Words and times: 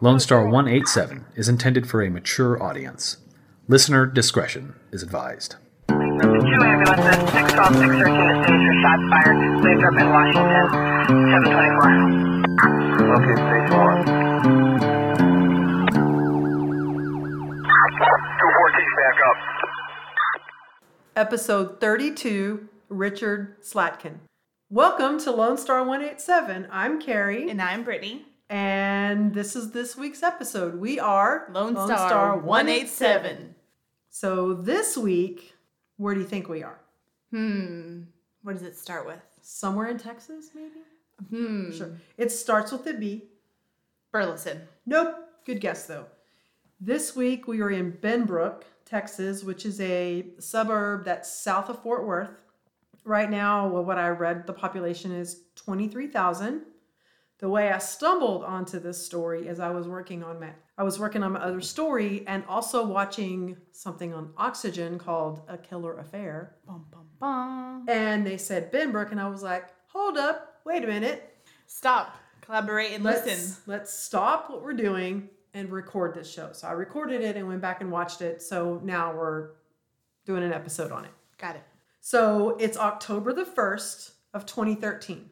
Lone 0.00 0.20
Star 0.20 0.44
187 0.46 1.24
is 1.34 1.48
intended 1.48 1.88
for 1.88 2.02
a 2.02 2.10
mature 2.10 2.62
audience. 2.62 3.18
Listener 3.68 4.06
discretion 4.06 4.74
is 4.90 5.02
advised. 5.02 5.56
Two 5.88 5.94
ambulances, 5.94 7.18
612, 7.32 7.74
613 7.74 8.14
at 8.22 8.44
Station 8.44 8.74
shots 8.82 9.04
fired. 9.10 9.38
Lathrop 9.62 9.96
in 9.98 10.08
Washington, 10.10 10.66
724. 11.10 12.42
Okay, 13.12 13.36
stage 13.42 13.70
one. 13.74 13.98
214, 18.38 18.98
back 18.98 19.18
up. 19.26 19.36
episode 21.16 21.80
32 21.80 22.68
Richard 22.88 23.60
Slatkin. 23.62 24.18
Welcome 24.76 25.18
to 25.20 25.30
Lone 25.30 25.58
Star 25.58 25.80
187. 25.84 26.66
I'm 26.70 26.98
Kerri, 26.98 27.50
And 27.50 27.60
I'm 27.60 27.84
Britney. 27.84 28.22
and 28.48 29.34
this 29.34 29.54
is 29.54 29.72
this 29.72 29.98
week's 29.98 30.22
episode. 30.22 30.76
We 30.80 30.98
are 30.98 31.46
Lone, 31.52 31.74
Star, 31.74 32.38
187. 32.38 33.54
So 34.08 34.54
this 34.54 34.96
week, 34.96 35.52
where 35.98 36.14
do 36.14 36.20
you 36.20 36.26
think 36.26 36.48
we 36.48 36.62
are? 36.62 36.80
Hmm. 37.32 38.04
What 38.44 38.54
does 38.54 38.62
it 38.62 38.74
start 38.74 39.06
with? 39.06 39.20
Somewhere 39.42 39.88
in 39.88 39.98
Texas, 39.98 40.52
maybe? 40.54 40.80
Hmm. 41.28 41.70
Sure. 41.72 41.90
It 42.16 42.32
starts 42.32 42.72
with 42.72 42.86
a 42.86 42.94
B. 42.94 43.24
Burleson. 44.10 44.62
Nope. 44.86 45.16
Good 45.44 45.60
guess, 45.60 45.84
though. 45.84 46.06
This 46.80 47.14
week, 47.14 47.46
we 47.46 47.60
are 47.60 47.70
in 47.70 47.92
Benbrook, 47.92 48.62
Texas, 48.86 49.44
which 49.44 49.66
is 49.66 49.82
a 49.82 50.24
suburb 50.38 51.04
that's 51.04 51.30
south 51.30 51.68
of 51.68 51.82
Fort 51.82 52.06
Worth. 52.06 52.30
Right 53.04 53.30
now, 53.30 53.68
well, 53.68 53.84
what 53.84 53.98
I 53.98 54.08
read, 54.08 54.46
the 54.46 54.52
population 54.52 55.12
is 55.12 55.42
23,000. 55.56 56.62
The 57.38 57.48
way 57.48 57.72
I 57.72 57.78
stumbled 57.78 58.44
onto 58.44 58.78
this 58.78 59.04
story 59.04 59.48
is 59.48 59.58
I 59.58 59.70
was 59.70 59.88
working 59.88 60.22
on 60.22 60.38
my 60.38 60.50
I 60.78 60.84
was 60.84 60.98
working 60.98 61.22
on 61.22 61.32
my 61.32 61.40
other 61.40 61.60
story 61.60 62.24
and 62.26 62.44
also 62.48 62.86
watching 62.86 63.56
something 63.72 64.14
on 64.14 64.32
Oxygen 64.38 64.98
called 64.98 65.42
A 65.48 65.58
Killer 65.58 65.98
Affair. 65.98 66.56
Bum, 66.66 66.86
bum, 66.90 67.06
bum. 67.20 67.86
And 67.88 68.26
they 68.26 68.38
said 68.38 68.72
Benbrook, 68.72 69.10
and 69.10 69.20
I 69.20 69.28
was 69.28 69.42
like, 69.42 69.68
hold 69.88 70.16
up, 70.16 70.60
wait 70.64 70.82
a 70.82 70.86
minute. 70.86 71.36
Stop. 71.66 72.16
Collaborate 72.40 72.92
and 72.92 73.04
let's, 73.04 73.26
listen. 73.26 73.62
Let's 73.66 73.92
stop 73.92 74.50
what 74.50 74.62
we're 74.62 74.72
doing 74.72 75.28
and 75.54 75.70
record 75.70 76.14
this 76.14 76.30
show. 76.30 76.50
So 76.52 76.66
I 76.66 76.72
recorded 76.72 77.20
it 77.20 77.36
and 77.36 77.46
went 77.46 77.60
back 77.60 77.80
and 77.80 77.90
watched 77.90 78.22
it. 78.22 78.40
So 78.40 78.80
now 78.82 79.14
we're 79.14 79.50
doing 80.24 80.42
an 80.42 80.52
episode 80.52 80.90
on 80.90 81.04
it. 81.04 81.10
Got 81.38 81.56
it. 81.56 81.62
So 82.04 82.56
it's 82.58 82.76
October 82.76 83.32
the 83.32 83.44
1st 83.44 84.10
of 84.34 84.44
2013. 84.44 85.30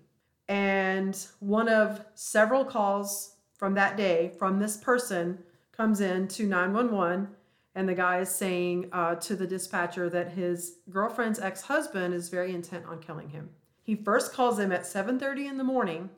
And 0.48 1.26
one 1.40 1.68
of 1.68 2.04
several 2.14 2.64
calls 2.64 3.34
from 3.58 3.74
that 3.74 3.96
day 3.96 4.32
from 4.38 4.60
this 4.60 4.76
person 4.76 5.40
comes 5.76 6.00
in 6.00 6.28
to 6.28 6.46
911 6.46 7.28
and 7.74 7.88
the 7.88 7.94
guy 7.94 8.20
is 8.20 8.28
saying 8.28 8.88
uh, 8.92 9.16
to 9.16 9.34
the 9.34 9.48
dispatcher 9.48 10.08
that 10.10 10.30
his 10.30 10.76
girlfriend's 10.88 11.40
ex-husband 11.40 12.14
is 12.14 12.28
very 12.28 12.54
intent 12.54 12.86
on 12.86 13.00
killing 13.00 13.30
him. 13.30 13.50
He 13.82 13.96
first 13.96 14.32
calls 14.32 14.58
him 14.58 14.70
at 14.70 14.82
7:30 14.82 15.48
in 15.48 15.58
the 15.58 15.64
morning 15.64 16.08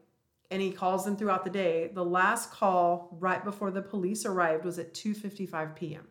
and 0.50 0.60
he 0.60 0.70
calls 0.70 1.06
them 1.06 1.16
throughout 1.16 1.44
the 1.44 1.50
day. 1.50 1.90
The 1.94 2.04
last 2.04 2.50
call 2.50 3.16
right 3.20 3.42
before 3.42 3.70
the 3.70 3.82
police 3.82 4.26
arrived 4.26 4.66
was 4.66 4.78
at 4.78 4.92
2:55 4.92 5.74
p.m. 5.76 6.06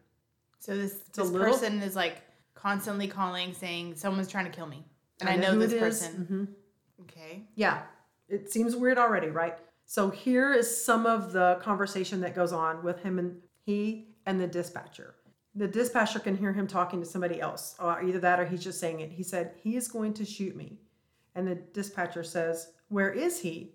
So 0.57 0.75
this, 0.75 0.93
this 1.13 1.29
little- 1.29 1.47
person 1.47 1.81
is 1.83 1.95
like 1.95 2.23
constantly 2.61 3.07
calling 3.07 3.53
saying 3.53 3.95
someone's 3.95 4.27
trying 4.27 4.45
to 4.45 4.51
kill 4.51 4.67
me. 4.67 4.85
And 5.19 5.29
I, 5.29 5.33
I 5.33 5.35
know 5.37 5.53
know, 5.53 5.65
this 5.65 5.79
person. 5.79 6.13
Mm-hmm. 6.23 7.03
Okay. 7.03 7.47
Yeah, 7.55 7.81
it 8.27 8.51
seems 8.51 8.75
weird 8.75 8.97
already, 8.97 9.27
right? 9.27 9.57
So 9.85 10.09
here 10.09 10.53
is 10.53 10.83
some 10.83 11.05
of 11.05 11.33
the 11.33 11.59
conversation 11.61 12.21
that 12.21 12.35
goes 12.35 12.53
on 12.53 12.83
with 12.83 13.01
him 13.01 13.19
and 13.19 13.37
he 13.65 14.15
and 14.25 14.39
the 14.39 14.47
dispatcher. 14.47 15.15
The 15.55 15.67
dispatcher 15.67 16.19
can 16.19 16.37
hear 16.37 16.53
him 16.53 16.65
talking 16.65 17.01
to 17.01 17.05
somebody 17.05 17.41
else, 17.41 17.75
or 17.77 18.01
either 18.01 18.19
that 18.19 18.39
or 18.39 18.45
he's 18.45 18.63
just 18.63 18.79
saying 18.79 19.01
it. 19.01 19.11
He 19.11 19.23
said, 19.23 19.55
He 19.61 19.75
is 19.75 19.87
going 19.87 20.13
to 20.13 20.25
shoot 20.25 20.55
me. 20.55 20.79
And 21.35 21.47
the 21.47 21.55
dispatcher 21.55 22.23
says, 22.23 22.71
Where 22.87 23.11
is 23.11 23.41
he? 23.41 23.73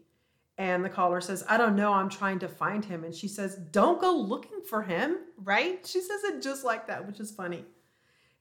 And 0.58 0.82
the 0.82 0.88
caller 0.88 1.20
says, 1.20 1.44
I 1.48 1.58
don't 1.58 1.76
know. 1.76 1.92
I'm 1.92 2.08
trying 2.08 2.38
to 2.38 2.48
find 2.48 2.82
him. 2.82 3.04
And 3.04 3.14
she 3.14 3.28
says, 3.28 3.56
Don't 3.56 4.00
go 4.00 4.16
looking 4.16 4.62
for 4.66 4.82
him. 4.82 5.18
Right? 5.42 5.86
She 5.86 6.00
says 6.00 6.24
it 6.24 6.40
just 6.40 6.64
like 6.64 6.86
that, 6.86 7.06
which 7.06 7.20
is 7.20 7.30
funny. 7.30 7.66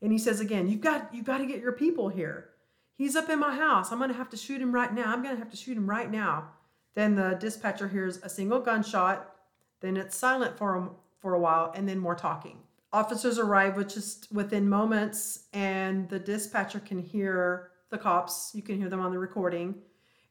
And 0.01 0.11
he 0.11 0.17
says 0.17 0.39
again, 0.39 0.67
"You've 0.67 0.81
got 0.81 1.13
you've 1.13 1.25
got 1.25 1.39
to 1.39 1.45
get 1.45 1.61
your 1.61 1.71
people 1.71 2.09
here. 2.09 2.49
He's 2.97 3.15
up 3.15 3.29
in 3.29 3.39
my 3.39 3.55
house. 3.55 3.91
I'm 3.91 3.97
going 3.97 4.09
to 4.09 4.17
have 4.17 4.29
to 4.29 4.37
shoot 4.37 4.61
him 4.61 4.73
right 4.73 4.93
now. 4.93 5.11
I'm 5.11 5.23
going 5.23 5.35
to 5.35 5.39
have 5.39 5.51
to 5.51 5.57
shoot 5.57 5.77
him 5.77 5.89
right 5.89 6.11
now." 6.11 6.49
Then 6.95 7.15
the 7.15 7.37
dispatcher 7.39 7.87
hears 7.87 8.19
a 8.23 8.29
single 8.29 8.59
gunshot. 8.59 9.35
Then 9.81 9.97
it's 9.97 10.15
silent 10.17 10.57
for 10.57 10.75
a, 10.77 10.89
for 11.19 11.33
a 11.33 11.39
while, 11.39 11.73
and 11.75 11.87
then 11.87 11.99
more 11.99 12.15
talking. 12.15 12.59
Officers 12.93 13.37
arrive, 13.37 13.75
which 13.75 13.97
is 13.97 14.25
within 14.31 14.69
moments, 14.69 15.47
and 15.51 16.07
the 16.07 16.19
dispatcher 16.19 16.79
can 16.79 16.99
hear 16.99 17.71
the 17.89 17.97
cops. 17.97 18.51
You 18.53 18.61
can 18.61 18.77
hear 18.77 18.89
them 18.89 19.01
on 19.01 19.11
the 19.11 19.19
recording, 19.19 19.75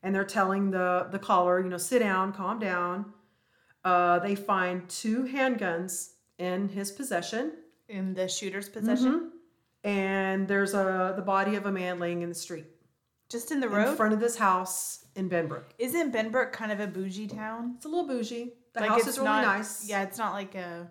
and 0.02 0.14
they're 0.14 0.25
telling 0.25 0.70
the 0.70 1.08
the 1.10 1.19
caller, 1.19 1.60
you 1.60 1.69
know, 1.69 1.76
sit 1.76 1.98
down, 1.98 2.32
calm 2.32 2.58
down. 2.58 3.12
Uh, 3.84 4.19
they 4.20 4.34
find 4.34 4.88
two 4.88 5.25
handguns 5.25 6.12
in 6.38 6.69
his 6.70 6.91
possession 6.91 7.52
In 7.88 8.14
the 8.14 8.28
shooter's 8.28 8.69
possession. 8.69 9.32
And 9.84 10.49
there's 10.49 10.75
a 10.75 11.12
the 11.15 11.22
body 11.22 11.55
of 11.55 11.67
a 11.67 11.72
man 11.72 11.99
laying 12.00 12.22
in 12.22 12.31
the 12.31 12.34
street 12.34 12.67
Just 13.28 13.53
in 13.53 13.61
the 13.61 13.67
in 13.67 13.72
road. 13.72 13.97
front 13.97 14.15
of 14.15 14.21
this 14.21 14.37
house 14.37 15.05
in 15.15 15.28
Benbrook. 15.31 15.65
Isn't 15.78 16.12
Benbrook 16.12 16.53
kind 16.53 16.72
of 16.72 16.81
a 16.81 16.87
bougie 16.87 17.28
town? 17.28 17.75
It's 17.77 17.84
a 17.84 17.89
little 17.89 18.06
bougie. 18.09 18.55
The 18.73 18.81
like 18.81 18.91
house 18.91 19.06
is 19.06 19.19
really 19.19 19.28
not, 19.31 19.44
nice. 19.44 19.89
Yeah, 19.89 20.03
it's 20.03 20.19
not 20.19 20.33
like 20.33 20.55
a 20.56 20.91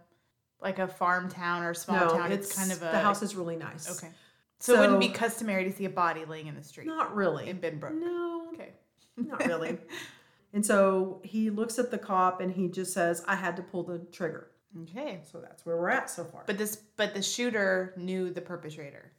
like 0.62 0.80
a 0.80 0.88
farm 0.88 1.28
town 1.28 1.64
or 1.64 1.74
small 1.74 2.00
no, 2.00 2.18
town. 2.18 2.32
it's, 2.32 2.48
It's, 2.48 2.58
kind 2.58 2.72
of 2.72 2.78
a 2.78 2.92
the 2.92 3.00
house 3.00 3.22
is 3.22 3.36
really 3.36 3.58
nice. 3.58 3.98
Okay. 3.98 4.14
So, 4.60 4.76
it 4.76 4.80
wouldn't 4.80 5.02
be 5.02 5.10
customary 5.10 5.66
to 5.66 5.74
see 5.74 5.84
a 5.84 5.90
body 5.90 6.24
laying 6.24 6.48
in 6.48 6.56
the 6.56 6.64
street. 6.64 6.88
Not 6.88 7.14
really. 7.14 7.50
In 7.50 7.60
Benbrook. 7.60 8.00
No, 8.00 8.48
Okay. 8.54 8.70
not 9.18 9.46
really. 9.46 9.78
and 10.54 10.66
so 10.66 11.20
he 11.26 11.50
looks 11.50 11.78
at 11.80 11.92
the 11.92 11.98
cop 11.98 12.40
and 12.40 12.54
he 12.54 12.70
just 12.70 12.94
says, 12.94 13.26
"I 13.28 13.36
had 13.36 13.58
to 13.58 13.62
pull 13.62 13.84
the 13.84 14.00
trigger." 14.14 14.48
Okay. 14.82 15.22
So 15.30 15.40
that's 15.40 15.66
where 15.66 15.78
we're 15.78 15.90
at 15.90 16.10
so 16.10 16.24
far. 16.24 16.44
But 16.46 16.58
this 16.58 16.76
but 16.98 17.14
the 17.14 17.22
shooter 17.22 17.94
knew 17.98 18.32
the 18.32 18.42
perpetrator. 18.42 19.12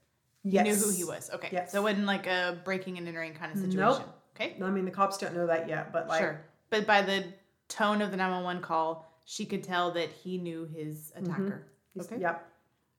yes. 0.42 0.66
Knew 0.66 0.74
who 0.74 0.96
he 0.96 1.04
was. 1.04 1.30
Okay. 1.32 1.48
Yes. 1.52 1.72
So 1.72 1.80
it 1.80 1.82
wasn't 1.82 2.06
like 2.06 2.26
a 2.26 2.60
breaking 2.64 2.98
and 2.98 3.06
entering 3.06 3.34
kind 3.34 3.52
of 3.52 3.58
situation. 3.58 3.78
Nope. 3.78 4.20
Okay. 4.36 4.56
No, 4.58 4.66
I 4.66 4.70
mean, 4.70 4.84
the 4.84 4.90
cops 4.90 5.18
don't 5.18 5.34
know 5.34 5.46
that 5.46 5.68
yet, 5.68 5.92
but 5.92 6.08
like, 6.08 6.20
sure. 6.20 6.40
But 6.70 6.86
by 6.86 7.02
the 7.02 7.24
tone 7.68 8.02
of 8.02 8.10
the 8.10 8.16
911 8.16 8.62
call, 8.62 9.10
she 9.24 9.46
could 9.46 9.62
tell 9.62 9.92
that 9.92 10.10
he 10.10 10.38
knew 10.38 10.64
his 10.64 11.12
mm-hmm. 11.16 11.24
attacker. 11.24 11.66
he's- 11.94 12.06
Okay. 12.06 12.20
Yep. 12.20 12.50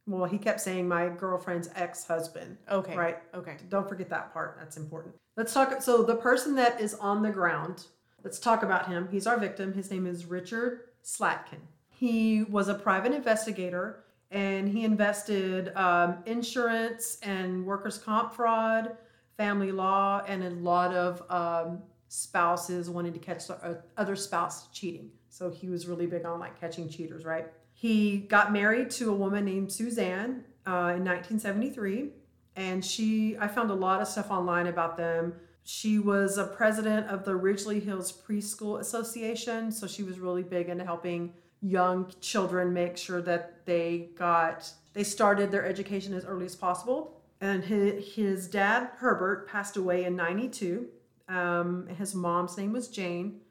Well, 0.07 0.25
he 0.25 0.37
kept 0.37 0.61
saying 0.61 0.87
my 0.87 1.09
girlfriend's 1.09 1.69
ex-husband. 1.75 2.57
Okay. 2.71 2.95
Right. 2.95 3.17
Okay. 3.33 3.57
Don't 3.69 3.89
forget 3.89 4.07
that 4.09 4.31
part. 4.31 4.55
That's 4.59 4.77
important. 4.77 5.15
Let's 5.35 5.51
talk. 5.51 5.81
So, 5.81 6.03
the 6.03 6.15
person 6.15 6.55
that 6.55 6.79
is 6.79 6.93
on 6.93 7.23
the 7.23 7.31
ground, 7.31 7.87
let's 8.23 8.39
talk 8.39 8.61
about 8.61 8.87
him. 8.87 9.09
He's 9.11 9.25
our 9.25 9.37
victim. 9.37 9.73
His 9.73 9.89
name 9.89 10.05
is 10.05 10.25
Richard 10.25 10.81
Slatkin. 11.03 11.59
He 11.97 12.43
was 12.43 12.67
a 12.67 12.73
private 12.73 13.13
investigator 13.13 14.03
and 14.31 14.67
he 14.67 14.83
invested 14.83 15.75
um, 15.75 16.17
insurance 16.25 17.17
and 17.23 17.65
workers' 17.65 17.97
comp 17.97 18.33
fraud, 18.33 18.97
family 19.37 19.71
law, 19.71 20.23
and 20.27 20.43
a 20.43 20.49
lot 20.49 20.93
of 20.93 21.23
um, 21.29 21.81
spouses 22.09 22.89
wanting 22.89 23.13
to 23.13 23.19
catch 23.19 23.49
uh, 23.49 23.75
other 23.97 24.15
spouse 24.15 24.67
cheating. 24.69 25.11
So, 25.29 25.49
he 25.49 25.67
was 25.67 25.87
really 25.87 26.05
big 26.05 26.25
on 26.25 26.39
like 26.39 26.59
catching 26.59 26.89
cheaters, 26.89 27.23
right? 27.25 27.47
He 27.73 28.19
got 28.19 28.51
married 28.51 28.89
to 28.91 29.11
a 29.11 29.15
woman 29.15 29.45
named 29.45 29.71
Suzanne 29.71 30.43
uh, 30.65 30.95
in 30.95 31.03
1973 31.05 32.09
and 32.55 32.83
she 32.83 33.35
i 33.39 33.47
found 33.47 33.69
a 33.69 33.73
lot 33.73 34.01
of 34.01 34.07
stuff 34.07 34.31
online 34.31 34.67
about 34.67 34.97
them 34.97 35.33
she 35.63 35.99
was 35.99 36.37
a 36.37 36.45
president 36.45 37.07
of 37.07 37.25
the 37.25 37.31
ridglea 37.31 37.83
hills 37.83 38.11
preschool 38.11 38.79
association 38.79 39.71
so 39.71 39.87
she 39.87 40.03
was 40.03 40.19
really 40.19 40.43
big 40.43 40.69
into 40.69 40.83
helping 40.83 41.33
young 41.65 42.11
children 42.21 42.73
make 42.73 42.97
sure 42.97 43.21
that 43.21 43.65
they 43.65 44.09
got 44.17 44.71
they 44.93 45.03
started 45.03 45.51
their 45.51 45.65
education 45.65 46.13
as 46.13 46.23
early 46.23 46.45
as 46.45 46.55
possible. 46.55 47.21
And 47.41 47.63
his, 47.63 48.15
his 48.15 48.47
dad 48.47 48.91
herbert 48.97 49.47
passed 49.49 49.75
away 49.75 50.05
in 50.05 50.15
92 50.15 50.87
um, 51.27 51.87
his 51.87 52.13
mom's 52.13 52.57
name 52.57 52.71
was 52.71 52.87
jane. 52.87 53.41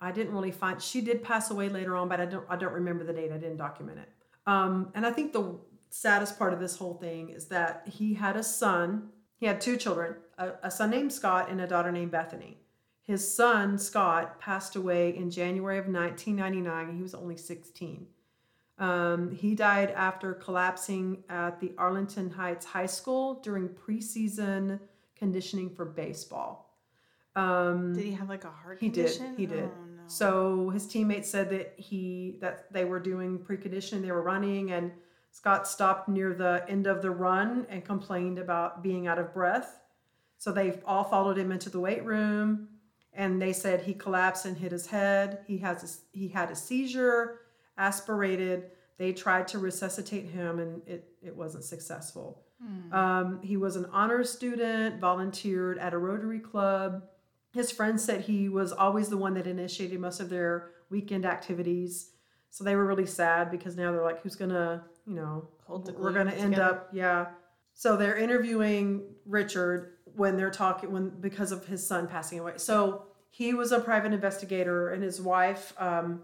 I 0.00 0.10
didn't 0.10 0.32
really 0.32 0.50
find 0.50 0.80
she 0.80 1.00
did 1.00 1.22
pass 1.22 1.50
away 1.50 1.68
later 1.68 1.94
on 1.96 2.08
but 2.08 2.20
i 2.20 2.24
don't 2.24 2.46
i 2.48 2.56
don't 2.56 2.72
remember 2.72 3.04
the 3.04 3.12
date. 3.12 3.30
I 3.30 3.36
didn't 3.36 3.58
document 3.58 3.98
it. 3.98 4.08
Um, 4.46 4.90
and 4.94 5.04
i 5.06 5.10
think 5.10 5.32
the 5.32 5.58
saddest 5.90 6.38
part 6.38 6.52
of 6.52 6.60
this 6.60 6.76
whole 6.76 6.94
thing 6.94 7.28
is 7.30 7.46
that 7.46 7.82
he 7.86 8.14
had 8.14 8.36
a 8.36 8.42
son. 8.42 9.10
He 9.36 9.46
had 9.46 9.60
two 9.60 9.76
children, 9.76 10.16
a, 10.38 10.52
a 10.62 10.70
son 10.70 10.90
named 10.90 11.12
Scott 11.12 11.50
and 11.50 11.60
a 11.60 11.66
daughter 11.66 11.90
named 11.90 12.12
Bethany. 12.12 12.59
His 13.10 13.26
son, 13.34 13.76
Scott, 13.76 14.38
passed 14.38 14.76
away 14.76 15.16
in 15.16 15.32
January 15.32 15.78
of 15.78 15.86
1999. 15.86 16.94
He 16.94 17.02
was 17.02 17.12
only 17.12 17.36
16. 17.36 18.06
Um, 18.78 19.32
he 19.32 19.56
died 19.56 19.90
after 19.90 20.32
collapsing 20.32 21.24
at 21.28 21.58
the 21.58 21.72
Arlington 21.76 22.30
Heights 22.30 22.64
High 22.64 22.86
School 22.86 23.40
during 23.42 23.68
preseason 23.68 24.78
conditioning 25.16 25.70
for 25.70 25.86
baseball. 25.86 26.72
Um, 27.34 27.94
Did 27.94 28.04
he 28.04 28.12
have 28.12 28.28
like 28.28 28.44
a 28.44 28.50
heart 28.50 28.78
he 28.78 28.88
did. 28.88 29.20
He 29.36 29.44
did. 29.44 29.64
Oh, 29.64 29.84
no. 29.96 30.02
So 30.06 30.70
his 30.70 30.86
teammates 30.86 31.28
said 31.28 31.50
that 31.50 31.74
he 31.76 32.36
that 32.40 32.72
they 32.72 32.84
were 32.84 33.00
doing 33.00 33.40
preconditioning, 33.40 34.02
they 34.02 34.12
were 34.12 34.22
running, 34.22 34.70
and 34.70 34.92
Scott 35.32 35.66
stopped 35.66 36.08
near 36.08 36.32
the 36.32 36.64
end 36.68 36.86
of 36.86 37.02
the 37.02 37.10
run 37.10 37.66
and 37.68 37.84
complained 37.84 38.38
about 38.38 38.84
being 38.84 39.08
out 39.08 39.18
of 39.18 39.34
breath. 39.34 39.80
So 40.38 40.52
they 40.52 40.80
all 40.86 41.04
followed 41.04 41.36
him 41.36 41.50
into 41.50 41.70
the 41.70 41.80
weight 41.80 42.04
room, 42.04 42.68
and 43.12 43.40
they 43.40 43.52
said 43.52 43.82
he 43.82 43.94
collapsed 43.94 44.46
and 44.46 44.56
hit 44.56 44.72
his 44.72 44.86
head. 44.86 45.40
He 45.46 45.58
has 45.58 45.82
a, 46.14 46.16
he 46.16 46.28
had 46.28 46.50
a 46.50 46.56
seizure, 46.56 47.40
aspirated. 47.76 48.70
They 48.98 49.12
tried 49.12 49.48
to 49.48 49.58
resuscitate 49.58 50.26
him, 50.26 50.58
and 50.58 50.82
it 50.86 51.08
it 51.22 51.36
wasn't 51.36 51.64
successful. 51.64 52.42
Um, 52.92 53.40
he 53.42 53.56
was 53.56 53.76
an 53.76 53.86
honor 53.90 54.22
student, 54.22 55.00
volunteered 55.00 55.78
at 55.78 55.94
a 55.94 55.98
Rotary 55.98 56.40
Club. 56.40 57.04
His 57.52 57.70
friends 57.70 58.04
said 58.04 58.20
he 58.22 58.48
was 58.50 58.70
always 58.70 59.08
the 59.08 59.16
one 59.16 59.32
that 59.34 59.46
initiated 59.46 59.98
most 59.98 60.20
of 60.20 60.28
their 60.28 60.70
weekend 60.90 61.24
activities. 61.24 62.10
So 62.50 62.62
they 62.64 62.76
were 62.76 62.84
really 62.84 63.06
sad 63.06 63.50
because 63.50 63.76
now 63.76 63.92
they're 63.92 64.04
like, 64.04 64.22
who's 64.22 64.36
gonna, 64.36 64.84
you 65.06 65.14
know, 65.14 65.48
we're 65.98 66.12
gonna 66.12 66.32
end 66.32 66.58
up, 66.58 66.88
yeah. 66.92 67.26
So 67.74 67.96
they're 67.96 68.16
interviewing 68.18 69.04
Richard 69.24 69.94
when 70.16 70.36
they're 70.36 70.50
talking 70.50 70.92
when 70.92 71.08
because 71.08 71.52
of 71.52 71.66
his 71.66 71.86
son 71.86 72.06
passing 72.06 72.38
away. 72.38 72.54
So 72.56 73.04
he 73.30 73.54
was 73.54 73.72
a 73.72 73.80
private 73.80 74.12
investigator, 74.12 74.90
and 74.90 75.02
his 75.02 75.20
wife 75.20 75.72
um, 75.78 76.22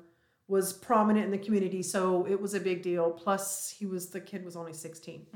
was 0.48 0.72
prominent 0.72 1.24
in 1.24 1.30
the 1.30 1.38
community, 1.38 1.82
so 1.82 2.26
it 2.26 2.40
was 2.40 2.54
a 2.54 2.60
big 2.60 2.82
deal. 2.82 3.10
Plus, 3.10 3.74
he 3.76 3.86
was 3.86 4.08
the 4.10 4.20
kid 4.20 4.44
was 4.44 4.56
only 4.56 4.72
16 4.72 5.26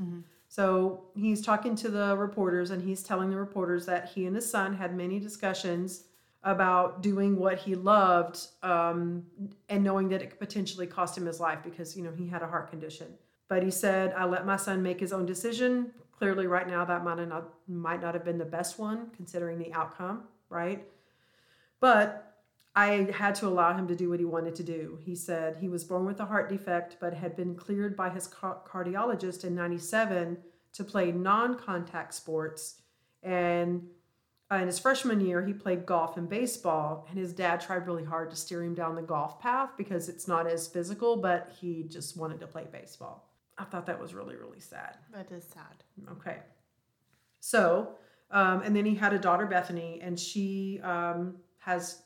So 0.49 1.05
he's 1.15 1.41
talking 1.41 1.77
to 1.77 1.89
the 1.89 2.17
reporters, 2.17 2.71
and 2.71 2.83
he's 2.83 3.03
telling 3.03 3.31
the 3.31 3.37
reporters 3.37 3.87
that 3.87 4.09
he 4.09 4.27
and 4.27 4.35
his 4.35 4.51
son 4.51 4.75
had 4.75 4.97
many 4.97 5.21
discussions 5.21 6.05
about 6.43 7.03
doing 7.03 7.37
what 7.37 7.59
he 7.59 7.75
loved, 7.75 8.47
um, 8.63 9.25
and 9.69 9.85
knowing 9.85 10.09
that 10.09 10.23
it 10.23 10.31
could 10.31 10.41
potentially 10.41 10.87
cost 10.87 11.17
him 11.17 11.27
his 11.27 11.39
life 11.39 11.59
because 11.63 11.97
you 11.97 12.03
know 12.03 12.13
he 12.13 12.27
had 12.27 12.43
a 12.43 12.47
heart 12.47 12.71
condition. 12.71 13.07
But 13.49 13.63
he 13.63 13.71
said, 13.71 14.13
"I 14.17 14.25
let 14.25 14.47
my 14.47 14.57
son 14.57 14.83
make 14.83 15.01
his 15.01 15.13
own 15.13 15.27
decision." 15.27 15.93
Clearly, 16.21 16.47
right 16.47 16.69
now, 16.69 16.85
that 16.85 17.03
might 17.03 17.27
not 17.27 17.49
might 17.67 18.03
not 18.03 18.13
have 18.13 18.27
been 18.27 18.37
the 18.37 18.45
best 18.45 18.79
one 18.79 19.07
considering 19.17 19.59
the 19.59 19.73
outcome, 19.73 20.25
right? 20.51 20.87
But 21.81 22.43
I 22.77 23.11
had 23.11 23.35
to 23.37 23.47
allow 23.47 23.73
him 23.73 23.89
to 23.89 23.97
do 23.97 24.11
what 24.11 24.21
he 24.21 24.27
wanted 24.27 24.55
to 24.57 24.63
do. 24.63 24.99
He 25.03 25.15
said 25.15 25.57
he 25.57 25.71
was 25.71 25.83
born 25.83 26.05
with 26.05 26.21
a 26.21 26.27
heart 26.27 26.51
defect, 26.51 26.99
but 27.01 27.15
had 27.15 27.37
been 27.37 27.55
cleared 27.55 27.97
by 27.97 28.11
his 28.11 28.29
cardiologist 28.29 29.45
in 29.45 29.55
97 29.55 30.37
to 30.75 30.85
play 30.85 31.11
non 31.11 31.59
contact 31.59 32.13
sports. 32.13 32.83
And 33.23 33.89
uh, 34.53 34.57
in 34.57 34.67
his 34.67 34.79
freshman 34.79 35.23
year, 35.23 35.43
he 35.43 35.55
played 35.55 35.87
golf 35.87 36.19
and 36.19 36.29
baseball. 36.29 37.07
And 37.09 37.19
his 37.19 37.33
dad 37.33 37.63
tried 37.63 37.87
really 37.87 38.05
hard 38.05 38.29
to 38.29 38.37
steer 38.37 38.63
him 38.63 38.75
down 38.75 38.95
the 38.95 39.01
golf 39.01 39.41
path 39.41 39.71
because 39.79 40.11
it's 40.11 40.29
not 40.29 40.47
as 40.47 40.69
physical, 40.69 41.17
but 41.17 41.51
he 41.59 41.85
just 41.85 42.19
wanted 42.19 42.41
to 42.41 42.47
play 42.47 42.67
baseball. 42.71 43.30
I 43.61 43.65
thought 43.65 43.85
that 43.87 44.01
was 44.01 44.15
really, 44.15 44.37
really 44.37 44.59
sad. 44.59 44.97
That 45.13 45.31
is 45.31 45.45
sad. 45.45 45.85
Okay. 46.13 46.39
So, 47.41 47.97
um, 48.31 48.63
and 48.63 48.75
then 48.75 48.87
he 48.87 48.95
had 48.95 49.13
a 49.13 49.19
daughter, 49.19 49.45
Bethany, 49.45 50.01
and 50.03 50.19
she 50.19 50.81
um, 50.83 51.37
has 51.59 52.03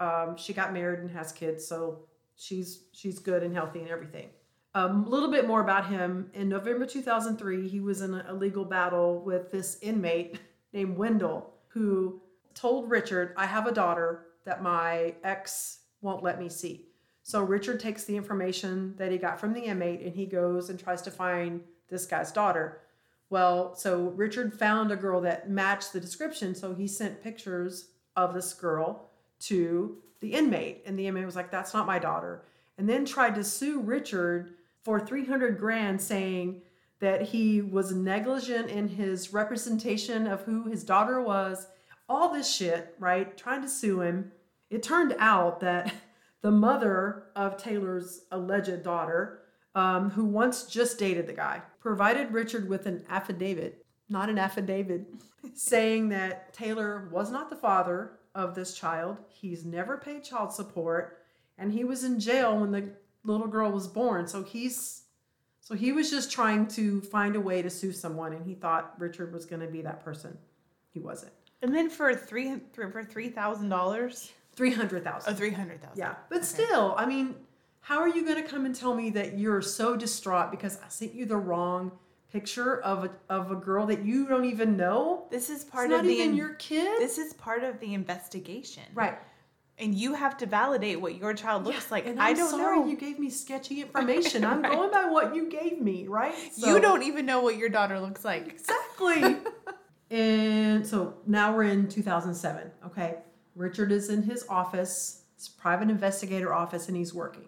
um, 0.00 0.36
she 0.36 0.52
got 0.52 0.72
married 0.72 0.98
and 0.98 1.10
has 1.10 1.30
kids, 1.30 1.64
so 1.64 2.00
she's 2.34 2.84
she's 2.92 3.20
good 3.20 3.44
and 3.44 3.54
healthy 3.54 3.78
and 3.78 3.88
everything. 3.88 4.30
Um, 4.74 5.04
a 5.04 5.08
little 5.08 5.30
bit 5.30 5.46
more 5.46 5.60
about 5.60 5.88
him. 5.88 6.30
In 6.34 6.48
November 6.48 6.84
2003, 6.84 7.68
he 7.68 7.78
was 7.78 8.00
in 8.00 8.14
a 8.14 8.32
legal 8.32 8.64
battle 8.64 9.22
with 9.22 9.52
this 9.52 9.78
inmate 9.80 10.40
named 10.72 10.96
Wendell, 10.96 11.54
who 11.68 12.20
told 12.54 12.90
Richard, 12.90 13.34
"I 13.36 13.46
have 13.46 13.68
a 13.68 13.72
daughter 13.72 14.26
that 14.44 14.64
my 14.64 15.14
ex 15.22 15.82
won't 16.00 16.24
let 16.24 16.40
me 16.40 16.48
see." 16.48 16.87
So 17.28 17.42
Richard 17.42 17.78
takes 17.78 18.04
the 18.04 18.16
information 18.16 18.94
that 18.96 19.12
he 19.12 19.18
got 19.18 19.38
from 19.38 19.52
the 19.52 19.64
inmate 19.64 20.00
and 20.00 20.14
he 20.14 20.24
goes 20.24 20.70
and 20.70 20.80
tries 20.80 21.02
to 21.02 21.10
find 21.10 21.60
this 21.90 22.06
guy's 22.06 22.32
daughter. 22.32 22.80
Well, 23.28 23.76
so 23.76 24.04
Richard 24.16 24.58
found 24.58 24.90
a 24.90 24.96
girl 24.96 25.20
that 25.20 25.50
matched 25.50 25.92
the 25.92 26.00
description, 26.00 26.54
so 26.54 26.72
he 26.72 26.88
sent 26.88 27.22
pictures 27.22 27.90
of 28.16 28.32
this 28.32 28.54
girl 28.54 29.10
to 29.40 29.98
the 30.20 30.32
inmate, 30.32 30.82
and 30.86 30.98
the 30.98 31.06
inmate 31.06 31.26
was 31.26 31.36
like, 31.36 31.50
"That's 31.50 31.74
not 31.74 31.86
my 31.86 31.98
daughter," 31.98 32.44
and 32.78 32.88
then 32.88 33.04
tried 33.04 33.34
to 33.34 33.44
sue 33.44 33.78
Richard 33.78 34.54
for 34.82 34.98
300 34.98 35.58
grand, 35.58 36.00
saying 36.00 36.62
that 37.00 37.20
he 37.20 37.60
was 37.60 37.92
negligent 37.92 38.70
in 38.70 38.88
his 38.88 39.34
representation 39.34 40.26
of 40.26 40.44
who 40.44 40.62
his 40.62 40.82
daughter 40.82 41.20
was. 41.20 41.66
All 42.08 42.32
this 42.32 42.50
shit, 42.50 42.96
right? 42.98 43.36
Trying 43.36 43.60
to 43.60 43.68
sue 43.68 44.00
him. 44.00 44.32
It 44.70 44.82
turned 44.82 45.14
out 45.18 45.60
that 45.60 45.92
the 46.40 46.50
mother 46.50 47.24
of 47.34 47.56
Taylor's 47.56 48.22
alleged 48.30 48.82
daughter, 48.82 49.42
um, 49.74 50.10
who 50.10 50.24
once 50.24 50.64
just 50.64 50.98
dated 50.98 51.26
the 51.26 51.32
guy, 51.32 51.62
provided 51.80 52.32
Richard 52.32 52.68
with 52.68 52.86
an 52.86 53.04
affidavit, 53.08 53.84
not 54.08 54.28
an 54.28 54.38
affidavit, 54.38 55.06
saying 55.54 56.08
that 56.10 56.52
Taylor 56.52 57.08
was 57.12 57.30
not 57.30 57.50
the 57.50 57.56
father 57.56 58.18
of 58.34 58.54
this 58.54 58.74
child. 58.74 59.18
He's 59.28 59.64
never 59.64 59.96
paid 59.96 60.24
child 60.24 60.52
support, 60.52 61.18
and 61.58 61.72
he 61.72 61.84
was 61.84 62.04
in 62.04 62.20
jail 62.20 62.58
when 62.58 62.70
the 62.70 62.90
little 63.24 63.48
girl 63.48 63.70
was 63.70 63.88
born. 63.88 64.26
So 64.26 64.42
he's 64.42 65.02
so 65.60 65.74
he 65.74 65.92
was 65.92 66.10
just 66.10 66.32
trying 66.32 66.66
to 66.68 67.02
find 67.02 67.36
a 67.36 67.40
way 67.40 67.60
to 67.60 67.68
sue 67.68 67.92
someone, 67.92 68.32
and 68.32 68.46
he 68.46 68.54
thought 68.54 68.94
Richard 68.98 69.34
was 69.34 69.44
going 69.44 69.60
to 69.60 69.66
be 69.66 69.82
that 69.82 70.02
person. 70.02 70.38
He 70.90 70.98
wasn't. 70.98 71.32
And 71.60 71.74
then 71.74 71.90
for 71.90 72.14
three 72.14 72.60
for 72.72 73.04
three 73.04 73.28
thousand 73.28 73.68
dollars, 73.68 74.32
Three 74.58 74.72
hundred 74.74 75.04
thousand. 75.04 75.32
oh 75.32 75.36
three 75.36 75.52
hundred 75.52 75.80
thousand. 75.80 75.98
Yeah, 75.98 76.14
but 76.28 76.44
still, 76.44 76.94
I 76.98 77.06
mean, 77.06 77.36
how 77.80 78.00
are 78.00 78.08
you 78.08 78.24
going 78.24 78.42
to 78.42 78.48
come 78.48 78.66
and 78.66 78.74
tell 78.74 78.92
me 78.94 79.08
that 79.10 79.38
you're 79.38 79.62
so 79.62 79.96
distraught 79.96 80.50
because 80.50 80.78
I 80.84 80.88
sent 80.88 81.14
you 81.14 81.26
the 81.26 81.36
wrong 81.36 81.92
picture 82.32 82.80
of 82.82 83.04
a, 83.04 83.10
of 83.32 83.52
a 83.52 83.54
girl 83.54 83.86
that 83.86 84.04
you 84.04 84.26
don't 84.26 84.44
even 84.46 84.76
know? 84.76 85.26
This 85.30 85.48
is 85.48 85.64
part 85.64 85.84
it's 85.86 85.90
not 85.92 86.00
of 86.00 86.06
the 86.06 86.10
not 86.10 86.18
even 86.22 86.30
in- 86.30 86.36
your 86.36 86.54
kid, 86.54 87.00
This 87.00 87.18
is 87.18 87.34
part 87.34 87.62
of 87.62 87.78
the 87.78 87.94
investigation, 87.94 88.82
right? 88.94 89.16
And 89.80 89.94
you 89.94 90.14
have 90.14 90.36
to 90.38 90.46
validate 90.46 91.00
what 91.00 91.14
your 91.14 91.34
child 91.34 91.64
looks 91.64 91.88
like. 91.92 92.04
And 92.04 92.20
I 92.20 92.30
I'm 92.30 92.36
don't 92.36 92.50
sorry 92.50 92.80
know. 92.80 92.86
you 92.88 92.96
gave 92.96 93.20
me 93.20 93.30
sketchy 93.30 93.80
information. 93.86 94.44
I'm 94.44 94.60
going 94.60 94.90
by 94.90 95.04
what 95.04 95.36
you 95.36 95.48
gave 95.48 95.80
me, 95.80 96.08
right? 96.08 96.34
you 96.56 96.80
don't 96.80 97.04
even 97.04 97.24
know 97.26 97.42
what 97.42 97.56
your 97.56 97.68
daughter 97.68 98.00
looks 98.00 98.24
like. 98.24 98.48
exactly. 98.48 99.36
and 100.10 100.84
so 100.86 101.14
now 101.26 101.54
we're 101.54 101.62
in 101.64 101.88
2007. 101.88 102.70
Okay, 102.86 103.18
Richard 103.58 103.90
is 103.92 104.08
in 104.08 104.22
his 104.22 104.46
office, 104.48 105.22
his 105.36 105.48
private 105.48 105.90
investigator 105.90 106.54
office, 106.54 106.88
and 106.88 106.96
he's 106.96 107.12
working. 107.12 107.44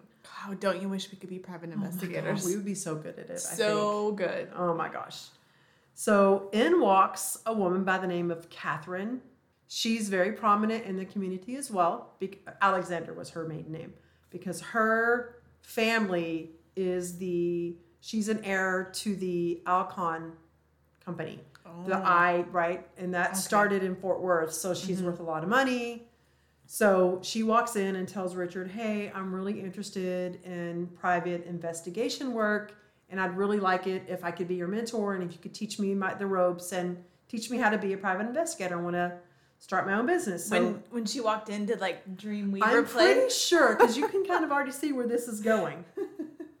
Oh, 0.47 0.53
don't 0.53 0.81
you 0.81 0.89
wish 0.89 1.09
we 1.11 1.17
could 1.17 1.29
be 1.29 1.39
private 1.39 1.69
Oh 1.71 1.73
investigators? 1.73 2.45
we 2.45 2.55
would 2.55 2.65
be 2.65 2.75
so 2.75 2.95
good 2.95 3.17
at 3.17 3.29
it. 3.29 3.31
I 3.31 3.35
think. 3.35 3.57
so 3.57 4.11
good. 4.11 4.49
Oh 4.55 4.73
my 4.73 4.89
gosh. 4.89 5.27
So 5.93 6.49
in 6.51 6.81
walks 6.81 7.37
a 7.45 7.53
woman 7.53 7.83
by 7.83 7.97
the 7.97 8.07
name 8.07 8.29
of 8.31 8.49
Catherine. 8.49 9.21
She's 9.67 10.09
very 10.09 10.33
prominent 10.33 10.83
in 10.85 10.97
the 10.97 11.05
community 11.05 11.55
as 11.55 11.71
well. 11.71 12.13
Bec- 12.19 12.39
Alexander 12.61 13.13
was 13.13 13.29
her 13.29 13.47
maiden 13.47 13.71
name 13.71 13.93
because 14.29 14.59
her 14.61 15.35
family 15.61 16.51
is 16.75 17.17
the 17.19 17.77
she's 18.01 18.27
an 18.27 18.43
heir 18.43 18.89
to 18.95 19.15
the 19.15 19.61
Alcon 19.65 20.33
company. 21.05 21.39
The 21.85 21.97
oh. 21.97 22.03
I 22.03 22.45
right, 22.51 22.87
and 22.97 23.13
that 23.13 23.37
started 23.37 23.83
in 23.83 23.95
Fort 23.95 24.21
Worth. 24.21 24.53
So 24.53 24.73
she's 24.73 24.97
mm-hmm. 24.97 25.07
worth 25.07 25.19
a 25.19 25.23
lot 25.23 25.43
of 25.43 25.49
money. 25.49 26.03
So 26.65 27.19
she 27.21 27.43
walks 27.43 27.75
in 27.75 27.97
and 27.97 28.07
tells 28.07 28.35
Richard, 28.35 28.69
Hey, 28.69 29.11
I'm 29.13 29.33
really 29.35 29.59
interested 29.59 30.39
in 30.45 30.87
private 30.99 31.45
investigation 31.45 32.33
work, 32.33 32.73
and 33.09 33.19
I'd 33.19 33.35
really 33.35 33.59
like 33.59 33.87
it 33.87 34.03
if 34.07 34.23
I 34.23 34.31
could 34.31 34.47
be 34.47 34.55
your 34.55 34.69
mentor 34.69 35.15
and 35.15 35.23
if 35.23 35.33
you 35.33 35.39
could 35.39 35.53
teach 35.53 35.79
me 35.79 35.93
my, 35.93 36.13
the 36.13 36.25
ropes 36.25 36.71
and 36.71 37.03
teach 37.27 37.49
me 37.49 37.57
how 37.57 37.69
to 37.69 37.77
be 37.77 37.93
a 37.93 37.97
private 37.97 38.25
investigator. 38.27 38.79
I 38.79 38.81
want 38.81 38.95
to 38.95 39.13
start 39.59 39.85
my 39.85 39.93
own 39.93 40.05
business. 40.05 40.45
So 40.45 40.63
when 40.63 40.83
when 40.89 41.05
she 41.05 41.21
walked 41.21 41.49
in, 41.49 41.65
did 41.65 41.79
like 41.79 42.17
Dreamweaver 42.17 42.63
I'm 42.63 42.85
play? 42.85 43.13
pretty 43.15 43.33
sure 43.33 43.75
because 43.75 43.97
you 43.97 44.07
can 44.07 44.25
kind 44.25 44.43
of 44.43 44.51
already 44.51 44.71
see 44.71 44.91
where 44.91 45.07
this 45.07 45.27
is 45.27 45.39
going. 45.39 45.85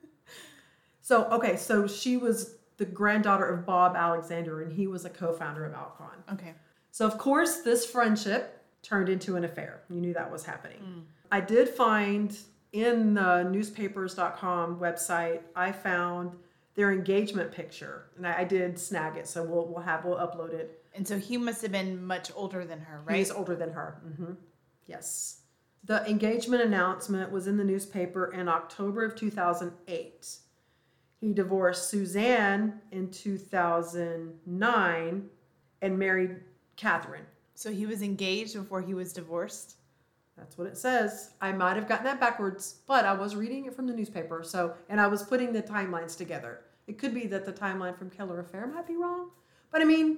so, 1.01 1.25
okay, 1.25 1.57
so 1.57 1.87
she 1.87 2.17
was 2.17 2.55
the 2.81 2.85
granddaughter 2.87 3.45
of 3.45 3.63
Bob 3.63 3.95
Alexander, 3.95 4.63
and 4.63 4.73
he 4.73 4.87
was 4.87 5.05
a 5.05 5.09
co 5.09 5.31
founder 5.31 5.65
of 5.65 5.73
Alcon. 5.75 6.23
Okay. 6.33 6.55
So, 6.89 7.05
of 7.05 7.19
course, 7.19 7.61
this 7.61 7.85
friendship 7.85 8.59
turned 8.81 9.07
into 9.07 9.35
an 9.35 9.43
affair. 9.45 9.83
You 9.87 10.01
knew 10.01 10.15
that 10.15 10.31
was 10.31 10.43
happening. 10.43 11.05
I 11.31 11.41
did 11.41 11.69
find 11.69 12.35
in 12.73 13.13
the 13.13 13.43
newspapers.com 13.43 14.79
website, 14.79 15.41
I 15.55 15.71
found 15.71 16.35
their 16.73 16.91
engagement 16.91 17.51
picture, 17.51 18.05
and 18.17 18.25
I, 18.25 18.39
I 18.39 18.43
did 18.45 18.79
snag 18.79 19.15
it. 19.15 19.27
So 19.27 19.43
we'll 19.43 19.67
we'll 19.67 19.83
have 19.83 20.03
we'll 20.03 20.17
upload 20.17 20.53
it. 20.53 20.83
And 20.95 21.07
so 21.07 21.19
he 21.19 21.37
must 21.37 21.61
have 21.61 21.71
been 21.71 22.03
much 22.03 22.31
older 22.35 22.65
than 22.65 22.79
her, 22.79 23.01
right? 23.05 23.17
He's 23.17 23.29
older 23.29 23.55
than 23.55 23.73
her. 23.73 24.01
hmm 24.17 24.33
Yes. 24.87 25.41
The 25.83 26.03
engagement 26.09 26.63
announcement 26.63 27.31
was 27.31 27.45
in 27.45 27.57
the 27.57 27.63
newspaper 27.63 28.33
in 28.33 28.47
October 28.49 29.05
of 29.05 29.15
2008. 29.15 30.37
He 31.21 31.31
divorced 31.33 31.89
Suzanne 31.89 32.81
in 32.91 33.09
2009 33.11 35.29
and 35.83 35.99
married 35.99 36.35
Catherine. 36.75 37.25
So 37.53 37.71
he 37.71 37.85
was 37.85 38.01
engaged 38.01 38.55
before 38.55 38.81
he 38.81 38.95
was 38.95 39.13
divorced. 39.13 39.75
That's 40.35 40.57
what 40.57 40.65
it 40.67 40.77
says. 40.77 41.31
I 41.39 41.51
might 41.51 41.75
have 41.75 41.87
gotten 41.87 42.05
that 42.05 42.19
backwards, 42.19 42.77
but 42.87 43.05
I 43.05 43.13
was 43.13 43.35
reading 43.35 43.65
it 43.65 43.75
from 43.75 43.85
the 43.85 43.93
newspaper. 43.93 44.41
So, 44.43 44.73
and 44.89 44.99
I 44.99 45.05
was 45.07 45.21
putting 45.21 45.53
the 45.53 45.61
timelines 45.61 46.17
together. 46.17 46.61
It 46.87 46.97
could 46.97 47.13
be 47.13 47.27
that 47.27 47.45
the 47.45 47.53
timeline 47.53 47.95
from 47.95 48.09
Killer 48.09 48.39
Affair 48.39 48.65
might 48.65 48.87
be 48.87 48.95
wrong, 48.95 49.29
but 49.71 49.81
I 49.81 49.85
mean, 49.85 50.17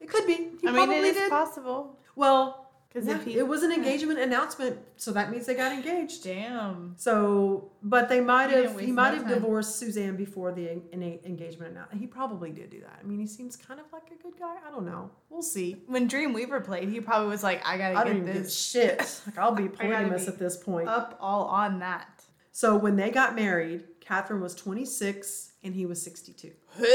it 0.00 0.10
could 0.10 0.26
be. 0.26 0.34
He 0.34 0.50
I 0.68 0.72
mean, 0.72 0.74
probably 0.74 0.96
it 0.96 1.04
is 1.04 1.16
did. 1.16 1.30
possible. 1.30 1.98
well, 2.14 2.61
'Cause 2.92 3.06
yeah, 3.06 3.18
he- 3.18 3.38
it 3.38 3.48
was 3.48 3.62
an 3.62 3.72
engagement 3.72 4.18
announcement, 4.18 4.78
so 4.96 5.12
that 5.12 5.30
means 5.30 5.46
they 5.46 5.54
got 5.54 5.72
engaged. 5.72 6.24
Damn. 6.24 6.94
So, 6.98 7.70
but 7.82 8.10
they 8.10 8.20
might 8.20 8.50
have 8.50 8.78
he 8.78 8.92
might 8.92 9.14
have 9.14 9.22
time. 9.24 9.32
divorced 9.32 9.76
Suzanne 9.76 10.14
before 10.16 10.52
the 10.52 10.68
en- 10.68 10.82
en- 10.92 11.20
engagement 11.24 11.72
announcement. 11.72 12.00
He 12.02 12.06
probably 12.06 12.50
did 12.50 12.68
do 12.68 12.80
that. 12.80 12.98
I 13.00 13.06
mean, 13.06 13.18
he 13.18 13.26
seems 13.26 13.56
kind 13.56 13.80
of 13.80 13.86
like 13.94 14.10
a 14.10 14.22
good 14.22 14.38
guy. 14.38 14.56
I 14.66 14.70
don't 14.70 14.84
know. 14.84 15.10
We'll 15.30 15.40
see. 15.42 15.82
When 15.86 16.06
Dreamweaver 16.06 16.62
played, 16.62 16.90
he 16.90 17.00
probably 17.00 17.28
was 17.28 17.42
like, 17.42 17.66
I 17.66 17.78
gotta 17.78 17.94
I 17.98 18.04
get 18.04 18.10
don't 18.10 18.16
even 18.22 18.32
give 18.34 18.42
this 18.42 18.54
shit. 18.54 18.98
Like 19.26 19.38
I'll 19.38 19.52
be 19.52 19.68
polygamous 19.70 20.26
be 20.26 20.32
at 20.32 20.38
this 20.38 20.58
point. 20.58 20.86
up 20.88 21.16
all 21.18 21.44
on 21.46 21.78
that. 21.78 22.24
So 22.52 22.76
when 22.76 22.96
they 22.96 23.10
got 23.10 23.34
married, 23.34 23.84
Catherine 24.00 24.42
was 24.42 24.54
26 24.54 25.52
and 25.64 25.74
he 25.74 25.86
was 25.86 26.02
62. 26.02 26.50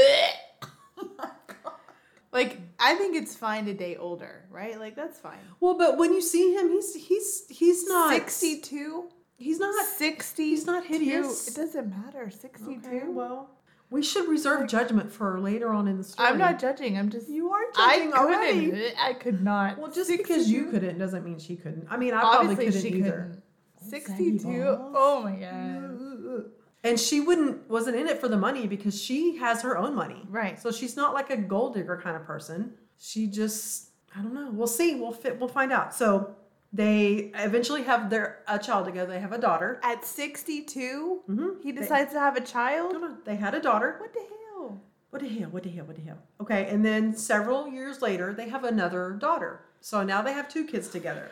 like, 2.32 2.58
I 2.80 2.94
think 2.94 3.16
it's 3.16 3.34
fine 3.34 3.66
to 3.66 3.74
date 3.74 3.96
older, 4.00 4.44
right? 4.50 4.78
Like, 4.78 4.94
that's 4.94 5.18
fine. 5.18 5.38
Well, 5.60 5.76
but 5.76 5.98
when 5.98 6.12
you 6.12 6.22
see 6.22 6.54
him, 6.54 6.68
he's 6.70 6.94
he's 6.94 7.44
he's 7.48 7.86
not 7.88 8.12
62? 8.12 9.08
He's 9.36 9.58
not 9.60 9.84
60. 9.86 10.42
he's 10.44 10.66
not 10.66 10.84
hideous. 10.86 11.48
It 11.48 11.54
doesn't 11.56 11.90
matter. 11.90 12.30
62. 12.30 12.86
Okay, 12.86 13.02
well, 13.08 13.50
we 13.90 14.02
should 14.02 14.28
reserve 14.28 14.68
judgment 14.68 15.10
for 15.12 15.38
later 15.40 15.72
on 15.72 15.88
in 15.88 15.96
the 15.96 16.04
story. 16.04 16.28
I'm 16.28 16.38
not 16.38 16.58
judging. 16.58 16.98
I'm 16.98 17.08
just. 17.10 17.28
You 17.28 17.50
are 17.52 17.60
I 17.76 17.96
judging 17.98 18.12
already. 18.14 18.70
couldn't. 18.70 18.94
I 19.00 19.12
could 19.14 19.42
not. 19.42 19.78
Well, 19.78 19.90
just 19.90 20.10
because 20.10 20.50
you 20.50 20.66
couldn't 20.66 20.98
doesn't 20.98 21.24
mean 21.24 21.38
she 21.38 21.56
couldn't. 21.56 21.86
I 21.90 21.96
mean, 21.96 22.14
I 22.14 22.20
probably 22.20 22.52
Obviously, 22.52 22.66
couldn't 22.66 22.80
she 22.82 22.98
either. 22.98 23.10
couldn't. 23.10 23.42
62. 23.90 24.76
Oh 24.94 25.22
my 25.22 25.36
god. 25.36 26.17
And 26.84 26.98
she 26.98 27.20
wouldn't 27.20 27.68
wasn't 27.68 27.96
in 27.96 28.06
it 28.06 28.20
for 28.20 28.28
the 28.28 28.36
money 28.36 28.66
because 28.66 29.00
she 29.00 29.36
has 29.38 29.62
her 29.62 29.76
own 29.76 29.94
money. 29.94 30.22
Right. 30.28 30.60
So 30.60 30.70
she's 30.70 30.96
not 30.96 31.12
like 31.14 31.30
a 31.30 31.36
gold 31.36 31.74
digger 31.74 32.00
kind 32.02 32.16
of 32.16 32.24
person. 32.24 32.74
She 32.98 33.26
just 33.26 33.90
I 34.16 34.20
don't 34.22 34.32
know. 34.34 34.50
We'll 34.52 34.66
see. 34.68 34.94
We'll 34.94 35.12
fit 35.12 35.38
we'll 35.40 35.48
find 35.48 35.72
out. 35.72 35.92
So 35.94 36.34
they 36.72 37.32
eventually 37.34 37.82
have 37.82 38.10
their 38.10 38.42
a 38.46 38.58
child 38.58 38.84
together. 38.86 39.12
They 39.12 39.20
have 39.20 39.32
a 39.32 39.38
daughter. 39.38 39.80
At 39.82 40.04
62, 40.04 41.22
Mhm. 41.28 41.62
he 41.62 41.72
They- 41.72 41.80
decides 41.80 42.12
to 42.12 42.20
have 42.20 42.36
a 42.36 42.40
child? 42.42 42.92
No, 42.92 42.98
no, 43.00 43.16
they 43.24 43.36
had 43.36 43.54
a 43.54 43.60
daughter. 43.60 43.96
What 43.98 44.12
the 44.12 44.20
hell? 44.20 44.80
What 45.10 45.22
the 45.22 45.28
hell? 45.28 45.48
What 45.50 45.62
the 45.64 45.70
hell? 45.70 45.84
What 45.86 45.96
the 45.96 46.02
hell? 46.02 46.18
Okay, 46.40 46.66
and 46.68 46.84
then 46.84 47.14
several 47.16 47.66
years 47.68 48.02
later, 48.02 48.32
they 48.34 48.48
have 48.50 48.64
another 48.64 49.12
daughter. 49.12 49.60
So 49.80 50.02
now 50.04 50.20
they 50.22 50.32
have 50.34 50.48
two 50.48 50.64
kids 50.64 50.88
together. 50.88 51.30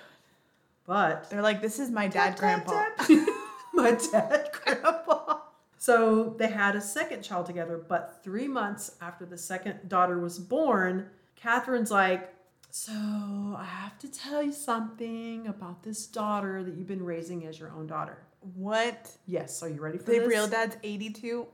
But 0.87 1.29
They're 1.31 1.43
like, 1.43 1.61
this 1.61 1.79
is 1.79 1.91
my 1.91 2.07
dad, 2.09 2.39
grandpa. 2.39 2.85
my 3.75 3.91
dad, 3.91 4.51
grandpa. 4.65 5.36
So 5.79 6.35
they 6.39 6.49
had 6.49 6.75
a 6.75 6.81
second 6.81 7.23
child 7.23 7.47
together, 7.47 7.77
but 7.89 8.21
three 8.25 8.49
months 8.49 8.97
after 9.01 9.27
the 9.27 9.37
second 9.39 9.89
daughter 9.89 10.19
was 10.19 10.39
born, 10.39 11.09
Catherine's 11.37 11.91
like, 11.91 12.35
So 12.71 12.93
I 12.93 13.65
have 13.65 13.99
to 13.99 14.09
tell 14.11 14.43
you 14.43 14.53
something 14.53 15.47
about 15.47 15.83
this 15.83 16.07
daughter 16.07 16.63
that 16.65 16.75
you've 16.77 16.87
been 16.87 17.05
raising 17.05 17.47
as 17.47 17.59
your 17.59 17.71
own 17.73 17.87
daughter. 17.87 18.19
What? 18.55 19.11
Yes, 19.27 19.63
are 19.63 19.69
you 19.69 19.81
ready 19.81 19.99
for 19.99 20.05
The 20.05 20.19
this? 20.21 20.29
real 20.29 20.47
dad's 20.47 20.77
82? 20.83 21.47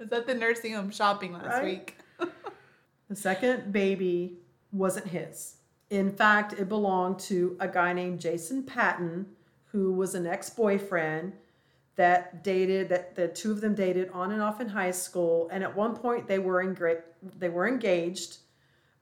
Is 0.00 0.10
that 0.10 0.26
the 0.26 0.34
nursing 0.34 0.74
home 0.74 0.90
shopping 0.90 1.32
last 1.32 1.46
Right? 1.46 1.64
week? 1.64 1.96
The 3.08 3.16
second 3.16 3.72
baby 3.72 4.38
wasn't 4.70 5.06
his. 5.08 5.56
In 5.90 6.10
fact, 6.12 6.52
it 6.52 6.68
belonged 6.68 7.18
to 7.20 7.56
a 7.58 7.66
guy 7.66 7.92
named 7.94 8.20
Jason 8.20 8.62
Patton, 8.62 9.26
who 9.72 9.92
was 9.92 10.14
an 10.14 10.26
ex 10.26 10.50
boyfriend 10.50 11.32
that 11.96 12.44
dated, 12.44 12.88
that 12.90 13.14
the 13.16 13.28
two 13.28 13.50
of 13.50 13.60
them 13.60 13.74
dated 13.74 14.08
on 14.10 14.30
and 14.32 14.40
off 14.40 14.60
in 14.60 14.68
high 14.68 14.90
school. 14.92 15.48
And 15.50 15.64
at 15.64 15.74
one 15.76 15.96
point, 15.96 16.28
they 16.28 16.38
were, 16.38 16.64
engra- 16.64 17.02
they 17.38 17.48
were 17.48 17.66
engaged. 17.66 18.38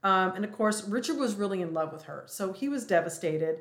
Um, 0.02 0.32
and 0.34 0.44
of 0.44 0.52
course, 0.52 0.84
Richard 0.88 1.18
was 1.18 1.34
really 1.34 1.60
in 1.62 1.74
love 1.74 1.92
with 1.92 2.04
her. 2.04 2.24
So 2.26 2.52
he 2.52 2.68
was 2.68 2.86
devastated. 2.86 3.58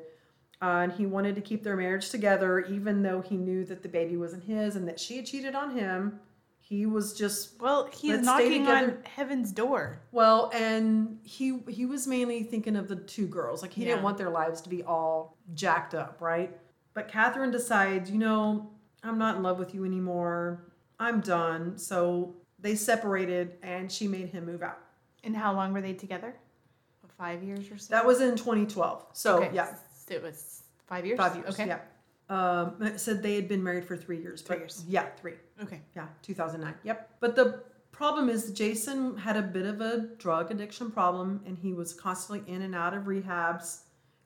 Uh, 0.62 0.80
and 0.84 0.92
he 0.92 1.04
wanted 1.04 1.34
to 1.34 1.42
keep 1.42 1.62
their 1.62 1.76
marriage 1.76 2.08
together, 2.08 2.60
even 2.60 3.02
though 3.02 3.20
he 3.20 3.36
knew 3.36 3.62
that 3.66 3.82
the 3.82 3.88
baby 3.90 4.16
wasn't 4.16 4.42
his 4.42 4.74
and 4.74 4.88
that 4.88 4.98
she 4.98 5.16
had 5.16 5.26
cheated 5.26 5.54
on 5.54 5.76
him. 5.76 6.18
He 6.58 6.86
was 6.86 7.12
just 7.12 7.60
Well, 7.60 7.90
he's 7.92 8.22
knocking 8.22 8.66
on 8.66 8.96
heaven's 9.04 9.52
door. 9.52 10.00
well, 10.12 10.50
and 10.54 11.18
he 11.22 11.60
he 11.68 11.84
was 11.84 12.06
mainly 12.08 12.42
thinking 12.42 12.74
of 12.74 12.88
the 12.88 12.96
two 12.96 13.26
girls. 13.26 13.60
Like 13.62 13.72
he 13.72 13.84
didn't 13.84 14.02
want 14.02 14.16
their 14.18 14.30
lives 14.30 14.62
to 14.62 14.68
be 14.70 14.82
all 14.82 15.36
jacked 15.54 15.94
up, 15.94 16.20
right? 16.20 16.56
But 16.96 17.08
Catherine 17.08 17.50
decides, 17.50 18.10
you 18.10 18.16
know, 18.16 18.70
I'm 19.04 19.18
not 19.18 19.36
in 19.36 19.42
love 19.42 19.58
with 19.58 19.74
you 19.74 19.84
anymore. 19.84 20.64
I'm 20.98 21.20
done. 21.20 21.76
So 21.76 22.34
they 22.58 22.74
separated, 22.74 23.58
and 23.62 23.92
she 23.92 24.08
made 24.08 24.30
him 24.30 24.46
move 24.46 24.62
out. 24.62 24.78
And 25.22 25.36
how 25.36 25.52
long 25.52 25.74
were 25.74 25.82
they 25.82 25.92
together? 25.92 26.34
Five 27.18 27.42
years 27.42 27.70
or 27.70 27.76
so? 27.76 27.92
That 27.94 28.04
was 28.04 28.22
in 28.22 28.34
2012. 28.34 29.06
So 29.12 29.42
okay. 29.42 29.50
yeah, 29.54 29.74
so 30.06 30.14
It 30.14 30.22
was 30.22 30.62
five 30.86 31.04
years? 31.04 31.18
five 31.18 31.36
years. 31.36 31.48
Okay. 31.50 31.66
Yeah. 31.66 31.80
Um, 32.28 32.82
it 32.82 32.98
said 32.98 33.22
they 33.22 33.34
had 33.34 33.46
been 33.46 33.62
married 33.62 33.84
for 33.84 33.96
three 33.96 34.20
years. 34.20 34.40
Three 34.40 34.56
years. 34.58 34.82
Yeah, 34.88 35.06
three. 35.20 35.34
Okay. 35.62 35.80
Yeah, 35.94 36.06
2009. 36.22 36.74
Yep. 36.82 37.10
But 37.20 37.36
the 37.36 37.62
problem 37.92 38.28
is 38.28 38.52
Jason 38.52 39.16
had 39.16 39.36
a 39.36 39.42
bit 39.42 39.64
of 39.64 39.80
a 39.80 40.08
drug 40.18 40.50
addiction 40.50 40.90
problem 40.90 41.42
and 41.46 41.56
he 41.58 41.72
was 41.72 41.94
constantly 41.94 42.50
in 42.52 42.62
and 42.62 42.74
out 42.74 42.92
of 42.94 43.04
rehabs. 43.04 43.80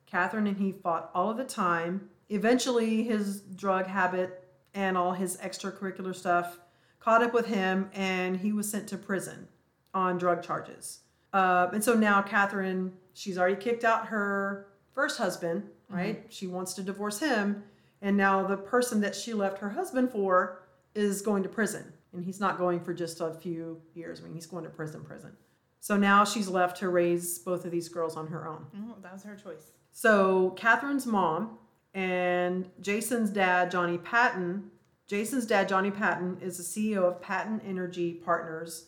Catherine 0.05 0.47
and 0.47 0.57
he 0.57 0.71
fought 0.71 1.11
all 1.13 1.29
of 1.29 1.37
the 1.37 1.45
time. 1.45 2.09
Eventually, 2.31 3.03
his 3.03 3.41
drug 3.41 3.87
habit 3.87 4.47
and 4.73 4.97
all 4.97 5.11
his 5.11 5.35
extracurricular 5.37 6.15
stuff 6.15 6.59
caught 6.99 7.21
up 7.21 7.33
with 7.33 7.47
him 7.47 7.89
and 7.93 8.37
he 8.37 8.53
was 8.53 8.69
sent 8.69 8.87
to 8.87 8.97
prison 8.97 9.49
on 9.93 10.17
drug 10.17 10.41
charges. 10.41 10.99
Uh, 11.33 11.67
and 11.73 11.83
so 11.83 11.93
now 11.93 12.21
Catherine, 12.21 12.93
she's 13.13 13.37
already 13.37 13.57
kicked 13.57 13.83
out 13.83 14.07
her 14.07 14.67
first 14.93 15.17
husband, 15.17 15.63
right? 15.89 16.25
She 16.29 16.47
wants 16.47 16.73
to 16.75 16.83
divorce 16.83 17.19
him. 17.19 17.63
And 18.01 18.15
now 18.15 18.43
the 18.47 18.57
person 18.57 19.01
that 19.01 19.13
she 19.13 19.33
left 19.33 19.57
her 19.59 19.69
husband 19.69 20.11
for 20.11 20.63
is 20.95 21.21
going 21.21 21.43
to 21.43 21.49
prison. 21.49 21.91
And 22.13 22.23
he's 22.23 22.39
not 22.39 22.57
going 22.57 22.79
for 22.79 22.93
just 22.93 23.19
a 23.19 23.33
few 23.33 23.81
years. 23.93 24.21
I 24.21 24.23
mean, 24.23 24.33
he's 24.33 24.45
going 24.45 24.63
to 24.63 24.69
prison, 24.69 25.03
prison. 25.03 25.35
So 25.81 25.97
now 25.97 26.23
she's 26.23 26.47
left 26.47 26.77
to 26.77 26.87
raise 26.87 27.39
both 27.39 27.65
of 27.65 27.71
these 27.71 27.89
girls 27.89 28.15
on 28.15 28.27
her 28.27 28.47
own. 28.47 28.67
Oh, 28.77 28.95
that 29.01 29.11
was 29.11 29.23
her 29.23 29.35
choice. 29.35 29.71
So 29.91 30.51
Catherine's 30.51 31.05
mom 31.05 31.57
and 31.93 32.69
Jason's 32.81 33.29
dad, 33.29 33.71
Johnny 33.71 33.97
Patton. 33.97 34.71
Jason's 35.07 35.45
dad, 35.45 35.67
Johnny 35.67 35.91
Patton, 35.91 36.37
is 36.41 36.57
the 36.57 36.63
CEO 36.63 37.03
of 37.03 37.21
Patton 37.21 37.61
Energy 37.65 38.13
Partners, 38.13 38.85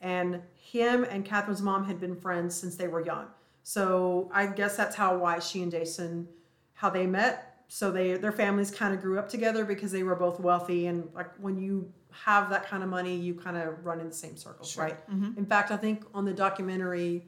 and 0.00 0.40
him 0.54 1.04
and 1.04 1.24
Catherine's 1.24 1.62
mom 1.62 1.84
had 1.84 1.98
been 1.98 2.14
friends 2.14 2.54
since 2.54 2.76
they 2.76 2.88
were 2.88 3.00
young. 3.04 3.26
So 3.62 4.30
I 4.34 4.46
guess 4.46 4.76
that's 4.76 4.96
how 4.96 5.16
why 5.16 5.38
she 5.38 5.62
and 5.62 5.70
Jason, 5.70 6.28
how 6.74 6.90
they 6.90 7.06
met. 7.06 7.64
So 7.68 7.90
they 7.90 8.14
their 8.14 8.32
families 8.32 8.70
kind 8.70 8.92
of 8.92 9.00
grew 9.00 9.18
up 9.18 9.30
together 9.30 9.64
because 9.64 9.92
they 9.92 10.02
were 10.02 10.16
both 10.16 10.38
wealthy, 10.38 10.88
and 10.88 11.08
like 11.14 11.34
when 11.38 11.58
you 11.58 11.90
have 12.10 12.50
that 12.50 12.66
kind 12.66 12.82
of 12.82 12.90
money, 12.90 13.16
you 13.16 13.34
kind 13.34 13.56
of 13.56 13.82
run 13.86 13.98
in 13.98 14.08
the 14.08 14.14
same 14.14 14.36
circles, 14.36 14.76
right? 14.76 14.98
Mm-hmm. 15.08 15.38
In 15.38 15.46
fact, 15.46 15.70
I 15.70 15.78
think 15.78 16.04
on 16.12 16.26
the 16.26 16.34
documentary, 16.34 17.24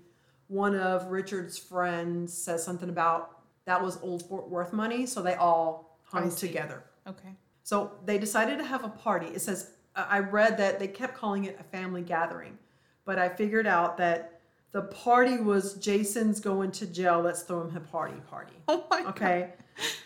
one 0.49 0.75
of 0.75 1.07
Richard's 1.07 1.57
friends 1.57 2.37
says 2.37 2.63
something 2.63 2.91
about 2.91 3.34
that 3.67 3.83
was 3.83 3.99
old 4.03 4.29
Fort 4.29 4.49
Worth 4.49 4.73
money, 4.73 5.07
so 5.07 5.23
they 5.23 5.35
all 5.35 5.99
hung 6.05 6.31
together. 6.35 6.85
Okay. 7.07 7.35
So 7.63 7.93
they 8.05 8.19
decided 8.19 8.59
to 8.59 8.65
have 8.65 8.85
a 8.85 8.89
party. 8.89 9.27
It 9.27 9.41
says 9.41 9.71
I 9.97 10.19
read 10.19 10.59
that 10.59 10.79
they 10.79 10.89
kept 10.89 11.17
calling 11.17 11.45
it 11.45 11.57
a 11.59 11.65
family 11.65 12.03
gathering, 12.03 12.59
but 13.05 13.19
I 13.19 13.29
figured 13.29 13.67
out 13.67 13.97
that 13.99 14.41
the 14.73 14.83
party 14.83 15.39
was 15.39 15.75
Jason's 15.75 16.41
going 16.41 16.73
to 16.73 16.87
jail. 16.87 17.21
Let's 17.21 17.43
throw 17.43 17.63
him 17.63 17.77
a 17.77 17.81
party 17.81 18.21
party. 18.29 18.55
Oh 18.69 18.85
my 18.91 19.05
Okay. 19.09 19.53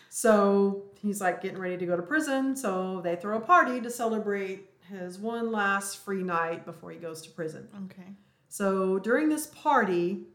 So 0.09 0.83
he's 0.95 1.21
like 1.21 1.41
getting 1.41 1.57
ready 1.57 1.77
to 1.77 1.85
go 1.85 1.95
to 1.95 2.03
prison. 2.03 2.55
So 2.55 3.01
they 3.01 3.15
throw 3.15 3.37
a 3.37 3.41
party 3.41 3.81
to 3.81 3.89
celebrate 3.89 4.69
his 4.89 5.17
one 5.17 5.51
last 5.51 6.03
free 6.03 6.23
night 6.23 6.65
before 6.65 6.91
he 6.91 6.97
goes 6.97 7.21
to 7.23 7.29
prison. 7.31 7.67
Okay. 7.85 8.09
So 8.47 8.99
during 8.99 9.29
this 9.29 9.47
party, 9.47 10.25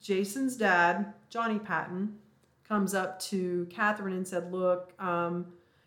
Jason's 0.00 0.56
dad, 0.56 1.14
Johnny 1.28 1.58
Patton, 1.58 2.18
comes 2.66 2.94
up 2.94 3.18
to 3.20 3.66
Catherine 3.70 4.14
and 4.14 4.26
said, 4.26 4.52
Look, 4.52 4.92
um, 5.02 5.46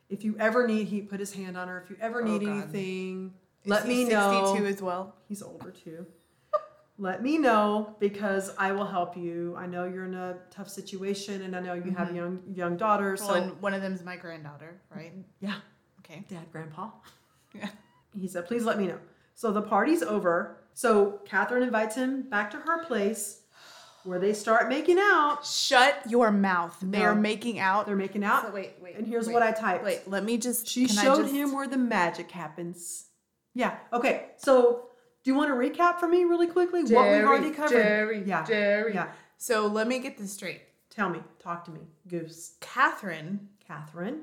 if 0.10 0.24
you 0.24 0.36
ever 0.40 0.66
need, 0.68 0.88
he 0.88 1.02
put 1.02 1.20
his 1.20 1.34
hand 1.34 1.58
on 1.58 1.68
her, 1.68 1.82
if 1.84 1.90
you 1.90 1.98
ever 2.02 2.22
Oh, 2.22 2.26
need 2.26 2.42
God. 2.46 2.50
anything, 2.64 3.34
Is 3.64 3.70
let 3.70 3.88
me 3.88 4.04
know. 4.06 4.32
62 4.54 4.66
as 4.66 4.82
well. 4.82 5.16
He's 5.28 5.42
older 5.44 5.72
too. 5.72 6.06
Let 6.98 7.24
me 7.24 7.38
know 7.38 7.96
because 8.00 8.52
I 8.58 8.72
will 8.74 8.86
help 8.86 9.16
you. 9.16 9.56
I 9.58 9.66
know 9.68 9.86
you're 9.86 10.04
in 10.06 10.16
a 10.16 10.36
tough 10.52 10.68
situation 10.68 11.44
and 11.44 11.56
I 11.56 11.62
know 11.62 11.74
you 11.74 11.92
have 11.92 12.14
young 12.14 12.42
young 12.54 12.76
daughter. 12.76 13.16
Well, 13.20 13.28
So 13.30 13.34
and 13.36 13.62
one 13.62 13.74
of 13.74 13.82
them 13.82 13.94
is 13.94 14.04
my 14.04 14.18
granddaughter, 14.18 14.82
right? 14.94 15.14
yeah, 15.40 15.56
Okay. 16.00 16.26
dad, 16.30 16.52
grandpa. 16.52 16.90
Yeah. 17.54 17.70
He 18.20 18.28
said, 18.28 18.46
please 18.48 18.64
let 18.64 18.78
me 18.78 18.86
know. 18.86 19.00
So 19.34 19.52
the 19.52 19.62
party's 19.62 20.04
over. 20.04 20.58
So 20.74 21.20
Catherine 21.26 21.64
invites 21.64 21.96
him 21.96 22.24
back 22.24 22.52
to 22.52 22.58
her 22.58 22.84
place 22.84 23.39
where 24.04 24.20
they 24.20 24.34
start 24.34 24.70
making 24.70 24.98
out. 25.00 25.46
Shut 25.46 26.02
your 26.10 26.32
mouth. 26.32 26.78
They 26.82 27.00
No. 27.00 27.06
are 27.06 27.16
making 27.16 27.60
out. 27.60 27.86
They're 27.86 27.96
making 27.96 28.24
out. 28.24 28.48
So 28.48 28.52
wait, 28.52 28.74
wait. 28.82 28.96
And 28.96 29.06
here's 29.08 29.28
wait, 29.28 29.34
what 29.34 29.44
I 29.44 29.52
typed. 29.52 29.84
Wait, 29.84 30.08
let 30.08 30.24
me 30.24 30.38
just. 30.38 30.68
She 30.68 30.88
can 30.88 30.98
I 30.98 31.04
showed 31.04 31.24
just- 31.24 31.34
him 31.34 31.54
where 31.54 31.68
the 31.68 31.78
magic 31.78 32.32
happens. 32.32 33.06
Yeah. 33.54 33.78
Okay. 33.92 34.28
So, 34.38 34.90
do 35.24 35.32
you 35.32 35.36
want 35.36 35.50
to 35.50 35.56
recap 35.56 36.00
for 36.00 36.08
me 36.08 36.24
really 36.24 36.48
quickly 36.48 36.84
what 36.84 37.12
we've 37.12 37.24
already 37.24 37.52
covered? 37.52 37.72
Jerry, 37.72 38.24
yeah. 38.26 38.46
Jerry. 38.46 38.94
Yeah. 38.94 39.12
So 39.38 39.68
let 39.68 39.88
me 39.88 40.00
get 40.00 40.18
this 40.18 40.34
straight. 40.34 40.62
Tell 40.90 41.10
me. 41.10 41.20
Talk 41.40 41.66
to 41.66 41.72
me. 41.72 41.82
Goose. 42.08 42.56
Catherine 42.62 43.50
Catherine. 43.66 44.22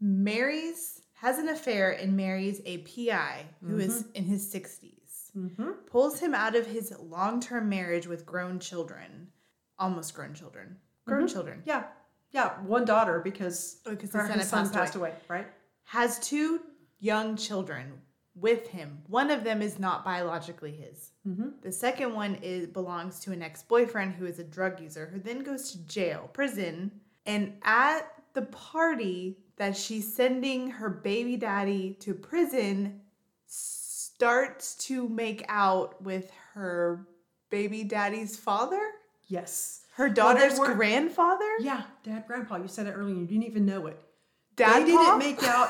marries, 0.00 1.00
has 1.14 1.38
an 1.38 1.48
affair, 1.48 1.90
and 1.92 2.16
marries 2.16 2.60
a 2.64 2.78
PI 2.78 3.46
who 3.66 3.78
is 3.78 4.02
mm-hmm. 4.02 4.16
in 4.16 4.24
his 4.24 4.52
60s. 4.52 4.93
Mm-hmm. 5.36 5.70
Pulls 5.90 6.20
him 6.20 6.34
out 6.34 6.54
of 6.54 6.66
his 6.66 6.94
long 7.00 7.40
term 7.40 7.68
marriage 7.68 8.06
with 8.06 8.24
grown 8.24 8.58
children, 8.58 9.28
almost 9.78 10.14
grown 10.14 10.34
children. 10.34 10.76
Grown 11.06 11.28
children. 11.28 11.62
Yeah. 11.66 11.84
Yeah. 12.30 12.60
One 12.62 12.84
daughter 12.84 13.20
because 13.20 13.80
Because 13.84 14.12
her, 14.12 14.26
his 14.26 14.48
son 14.48 14.66
son 14.66 14.74
passed 14.74 14.94
away. 14.94 15.12
Right. 15.28 15.46
Has 15.84 16.18
two 16.20 16.60
young 16.98 17.36
children 17.36 17.92
with 18.34 18.68
him. 18.68 18.98
One 19.08 19.30
of 19.30 19.44
them 19.44 19.62
is 19.62 19.78
not 19.78 20.04
biologically 20.04 20.72
his. 20.72 21.10
Mm-hmm. 21.26 21.48
The 21.62 21.72
second 21.72 22.14
one 22.14 22.36
is 22.36 22.66
belongs 22.66 23.20
to 23.20 23.32
an 23.32 23.42
ex-boyfriend 23.42 24.14
who 24.14 24.26
is 24.26 24.38
a 24.38 24.44
drug 24.44 24.80
user 24.80 25.08
who 25.12 25.20
then 25.20 25.42
goes 25.42 25.70
to 25.72 25.86
jail, 25.86 26.30
prison, 26.32 26.90
and 27.26 27.52
at 27.62 28.02
the 28.32 28.42
party 28.42 29.38
that 29.56 29.76
she's 29.76 30.12
sending 30.12 30.68
her 30.68 30.90
baby 30.90 31.36
daddy 31.36 31.96
to 32.00 32.12
prison 32.14 33.00
starts 34.24 34.74
to 34.76 35.06
make 35.08 35.44
out 35.48 36.00
with 36.02 36.30
her 36.54 37.06
baby 37.50 37.84
daddy's 37.84 38.36
father? 38.36 38.80
Yes. 39.28 39.82
Her 39.96 40.08
daughter's 40.08 40.58
weren't- 40.58 40.76
grandfather? 40.76 41.48
Yeah. 41.60 41.82
Dad, 42.04 42.24
grandpa. 42.26 42.56
You 42.56 42.68
said 42.68 42.86
it 42.86 42.92
earlier. 42.92 43.16
You 43.16 43.26
didn't 43.26 43.44
even 43.44 43.66
know 43.66 43.86
it. 43.86 44.00
Dad 44.56 44.82
they 44.82 44.86
didn't 44.86 45.18
make 45.18 45.42
out. 45.44 45.68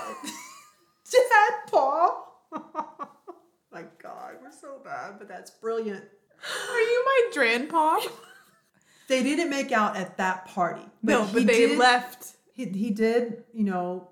Dad 1.13 1.53
Paul? 1.69 2.49
My 3.73 3.85
God, 4.01 4.35
we're 4.41 4.53
so 4.53 4.81
bad, 4.85 5.15
but 5.19 5.27
that's 5.29 5.51
brilliant. 5.51 6.05
Are 6.71 6.81
you 6.81 7.05
my 7.05 7.31
grandpa? 7.35 7.99
They 9.07 9.23
didn't 9.23 9.51
make 9.51 9.71
out 9.71 9.99
at 9.99 10.17
that 10.17 10.47
party. 10.47 10.81
no, 11.03 11.27
he 11.27 11.35
but 11.35 11.47
they 11.47 11.67
did- 11.67 11.79
left. 11.79 12.37
He, 12.55 12.65
he 12.65 12.91
did, 12.91 13.45
you 13.53 13.65
know, 13.65 14.09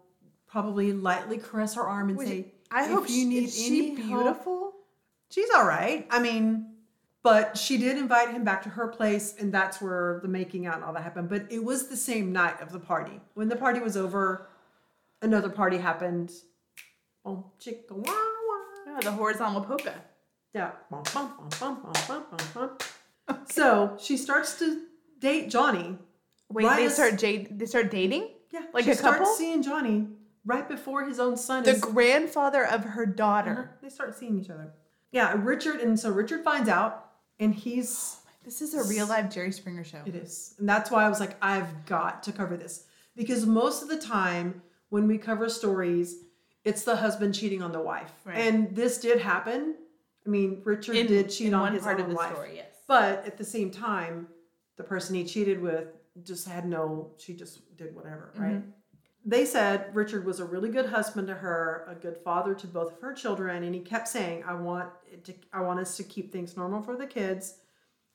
probably 0.47 0.93
lightly 0.93 1.39
caress 1.39 1.77
her 1.77 1.83
arm 1.83 2.11
and 2.11 2.21
say, 2.21 2.52
I 2.73 2.85
"If 2.85 2.91
hope 2.91 3.03
you 3.09 3.15
she, 3.15 3.25
need 3.25 3.45
is 3.45 3.55
she 3.57 3.95
help-" 3.95 3.97
beautiful? 4.09 4.73
She's 5.31 5.51
all 5.51 5.65
right. 5.67 6.07
I 6.11 6.19
mean, 6.21 6.75
but 7.23 7.57
she 7.57 7.79
did 7.79 7.97
invite 7.99 8.31
him 8.31 8.45
back 8.45 8.63
to 8.65 8.69
her 8.69 8.89
place, 8.89 9.35
and 9.39 9.53
that's 9.53 9.81
where 9.81 10.19
the 10.23 10.29
making 10.29 10.67
out 10.67 10.77
and 10.77 10.85
all 10.85 10.93
that 10.93 11.03
happened. 11.03 11.29
But 11.29 11.47
it 11.51 11.63
was 11.65 11.89
the 11.89 11.97
same 11.97 12.33
night 12.33 12.61
of 12.61 12.73
the 12.73 12.81
party. 12.81 13.21
When 13.35 13.49
the 13.49 13.57
party 13.57 13.81
was 13.81 13.97
over, 13.97 14.49
another 15.23 15.49
party 15.49 15.79
happened. 15.79 16.33
Oh, 17.25 17.45
chicka 17.61 17.93
wah 17.93 18.03
wah. 18.13 18.65
Yeah, 18.95 19.01
the 19.01 19.13
horizontal 19.13 19.63
polka. 19.63 19.95
Yeah. 20.55 20.73
Bum. 20.91 21.03
So 23.49 23.97
she 24.01 24.17
starts 24.17 24.59
to 24.59 24.83
date 25.21 25.49
Johnny. 25.49 25.97
Wait, 26.51 26.65
Right 26.67 26.77
they 26.83 26.89
start 26.89 27.17
jade, 27.19 27.59
they 27.59 27.67
start 27.67 27.91
dating? 27.91 28.29
Yeah, 28.51 28.63
Like 28.75 28.85
she 28.85 28.91
a 28.91 28.95
starts 28.95 29.19
couple? 29.21 29.35
seeing 29.35 29.63
Johnny 29.63 30.07
right 30.45 30.69
before 30.69 31.05
his 31.05 31.19
own 31.21 31.37
son 31.37 31.61
is 31.63 31.81
The 31.81 31.87
is. 31.87 31.93
grandfather 31.93 32.65
of 32.67 32.85
her 32.85 33.03
Uh-huh. 33.05 33.13
daughter. 33.15 33.71
They 33.83 33.89
start 33.89 34.17
seeing 34.17 34.39
each 34.41 34.51
other. 34.51 34.73
Yeah, 35.11 35.35
Richard, 35.39 35.81
and 35.81 35.99
so 35.99 36.11
Richard 36.11 36.43
finds 36.43 36.69
out, 36.69 37.11
and 37.39 37.55
he's 37.55 38.19
This 38.45 38.61
is 38.61 38.75
a 38.75 38.83
real 38.89 39.07
live 39.07 39.31
Jerry 39.31 39.53
Springer 39.53 39.85
show. 39.85 40.01
It 40.05 40.17
is. 40.17 40.55
And 40.59 40.69
that's 40.69 40.91
why 40.91 41.05
I 41.05 41.09
was 41.09 41.21
like, 41.21 41.37
I've 41.41 41.87
got 41.87 42.25
to 42.25 42.33
cover 42.33 42.57
this. 42.57 42.87
Because 43.15 43.47
most 43.47 43.83
of 43.83 43.89
the 43.89 43.99
time 43.99 44.63
when 44.89 45.07
we 45.07 45.17
cover 45.17 45.49
stories, 45.49 46.17
it's 46.65 46.83
the 46.83 46.97
husband 46.97 47.35
cheating 47.35 47.63
on 47.63 47.71
the 47.71 47.81
wife. 47.81 48.11
Right. 48.25 48.39
And 48.39 48.75
this 48.75 48.99
did 48.99 49.21
happen. 49.21 49.77
I 50.27 50.29
mean, 50.29 50.61
Richard 50.65 50.97
In- 50.97 51.07
did 51.07 51.31
cheat 51.31 51.53
on 51.55 51.73
his 51.73 51.83
part 51.85 51.97
own 51.99 52.05
of 52.05 52.09
the 52.11 52.17
wife. 52.17 52.33
story, 52.33 52.57
yes. 52.57 52.67
But 52.89 53.25
at 53.27 53.37
the 53.37 53.45
same 53.45 53.71
time, 53.71 54.27
the 54.77 54.83
person 54.85 55.15
he 55.15 55.25
cheated 55.25 55.61
with 55.61 55.87
just 56.25 56.49
had 56.49 56.67
no, 56.67 57.13
she 57.19 57.35
just 57.35 57.77
did 57.77 57.95
whatever, 57.95 58.33
right? 58.37 58.55
Mm-hmm. 58.55 58.71
They 59.25 59.45
said 59.45 59.95
Richard 59.95 60.25
was 60.25 60.41
a 60.41 60.45
really 60.45 60.69
good 60.69 60.87
husband 60.87 61.29
to 61.29 61.35
her, 61.35 61.87
a 61.89 61.95
good 61.95 62.17
father 62.19 62.55
to 62.55 62.67
both 62.67 62.93
of 62.93 63.01
her 63.01 63.13
children, 63.13 63.63
and 63.63 63.75
he 63.75 63.81
kept 63.81 64.09
saying, 64.09 64.43
"I 64.45 64.55
want 64.55 64.91
to, 65.25 65.35
I 65.53 65.61
want 65.61 65.81
us 65.81 65.97
to 65.99 66.03
keep 66.03 66.33
things 66.33 66.57
normal 66.57 66.83
for 66.83 66.97
the 66.97 67.07
kids." 67.07 67.59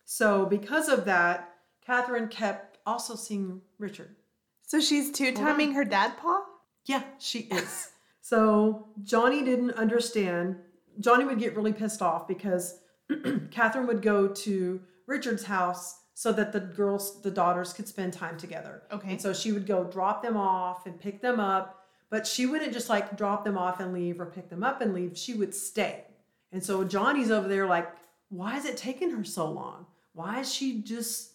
So 0.04 0.46
because 0.46 0.90
of 0.90 1.06
that, 1.06 1.56
Catherine 1.86 2.28
kept 2.28 2.78
also 2.86 3.16
seeing 3.16 3.62
Richard. 3.80 4.16
So 4.64 4.82
she's 4.82 5.12
two 5.12 5.34
timing 5.34 5.74
her 5.74 5.86
dad 5.86 6.18
paw? 6.18 6.42
Yeah, 6.86 7.04
she 7.20 7.40
is. 7.40 7.90
so 8.22 8.88
Johnny 9.04 9.44
didn't 9.44 9.72
understand. 9.72 10.58
Johnny 11.00 11.24
would 11.24 11.40
get 11.40 11.56
really 11.56 11.74
pissed 11.74 12.02
off 12.02 12.28
because 12.28 12.80
Catherine 13.52 13.88
would 13.88 14.02
go 14.02 14.28
to 14.28 14.82
Richard's 15.06 15.46
house 15.46 16.00
so 16.20 16.32
that 16.32 16.52
the 16.52 16.60
girls, 16.60 17.22
the 17.22 17.30
daughters, 17.30 17.74
could 17.74 17.88
spend 17.88 18.12
time 18.12 18.38
together. 18.40 18.82
Okay. 18.92 19.12
And 19.12 19.22
so 19.22 19.34
she 19.34 19.52
would 19.52 19.68
go 19.68 19.84
drop 19.84 20.24
them 20.24 20.36
off 20.36 20.88
and 20.88 21.00
pick 21.00 21.22
them 21.22 21.40
up, 21.40 21.84
but 22.10 22.26
she 22.26 22.48
wouldn't 22.48 22.74
just 22.74 22.90
like 22.90 23.16
drop 23.16 23.46
them 23.46 23.56
off 23.56 23.80
and 23.80 23.94
leave 23.94 24.20
or 24.20 24.26
pick 24.26 24.50
them 24.50 24.64
up 24.64 24.82
and 24.82 24.96
leave. 24.96 25.16
She 25.16 25.36
would 25.36 25.54
stay. 25.54 26.06
And 26.52 26.64
so 26.64 26.84
Johnny's 26.84 27.30
over 27.30 27.48
there 27.48 27.68
like, 27.68 27.88
why 28.30 28.58
is 28.58 28.66
it 28.66 28.78
taking 28.78 29.12
her 29.12 29.24
so 29.24 29.48
long? 29.52 29.86
Why 30.14 30.40
is 30.40 30.52
she 30.52 30.82
just? 30.82 31.34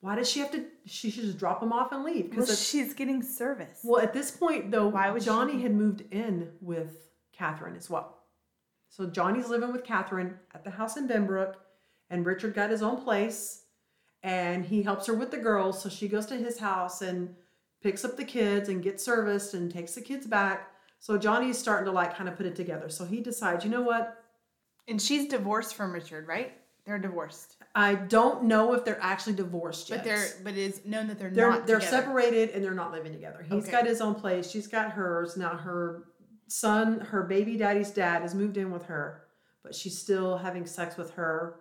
Why 0.00 0.14
does 0.16 0.30
she 0.30 0.40
have 0.40 0.50
to? 0.52 0.64
She 0.86 1.10
should 1.10 1.24
just 1.24 1.36
drop 1.38 1.60
them 1.60 1.70
off 1.74 1.92
and 1.92 2.02
leave 2.02 2.30
Because 2.30 2.46
because 2.46 2.66
she's 2.66 2.94
getting 2.94 3.22
service. 3.22 3.80
well, 3.84 4.00
at 4.00 4.14
this 4.14 4.30
point, 4.30 4.70
though, 4.70 4.88
Why 4.88 5.10
would 5.10 5.20
she- 5.22 5.26
Johnny 5.26 5.60
had 5.60 5.74
moved 5.74 6.04
in 6.10 6.52
with 6.62 7.10
Catherine 7.34 7.76
as 7.76 7.90
well. 7.90 8.16
So 8.88 9.06
Johnny's 9.06 9.48
living 9.48 9.72
with 9.72 9.84
Catherine 9.84 10.38
at 10.54 10.64
the 10.64 10.70
house 10.70 10.96
in 10.96 11.06
Benbrook, 11.06 11.56
and 12.08 12.24
Richard 12.24 12.54
got 12.54 12.70
his 12.70 12.82
own 12.82 13.02
place, 13.02 13.61
and 14.22 14.64
he 14.64 14.82
helps 14.82 15.06
her 15.06 15.14
with 15.14 15.30
the 15.30 15.38
girls. 15.38 15.82
So 15.82 15.88
she 15.88 16.08
goes 16.08 16.26
to 16.26 16.36
his 16.36 16.58
house 16.58 17.02
and 17.02 17.34
picks 17.82 18.04
up 18.04 18.16
the 18.16 18.24
kids 18.24 18.68
and 18.68 18.82
gets 18.82 19.04
serviced 19.04 19.54
and 19.54 19.72
takes 19.72 19.94
the 19.94 20.00
kids 20.00 20.26
back. 20.26 20.70
So 21.00 21.18
Johnny's 21.18 21.58
starting 21.58 21.86
to 21.86 21.90
like 21.92 22.16
kind 22.16 22.28
of 22.28 22.36
put 22.36 22.46
it 22.46 22.54
together. 22.54 22.88
So 22.88 23.04
he 23.04 23.20
decides, 23.20 23.64
you 23.64 23.70
know 23.70 23.82
what? 23.82 24.22
And 24.88 25.00
she's 25.02 25.28
divorced 25.28 25.74
from 25.74 25.92
Richard, 25.92 26.28
right? 26.28 26.52
They're 26.84 26.98
divorced. 26.98 27.56
I 27.74 27.94
don't 27.94 28.44
know 28.44 28.74
if 28.74 28.84
they're 28.84 29.00
actually 29.00 29.34
divorced 29.34 29.88
yet. 29.90 29.98
But 29.98 30.04
they're 30.04 30.26
but 30.44 30.56
it's 30.56 30.84
known 30.84 31.06
that 31.08 31.18
they're, 31.18 31.30
they're 31.30 31.50
not 31.50 31.66
they're 31.66 31.78
together. 31.78 31.96
separated 32.02 32.50
and 32.50 32.62
they're 32.64 32.74
not 32.74 32.92
living 32.92 33.12
together. 33.12 33.44
He's 33.48 33.64
Okay. 33.64 33.70
got 33.72 33.86
his 33.86 34.00
own 34.00 34.14
place. 34.14 34.50
She's 34.50 34.66
got 34.66 34.92
hers. 34.92 35.36
Now 35.36 35.56
her 35.56 36.04
son, 36.48 37.00
her 37.00 37.22
baby 37.22 37.56
daddy's 37.56 37.90
dad, 37.90 38.22
has 38.22 38.34
moved 38.34 38.56
in 38.56 38.70
with 38.72 38.84
her, 38.86 39.22
but 39.62 39.74
she's 39.74 39.96
still 39.96 40.36
having 40.38 40.66
sex 40.66 40.96
with 40.96 41.12
her 41.12 41.60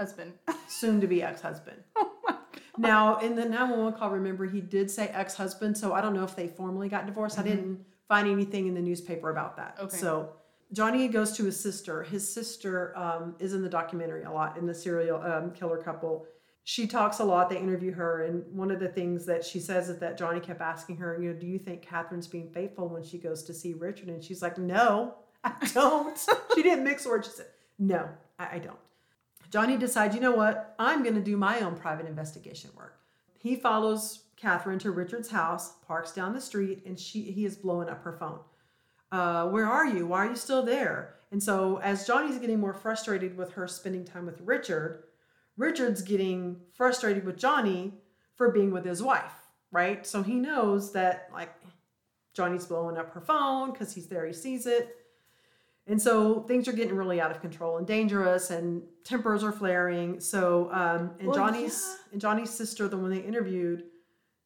husband. 0.00 0.32
soon 0.68 1.00
to 1.00 1.06
be 1.06 1.22
ex 1.22 1.40
husband. 1.42 1.76
oh 1.96 2.10
my 2.26 2.32
god. 2.32 2.40
Now 2.78 3.18
in 3.18 3.36
the 3.36 3.44
911 3.44 3.98
call, 3.98 4.10
remember 4.10 4.46
he 4.46 4.60
did 4.60 4.90
say 4.90 5.08
ex 5.08 5.34
husband, 5.34 5.76
so 5.76 5.92
I 5.92 6.00
don't 6.00 6.14
know 6.14 6.24
if 6.24 6.34
they 6.34 6.48
formally 6.48 6.88
got 6.88 7.06
divorced. 7.06 7.38
I 7.38 7.42
didn't 7.42 7.84
find 8.08 8.26
anything 8.26 8.66
in 8.66 8.74
the 8.74 8.80
newspaper 8.80 9.30
about 9.30 9.56
that. 9.58 9.76
Okay. 9.78 9.96
So 9.96 10.30
Johnny 10.72 11.06
goes 11.08 11.32
to 11.32 11.44
his 11.44 11.58
sister. 11.60 12.02
His 12.02 12.32
sister 12.32 12.96
um, 12.96 13.36
is 13.38 13.52
in 13.52 13.62
the 13.62 13.68
documentary 13.68 14.24
a 14.24 14.30
lot 14.30 14.56
in 14.56 14.66
the 14.66 14.74
serial 14.74 15.20
um, 15.22 15.52
killer 15.52 15.78
couple. 15.78 16.26
She 16.64 16.86
talks 16.86 17.18
a 17.18 17.24
lot. 17.24 17.50
They 17.50 17.58
interview 17.58 17.92
her, 17.92 18.24
and 18.24 18.44
one 18.54 18.70
of 18.70 18.80
the 18.80 18.88
things 18.88 19.26
that 19.26 19.44
she 19.44 19.60
says 19.60 19.88
is 19.88 19.98
that 19.98 20.16
Johnny 20.16 20.40
kept 20.40 20.60
asking 20.60 20.96
her, 20.98 21.20
you 21.20 21.32
know, 21.32 21.38
do 21.38 21.46
you 21.46 21.58
think 21.58 21.82
Catherine's 21.82 22.28
being 22.28 22.50
faithful 22.52 22.88
when 22.88 23.02
she 23.02 23.18
goes 23.18 23.42
to 23.44 23.54
see 23.54 23.74
Richard? 23.74 24.08
And 24.08 24.22
she's 24.22 24.42
like, 24.42 24.56
no, 24.56 25.14
I 25.42 25.52
don't. 25.74 26.18
she 26.54 26.62
didn't 26.62 26.84
mix 26.84 27.06
words. 27.06 27.28
She 27.28 27.34
said, 27.34 27.46
no, 27.78 28.08
I, 28.38 28.56
I 28.56 28.58
don't. 28.58 28.78
Johnny 29.50 29.76
decides, 29.76 30.14
you 30.14 30.20
know 30.20 30.34
what? 30.34 30.74
I'm 30.78 31.02
going 31.02 31.16
to 31.16 31.20
do 31.20 31.36
my 31.36 31.60
own 31.60 31.76
private 31.76 32.06
investigation 32.06 32.70
work. 32.76 33.00
He 33.38 33.56
follows 33.56 34.24
Catherine 34.36 34.78
to 34.80 34.90
Richard's 34.90 35.30
house, 35.30 35.74
parks 35.86 36.12
down 36.12 36.32
the 36.32 36.40
street, 36.40 36.82
and 36.86 36.98
she 36.98 37.22
he 37.22 37.44
is 37.44 37.56
blowing 37.56 37.88
up 37.88 38.02
her 38.04 38.12
phone. 38.12 38.40
Uh, 39.10 39.48
where 39.48 39.66
are 39.66 39.86
you? 39.86 40.06
Why 40.06 40.26
are 40.26 40.30
you 40.30 40.36
still 40.36 40.62
there? 40.62 41.16
And 41.32 41.42
so, 41.42 41.78
as 41.78 42.06
Johnny's 42.06 42.38
getting 42.38 42.60
more 42.60 42.74
frustrated 42.74 43.36
with 43.36 43.52
her 43.52 43.66
spending 43.66 44.04
time 44.04 44.26
with 44.26 44.40
Richard, 44.40 45.04
Richard's 45.56 46.02
getting 46.02 46.60
frustrated 46.72 47.24
with 47.24 47.36
Johnny 47.38 47.94
for 48.36 48.50
being 48.50 48.70
with 48.70 48.84
his 48.84 49.02
wife, 49.02 49.32
right? 49.70 50.06
So 50.06 50.22
he 50.22 50.34
knows 50.34 50.92
that, 50.92 51.28
like, 51.32 51.54
Johnny's 52.34 52.66
blowing 52.66 52.96
up 52.96 53.12
her 53.12 53.20
phone 53.20 53.72
because 53.72 53.92
he's 53.92 54.06
there, 54.06 54.26
he 54.26 54.32
sees 54.32 54.66
it. 54.66 54.96
And 55.90 56.00
so 56.00 56.40
things 56.44 56.68
are 56.68 56.72
getting 56.72 56.94
really 56.94 57.20
out 57.20 57.30
of 57.30 57.40
control 57.40 57.76
and 57.78 57.86
dangerous, 57.86 58.50
and 58.50 58.82
tempers 59.04 59.42
are 59.42 59.52
flaring. 59.52 60.20
So, 60.20 60.70
um, 60.72 61.10
and 61.18 61.28
Well, 61.28 61.36
Johnny's 61.36 61.84
yeah. 61.86 62.12
and 62.12 62.20
Johnny's 62.20 62.50
sister, 62.50 62.86
the 62.88 62.96
one 62.96 63.10
they 63.10 63.18
interviewed, 63.18 63.84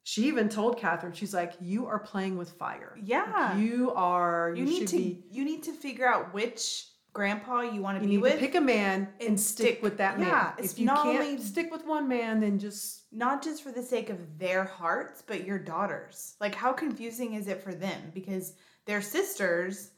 she 0.03 0.23
even 0.27 0.49
told 0.49 0.77
Catherine, 0.77 1.13
she's 1.13 1.33
like, 1.33 1.53
"You 1.61 1.85
are 1.87 1.99
playing 1.99 2.37
with 2.37 2.51
fire. 2.51 2.97
Yeah. 3.01 3.31
Like, 3.53 3.59
you 3.59 3.91
are. 3.95 4.53
You, 4.55 4.63
You, 4.65 4.69
need 4.79 4.87
to 4.89 4.97
be. 4.97 5.23
you 5.31 5.45
need 5.45 5.63
to 5.63 5.71
figure 5.71 6.07
out 6.07 6.33
which 6.33 6.87
grandpa 7.13 7.61
you 7.61 7.81
want 7.81 7.97
to 7.97 8.03
You 8.03 8.09
be 8.09 8.15
need 8.17 8.21
with. 8.23 8.33
to 8.33 8.39
pick 8.39 8.55
a 8.55 8.61
man 8.61 9.07
and, 9.21 9.29
and 9.29 9.39
stick, 9.39 9.67
stick- 9.67 9.83
with 9.83 9.97
that 9.97 10.19
man. 10.19 10.27
yeah, 10.27 10.53
it's 10.57 10.73
if 10.73 10.79
you 10.79 10.85
not 10.85 11.03
can't 11.03 11.21
only- 11.23 11.41
stick 11.41 11.71
with 11.71 11.85
one 11.85 12.07
man, 12.09 12.39
then 12.41 12.59
just 12.59 13.03
not 13.11 13.41
just 13.43 13.63
for 13.63 13.71
the 13.71 13.81
sake 13.81 14.09
of 14.09 14.19
their 14.37 14.63
hearts, 14.65 15.23
but 15.25 15.45
your 15.45 15.57
daughters. 15.57 16.35
Like, 16.41 16.53
how 16.55 16.73
confusing 16.73 17.33
is 17.35 17.47
it 17.47 17.63
for 17.63 17.73
them? 17.73 18.11
Because 18.13 18.53
they're 18.85 19.01
sisters, 19.01 19.91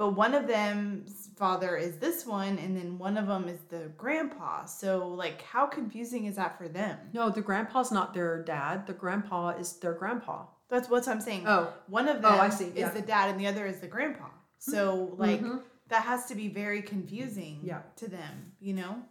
but 0.00 0.16
one 0.16 0.34
of 0.34 0.46
them's 0.46 1.28
father 1.36 1.76
is 1.76 1.96
this 1.96 2.24
one, 2.24 2.56
and 2.58 2.74
then 2.74 2.96
one 2.98 3.18
of 3.18 3.26
them 3.26 3.44
is 3.54 3.58
the 3.68 3.82
grandpa. 3.98 4.64
So, 4.64 5.06
like, 5.08 5.42
how 5.42 5.66
confusing 5.66 6.24
is 6.24 6.36
that 6.36 6.56
for 6.56 6.68
them? 6.68 6.96
no. 7.12 7.28
The 7.28 7.42
grandpa's 7.42 7.92
not 7.92 8.14
their 8.14 8.42
dad. 8.42 8.86
The 8.86 8.94
grandpa 8.94 9.50
is 9.62 9.74
their 9.74 9.92
grandpa. 9.92 10.46
That's 10.70 10.88
what 10.88 11.06
I'm 11.06 11.20
saying. 11.20 11.44
Oh. 11.46 11.70
one 11.86 12.08
of 12.08 12.16
Oh, 12.24 12.30
them 12.30 12.40
I 12.40 12.48
see, 12.48 12.64
is 12.64 12.74
yeah. 12.76 12.86
Mm-hmm. 12.86 12.96
the 12.96 13.02
dad, 13.02 13.28
and 13.30 13.38
the 13.38 13.46
other 13.46 13.66
is 13.66 13.80
the 13.80 13.88
grandpa. 13.88 14.28
So, 14.58 15.12
like, 15.18 15.42
that 15.88 16.02
has 16.04 16.24
to 16.30 16.34
be 16.34 16.48
very 16.48 16.80
confusing 16.80 17.60
Yeah. 17.62 17.82
to 17.96 18.08
them, 18.08 18.52
you 18.58 18.72
know? 18.72 19.02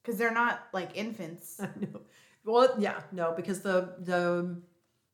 Because 0.00 0.16
they're 0.18 0.32
not 0.44 0.62
like 0.72 0.90
infants. 0.94 1.60
I 1.60 1.68
know. 1.78 2.00
Well, 2.44 2.74
yeah, 2.78 3.00
no, 3.12 3.34
because 3.36 3.60
the 3.60 3.76
the 4.10 4.56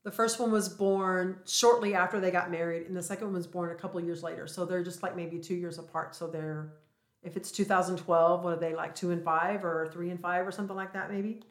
the 0.09 0.15
first 0.15 0.41
one 0.41 0.51
was 0.51 0.71
born 0.71 1.39
shortly 1.45 1.95
after 1.95 2.19
they 2.19 2.31
got 2.31 2.51
married, 2.51 2.87
and 2.87 2.97
the 2.97 3.03
second 3.03 3.27
one 3.27 3.35
was 3.35 3.47
born 3.47 3.71
a 3.73 3.75
couple 3.75 4.01
years 4.01 4.23
later. 4.23 4.47
So 4.47 4.65
they're 4.65 4.83
just 4.83 5.03
like 5.03 5.15
maybe 5.15 5.39
two 5.39 5.55
years 5.55 5.77
apart. 5.77 6.17
So 6.17 6.27
they're 6.27 6.73
if 7.23 7.37
it's 7.37 7.53
2012, 7.53 8.43
what 8.43 8.55
are 8.55 8.57
they 8.57 8.75
like 8.75 8.95
two 8.95 9.11
and 9.11 9.23
five 9.23 9.67
or 9.67 9.87
three 9.93 10.09
and 10.09 10.19
five 10.19 10.47
or 10.47 10.51
something 10.51 10.75
like 10.75 10.95
that? 10.95 11.13
Maybe. 11.13 11.43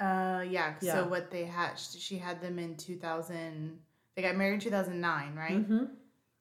Uh, 0.00 0.42
yeah. 0.44 0.74
Yeah. 0.80 0.94
So 0.94 1.04
what 1.06 1.30
they 1.30 1.44
had, 1.44 1.74
she 1.78 2.18
had 2.18 2.40
them 2.42 2.58
in 2.58 2.74
2000. 2.76 3.78
They 4.16 4.22
got 4.22 4.34
married 4.34 4.54
in 4.54 4.60
2009, 4.60 5.34
right? 5.36 5.52
Mm-hmm. 5.52 5.84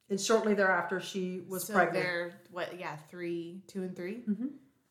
And 0.10 0.20
shortly 0.20 0.56
thereafter, 0.56 1.00
she 1.00 1.42
was 1.48 1.66
so 1.66 1.74
pregnant. 1.76 2.04
they're 2.04 2.34
what? 2.50 2.80
Yeah, 2.80 2.96
three, 3.12 3.62
two, 3.68 3.84
and 3.84 3.96
3 3.96 4.24
Mm-hmm. 4.28 4.46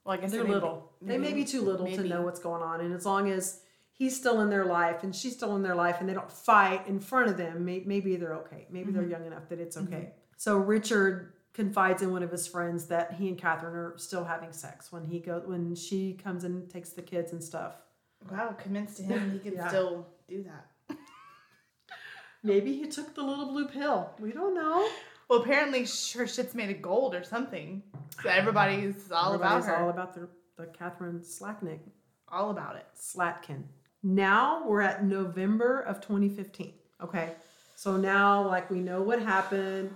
Well, 0.05 0.15
I 0.15 0.17
guess 0.21 0.31
They're 0.31 0.43
maybe- 0.43 0.55
little. 0.55 0.93
they 1.03 1.19
may 1.19 1.33
be 1.33 1.45
too 1.45 1.63
little 1.63 1.87
to 1.87 2.05
know 2.05 2.23
what's 2.23 2.39
going 2.41 2.63
on, 2.63 2.83
and 2.83 2.95
as 2.95 3.05
long 3.05 3.29
as 3.31 3.63
he's 3.93 4.17
still 4.17 4.41
in 4.41 4.51
their 4.51 4.65
life 4.65 5.03
and 5.03 5.15
she's 5.15 5.35
still 5.35 5.57
in 5.57 5.63
their 5.63 5.75
life, 5.75 5.97
and 6.01 6.09
they 6.09 6.15
don't 6.15 6.31
fight 6.31 6.87
in 6.87 7.01
front 7.01 7.29
of 7.29 7.37
them, 7.37 7.65
maybe 7.65 8.17
they're 8.17 8.35
okay. 8.37 8.67
Maybe 8.71 8.93
they're 8.93 9.03
mm-hmm. 9.03 9.13
young 9.13 9.27
enough 9.27 9.49
that 9.49 9.61
it's 9.61 9.77
mm-hmm. 9.77 9.95
okay. 9.95 10.13
So 10.37 10.57
Richard 10.57 11.35
confides 11.55 12.03
in 12.03 12.11
one 12.11 12.23
of 12.23 12.31
his 12.31 12.47
friends 12.47 12.87
that 12.87 13.13
he 13.13 13.29
and 13.29 13.39
Catherine 13.39 13.75
are 13.75 13.95
still 13.99 14.25
having 14.25 14.53
sex 14.53 14.91
when 14.91 15.05
he 15.05 15.19
go 15.19 15.43
when 15.45 15.75
she 15.75 16.15
comes 16.15 16.45
and 16.45 16.69
takes 16.71 16.91
the 16.91 17.03
kids 17.03 17.33
and 17.33 17.43
stuff. 17.43 17.75
Wow, 18.31 18.57
convinced 18.59 18.97
to 18.99 19.03
him 19.03 19.33
he 19.33 19.39
could 19.39 19.55
Yeah. 19.55 19.69
still 19.69 20.07
do 20.29 20.45
that. 20.45 20.97
Maybe 22.43 22.73
he 22.73 22.87
took 22.89 23.15
the 23.15 23.23
little 23.23 23.47
blue 23.47 23.69
pill. 23.69 24.11
We 24.19 24.33
don't 24.33 24.55
know. 24.55 24.89
Well, 25.29 25.43
apparently 25.43 25.81
her 26.15 26.27
shit's 26.27 26.55
made 26.55 26.75
of 26.75 26.83
gold 26.83 27.15
or 27.15 27.25
something. 27.25 27.83
So 28.23 28.29
everybody's 28.29 29.11
all 29.11 29.35
about 29.35 29.59
Everybody's 29.59 29.67
her. 29.67 29.77
all 29.77 29.91
about 29.91 30.15
the 30.15 30.29
the 30.57 30.67
Catherine 30.67 31.21
Slacknick. 31.21 31.81
all 32.29 32.51
about 32.51 32.77
it. 32.77 32.87
Slatkin. 32.97 33.65
Now 34.03 34.67
we're 34.67 34.81
at 34.81 35.05
November 35.05 35.81
of 35.81 36.01
2015. 36.01 36.73
Okay. 37.03 37.33
So 37.77 37.97
now, 37.97 38.47
like, 38.47 38.71
we 38.71 38.81
know 38.81 39.03
what 39.03 39.21
happened. 39.21 39.93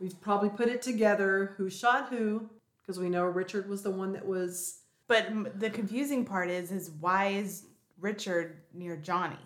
We've 0.00 0.18
probably 0.20 0.50
put 0.50 0.68
it 0.68 0.82
together 0.82 1.54
who 1.56 1.70
shot 1.70 2.08
who, 2.08 2.48
because 2.80 2.98
we 2.98 3.08
know 3.08 3.24
Richard 3.24 3.68
was 3.68 3.82
the 3.82 3.90
one 3.90 4.12
that 4.12 4.26
was. 4.26 4.80
But 5.08 5.60
the 5.60 5.70
confusing 5.70 6.24
part 6.24 6.50
is, 6.50 6.72
is 6.72 6.90
why 7.00 7.28
is 7.28 7.66
Richard 8.00 8.62
near 8.74 8.96
Johnny? 8.96 9.38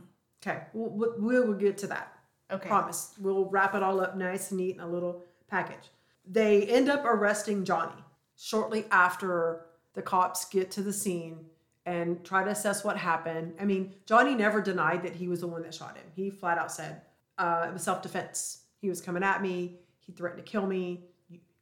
Okay. 0.43 0.63
We'll, 0.73 0.91
we'll, 0.91 1.15
we 1.19 1.41
will 1.41 1.55
get 1.55 1.77
to 1.79 1.87
that. 1.89 2.13
Okay. 2.51 2.69
Promise. 2.69 3.15
We'll 3.21 3.47
wrap 3.47 3.75
it 3.75 3.83
all 3.83 4.01
up 4.01 4.17
nice 4.17 4.51
and 4.51 4.59
neat 4.59 4.77
in 4.77 4.81
a 4.81 4.89
little 4.89 5.23
package. 5.49 5.91
They 6.27 6.63
end 6.65 6.89
up 6.89 7.05
arresting 7.05 7.65
Johnny 7.65 8.03
shortly 8.37 8.87
after 8.91 9.67
the 9.95 10.03
cops 10.03 10.47
get 10.47 10.71
to 10.73 10.83
the 10.83 10.93
scene 10.93 11.47
and 11.87 12.23
try 12.25 12.45
to 12.45 12.51
assess 12.51 12.85
what 12.85 12.97
happened. 12.97 13.55
I 13.61 13.65
mean, 13.65 13.95
Johnny 14.07 14.35
never 14.35 14.61
denied 14.61 15.03
that 15.03 15.15
he 15.17 15.29
was 15.29 15.41
the 15.41 15.47
one 15.47 15.63
that 15.63 15.75
shot 15.75 15.97
him. 15.97 16.05
He 16.15 16.31
flat 16.31 16.59
out 16.59 16.71
said 16.71 17.03
uh, 17.39 17.67
it 17.69 17.73
was 17.73 17.83
self 17.83 18.03
defense. 18.03 18.63
He 18.81 18.89
was 18.89 19.01
coming 19.01 19.23
at 19.23 19.43
me. 19.43 19.79
He 20.01 20.13
threatened 20.13 20.45
to 20.45 20.51
kill 20.51 20.67
me. 20.67 21.05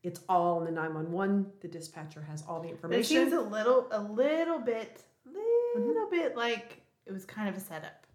It's 0.03 0.21
all 0.29 0.61
in 0.61 0.65
the 0.65 0.71
911. 0.71 1.47
The 1.61 1.69
dispatcher 1.69 2.23
has 2.23 2.45
all 2.49 2.61
the 2.61 2.73
But 2.81 2.93
it 2.93 3.07
seems 3.07 3.33
a 3.33 3.41
little, 3.41 3.89
a 3.91 4.01
little 4.01 4.61
bit, 4.61 5.03
little 5.77 6.09
bit 6.09 6.37
like 6.37 6.81
it 7.07 7.13
was 7.13 7.25
kind 7.25 7.49
of 7.49 7.57
a 7.57 7.61
setup. 7.61 8.07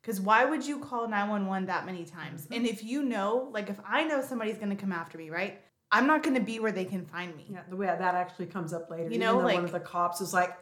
Because 0.00 0.20
why 0.20 0.44
would 0.44 0.66
you 0.66 0.80
call 0.80 1.08
911 1.08 1.66
that 1.66 1.86
many 1.86 2.04
times? 2.04 2.42
Mm-hmm. 2.42 2.54
And 2.54 2.66
if 2.66 2.84
you 2.84 3.02
know, 3.02 3.48
like 3.52 3.70
if 3.70 3.80
I 3.86 4.04
know 4.04 4.20
somebody's 4.20 4.56
going 4.58 4.70
to 4.70 4.76
come 4.76 4.92
after 4.92 5.16
me, 5.16 5.30
right? 5.30 5.60
I'm 5.90 6.06
not 6.06 6.22
going 6.22 6.34
to 6.34 6.42
be 6.42 6.58
where 6.58 6.72
they 6.72 6.84
can 6.84 7.06
find 7.06 7.34
me. 7.36 7.46
Yeah, 7.48 7.60
the 7.68 7.76
way 7.76 7.86
that 7.86 8.02
actually 8.02 8.46
comes 8.46 8.72
up 8.72 8.90
later. 8.90 9.10
You 9.10 9.18
know, 9.18 9.38
though 9.38 9.44
one 9.44 9.64
of 9.64 9.72
the 9.72 9.80
cops 9.80 10.20
is 10.20 10.34
like, 10.34 10.56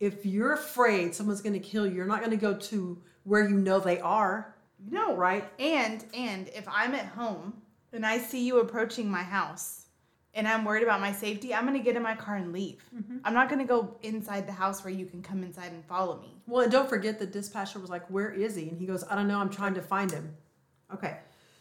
if 0.00 0.26
you're 0.26 0.52
afraid 0.52 1.14
someone's 1.14 1.40
going 1.40 1.54
to 1.54 1.60
kill 1.60 1.86
you, 1.86 1.94
you're 1.94 2.06
not 2.06 2.20
going 2.20 2.30
to 2.30 2.36
go 2.36 2.54
to 2.54 3.00
where 3.24 3.48
you 3.48 3.56
know 3.56 3.80
they 3.80 4.00
are. 4.00 4.54
No, 4.90 5.16
Right. 5.16 5.44
And 5.58 6.04
and 6.14 6.48
if 6.48 6.66
I'm 6.68 6.94
at 6.94 7.06
home 7.06 7.54
and 7.92 8.04
I 8.04 8.18
see 8.18 8.46
you 8.46 8.60
approaching 8.60 9.10
my 9.10 9.22
house 9.22 9.86
and 10.34 10.46
I'm 10.46 10.64
worried 10.64 10.82
about 10.82 11.00
my 11.00 11.12
safety, 11.12 11.54
I'm 11.54 11.64
gonna 11.64 11.78
get 11.78 11.96
in 11.96 12.02
my 12.02 12.14
car 12.14 12.36
and 12.36 12.52
leave. 12.52 12.84
Mm-hmm. 12.94 13.18
I'm 13.24 13.32
not 13.32 13.48
gonna 13.48 13.64
go 13.64 13.96
inside 14.02 14.46
the 14.46 14.52
house 14.52 14.84
where 14.84 14.92
you 14.92 15.06
can 15.06 15.22
come 15.22 15.42
inside 15.42 15.72
and 15.72 15.84
follow 15.86 16.20
me. 16.20 16.36
Well, 16.46 16.62
and 16.62 16.70
don't 16.70 16.88
forget 16.88 17.18
the 17.18 17.26
dispatcher 17.26 17.78
was 17.78 17.88
like, 17.90 18.06
Where 18.10 18.30
is 18.30 18.54
he? 18.54 18.68
And 18.68 18.78
he 18.78 18.86
goes, 18.86 19.02
I 19.08 19.14
don't 19.14 19.28
know. 19.28 19.38
I'm 19.38 19.50
trying 19.50 19.74
to 19.74 19.82
find 19.82 20.10
him. 20.10 20.36
Okay. 20.92 21.16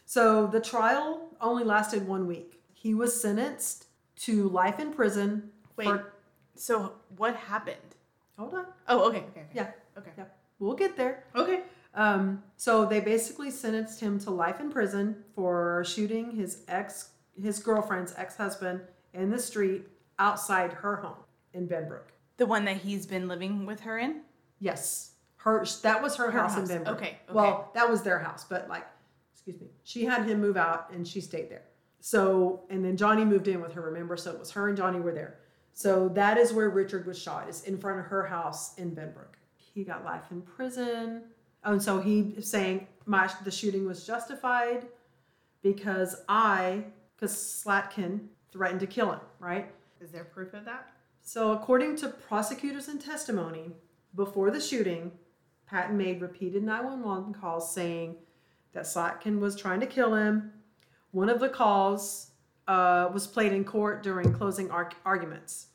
So 0.06 0.46
the 0.46 0.60
trial 0.60 1.30
only 1.42 1.64
lasted 1.64 2.06
one 2.06 2.28
week. 2.28 2.62
He 2.74 2.94
was 2.94 3.20
sentenced 3.20 3.88
to 4.18 4.50
life 4.50 4.80
in 4.80 4.92
prison. 4.94 5.52
Wait. 5.78 5.88
For, 5.88 6.14
So 6.56 6.94
what 7.18 7.36
happened? 7.36 7.95
Hold 8.38 8.54
on. 8.54 8.66
Oh, 8.88 9.08
okay, 9.10 9.20
okay, 9.20 9.28
okay. 9.42 9.46
Yeah. 9.54 9.72
Okay. 9.98 10.12
Yeah. 10.18 10.26
We'll 10.60 10.76
get 10.76 10.96
there. 10.98 11.24
Okay. 11.36 11.64
Um, 11.94 12.44
so 12.58 12.86
they 12.86 13.00
basically 13.00 13.50
sentenced 13.52 14.00
him 14.02 14.20
to 14.20 14.32
life 14.32 14.60
in 14.60 14.70
prison 14.70 15.24
for 15.34 15.84
shooting 15.86 16.32
his 16.32 16.64
ex, 16.68 17.10
his 17.42 17.60
girlfriend's 17.60 18.14
ex-husband 18.18 18.82
in 19.14 19.30
the 19.30 19.40
street 19.40 19.84
outside 20.20 20.74
her 20.74 20.98
home 20.98 21.16
in 21.54 21.68
Benbrook. 21.68 22.08
The 22.38 22.46
one 22.46 22.66
that 22.66 22.78
he's 22.78 23.06
been 23.06 23.28
living 23.30 23.66
with 23.66 23.80
her 23.82 23.98
in? 23.98 24.22
Yes, 24.60 25.12
her 25.38 25.66
that 25.84 26.02
was 26.02 26.16
her, 26.18 26.32
Her 26.32 26.40
house, 26.40 26.56
house. 26.56 26.70
in 26.70 26.84
Benbrook. 26.84 26.88
Okay, 26.96 27.06
okay. 27.06 27.18
Well, 27.34 27.72
that 27.76 27.90
was 27.90 28.02
their 28.02 28.20
house, 28.20 28.44
but 28.44 28.68
like, 28.68 28.86
excuse 29.34 29.60
me, 29.62 29.68
she 29.84 30.04
had 30.06 30.26
him 30.26 30.42
move 30.42 30.58
out 30.58 30.90
and 30.92 31.08
she 31.08 31.22
stayed 31.22 31.50
there. 31.50 31.64
So, 32.02 32.64
and 32.70 32.84
then 32.84 32.98
Johnny 32.98 33.24
moved 33.26 33.48
in 33.48 33.62
with 33.62 33.72
her. 33.74 33.82
Remember, 33.82 34.16
so 34.18 34.32
it 34.32 34.40
was 34.40 34.52
her 34.52 34.68
and 34.68 34.76
Johnny 34.78 35.00
were 35.00 35.14
there. 35.14 35.40
So 35.76 36.08
that 36.10 36.38
is 36.38 36.54
where 36.54 36.70
Richard 36.70 37.06
was 37.06 37.22
shot. 37.22 37.50
Is 37.50 37.64
in 37.66 37.78
front 37.78 38.00
of 38.00 38.06
her 38.06 38.26
house 38.26 38.76
in 38.78 38.96
Benbrook. 38.96 39.36
He 39.58 39.84
got 39.84 40.06
life 40.06 40.32
in 40.32 40.42
prison. 40.42 41.24
Oh, 41.66 41.74
and 41.74 41.84
so 41.84 42.00
he 42.00 42.36
saying 42.40 42.88
my 43.06 43.30
the 43.44 43.52
shooting 43.52 43.86
was 43.86 44.08
justified 44.08 44.88
because 45.62 46.24
I, 46.30 46.86
because 47.16 47.34
Slatkin 47.36 48.28
threatened 48.52 48.80
to 48.80 48.88
kill 48.88 49.12
him. 49.12 49.20
Right. 49.40 49.70
Is 50.00 50.12
there 50.12 50.24
proof 50.24 50.54
of 50.54 50.64
that? 50.66 50.88
So, 51.22 51.52
according 51.52 51.98
to 51.98 52.10
prosecutors 52.10 52.88
and 52.88 53.02
testimony, 53.02 53.72
before 54.16 54.52
the 54.52 54.62
shooting, 54.62 55.12
Patton 55.66 55.98
made 55.98 56.22
repeated 56.22 56.64
911 56.64 57.34
calls 57.34 57.74
saying 57.74 58.16
that 58.74 58.84
Slatkin 58.86 59.40
was 59.40 59.56
trying 59.56 59.80
to 59.82 59.88
kill 59.88 60.14
him. 60.14 60.52
One 61.12 61.30
of 61.30 61.40
the 61.40 61.50
calls 61.50 62.32
uh, 62.68 63.10
was 63.14 63.28
played 63.28 63.52
in 63.54 63.64
court 63.64 64.04
during 64.04 64.34
closing 64.34 64.72
arg- 64.72 64.96
arguments. 65.06 65.68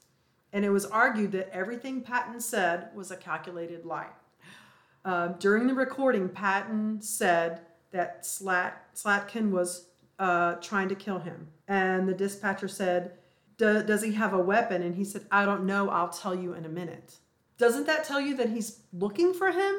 And 0.52 0.64
it 0.64 0.70
was 0.70 0.84
argued 0.86 1.32
that 1.32 1.48
everything 1.54 2.00
Patton 2.02 2.40
said 2.40 2.88
was 2.94 3.10
a 3.10 3.16
calculated 3.16 3.84
lie. 3.84 4.08
Uh, 5.04 5.28
during 5.38 5.66
the 5.66 5.74
recording, 5.74 6.28
Patton 6.28 7.00
said 7.00 7.60
that 7.92 8.26
Slat- 8.26 8.94
Slatkin 8.94 9.50
was 9.50 9.86
uh, 10.18 10.54
trying 10.56 10.88
to 10.88 10.94
kill 10.94 11.18
him. 11.20 11.48
And 11.68 12.08
the 12.08 12.12
dispatcher 12.14 12.68
said, 12.68 13.12
"Do- 13.56 13.82
Does 13.82 14.02
he 14.02 14.12
have 14.12 14.34
a 14.34 14.38
weapon? 14.38 14.82
And 14.82 14.94
he 14.94 15.04
said, 15.04 15.24
I 15.30 15.44
don't 15.44 15.64
know. 15.64 15.88
I'll 15.88 16.08
tell 16.10 16.34
you 16.34 16.52
in 16.54 16.64
a 16.64 16.68
minute. 16.68 17.14
Doesn't 17.56 17.86
that 17.86 18.04
tell 18.04 18.20
you 18.20 18.36
that 18.36 18.50
he's 18.50 18.80
looking 18.92 19.32
for 19.32 19.50
him? 19.52 19.74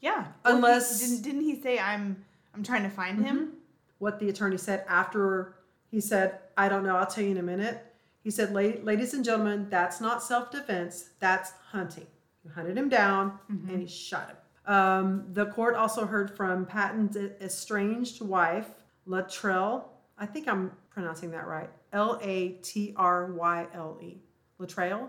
Yeah. 0.00 0.26
Unless- 0.44 1.00
Well, 1.00 1.10
he- 1.10 1.16
didn't, 1.16 1.22
didn't 1.24 1.42
he 1.56 1.60
say 1.60 1.78
I'm 1.78 2.24
I'm 2.54 2.62
trying 2.62 2.82
to 2.84 2.90
find 2.90 3.24
him? 3.24 3.54
What 3.98 4.18
the 4.20 4.28
attorney 4.28 4.58
said 4.58 4.84
after 4.88 5.54
he 5.90 6.00
said, 6.00 6.38
I 6.56 6.68
don't 6.68 6.84
know. 6.84 6.96
I'll 6.96 7.06
tell 7.06 7.24
you 7.24 7.30
in 7.30 7.38
a 7.38 7.42
minute. 7.42 7.84
He 8.22 8.30
said, 8.30 8.52
Ladies 8.52 9.14
and 9.14 9.24
gentlemen, 9.24 9.66
that's 9.68 10.00
not 10.00 10.22
self 10.22 10.50
defense. 10.50 11.10
That's 11.18 11.52
hunting. 11.70 12.06
He 12.42 12.48
hunted 12.48 12.76
him 12.76 12.88
down 12.88 13.38
and 13.48 13.80
he 13.80 13.86
shot 13.86 14.28
him. 14.30 14.36
Um, 14.74 15.24
the 15.32 15.46
court 15.46 15.74
also 15.74 16.06
heard 16.06 16.36
from 16.36 16.66
Patton's 16.66 17.16
estranged 17.16 18.20
wife, 18.20 18.68
Latrell. 19.08 19.84
I 20.18 20.26
think 20.26 20.46
I'm 20.46 20.70
pronouncing 20.90 21.30
that 21.32 21.46
right. 21.46 21.70
L 21.92 22.18
A 22.22 22.50
T 22.62 22.94
R 22.96 23.32
Y 23.32 23.66
L 23.74 23.98
E. 24.00 24.18
Latrell? 24.60 25.08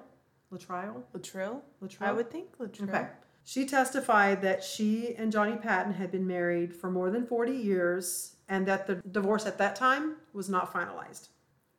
Latrell? 0.52 1.04
Latrell? 1.16 1.62
Latrell? 1.84 2.02
I 2.02 2.12
would 2.12 2.32
think 2.32 2.58
Latrell. 2.58 2.90
Okay. 2.90 3.08
She 3.46 3.66
testified 3.66 4.42
that 4.42 4.64
she 4.64 5.16
and 5.16 5.32
Johnny 5.32 5.58
Patton 5.58 5.94
had 5.94 6.12
been 6.12 6.26
married 6.26 6.74
for 6.74 6.90
more 6.90 7.12
than 7.12 7.26
40 7.26 7.52
years 7.52 8.36
and 8.48 8.66
that 8.68 8.88
the 8.88 8.96
divorce 8.96 9.46
at 9.46 9.58
that 9.58 9.76
time 9.76 10.16
was 10.34 10.50
not 10.50 10.74
finalized. 10.74 11.30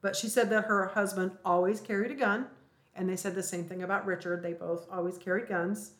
But 0.01 0.17
she 0.17 0.29
said 0.29 0.51
that 0.51 0.67
her 0.67 0.87
husband 0.87 1.33
always 1.45 1.81
carried 1.81 2.11
a 2.11 2.15
gun, 2.15 2.47
and 2.95 3.09
they 3.09 3.17
said 3.17 3.35
the 3.35 3.43
same 3.43 3.65
thing 3.65 3.83
about 3.83 4.07
Richard. 4.07 4.43
They 4.43 4.53
both 4.53 4.87
always 4.91 5.19
carried 5.19 5.49
guns. 5.49 5.93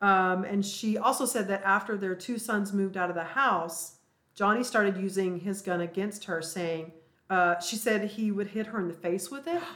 Um, 0.00 0.44
and 0.44 0.64
she 0.66 0.98
also 0.98 1.26
said 1.26 1.48
that 1.48 1.62
after 1.64 1.96
their 1.96 2.14
two 2.14 2.38
sons 2.38 2.72
moved 2.72 2.96
out 2.96 3.08
of 3.08 3.14
the 3.14 3.24
house, 3.24 3.96
Johnny 4.34 4.64
started 4.64 4.96
using 4.96 5.40
his 5.40 5.62
gun 5.62 5.80
against 5.80 6.24
her, 6.24 6.42
saying, 6.42 6.92
uh, 7.30 7.58
she 7.60 7.76
said 7.76 8.10
he 8.10 8.30
would 8.30 8.48
hit 8.48 8.66
her 8.66 8.80
in 8.80 8.88
the 8.88 8.94
face 8.94 9.30
with 9.30 9.46
it. 9.46 9.62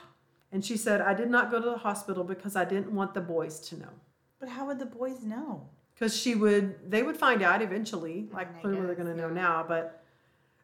And 0.53 0.64
she 0.64 0.77
said, 0.77 1.01
I 1.01 1.12
did 1.12 1.29
not 1.29 1.51
go 1.51 1.61
to 1.61 1.71
the 1.71 1.77
hospital 1.77 2.23
because 2.23 2.55
I 2.55 2.64
didn't 2.64 2.92
want 2.92 3.14
the 3.14 3.21
boys 3.21 3.59
to 3.69 3.77
know. 3.77 3.90
But 4.38 4.49
how 4.49 4.64
would 4.66 4.79
the 4.79 4.87
boys 4.87 5.25
know? 5.25 5.69
Because 5.92 6.16
she 6.16 6.37
would, 6.37 6.88
they 6.88 7.03
would 7.03 7.16
find 7.16 7.42
out 7.42 7.62
eventually. 7.62 8.29
Like, 8.33 8.61
clearly 8.61 8.87
they're 8.87 8.95
going 8.95 9.09
to 9.09 9.21
know 9.21 9.29
now. 9.29 9.64
But 9.66 10.05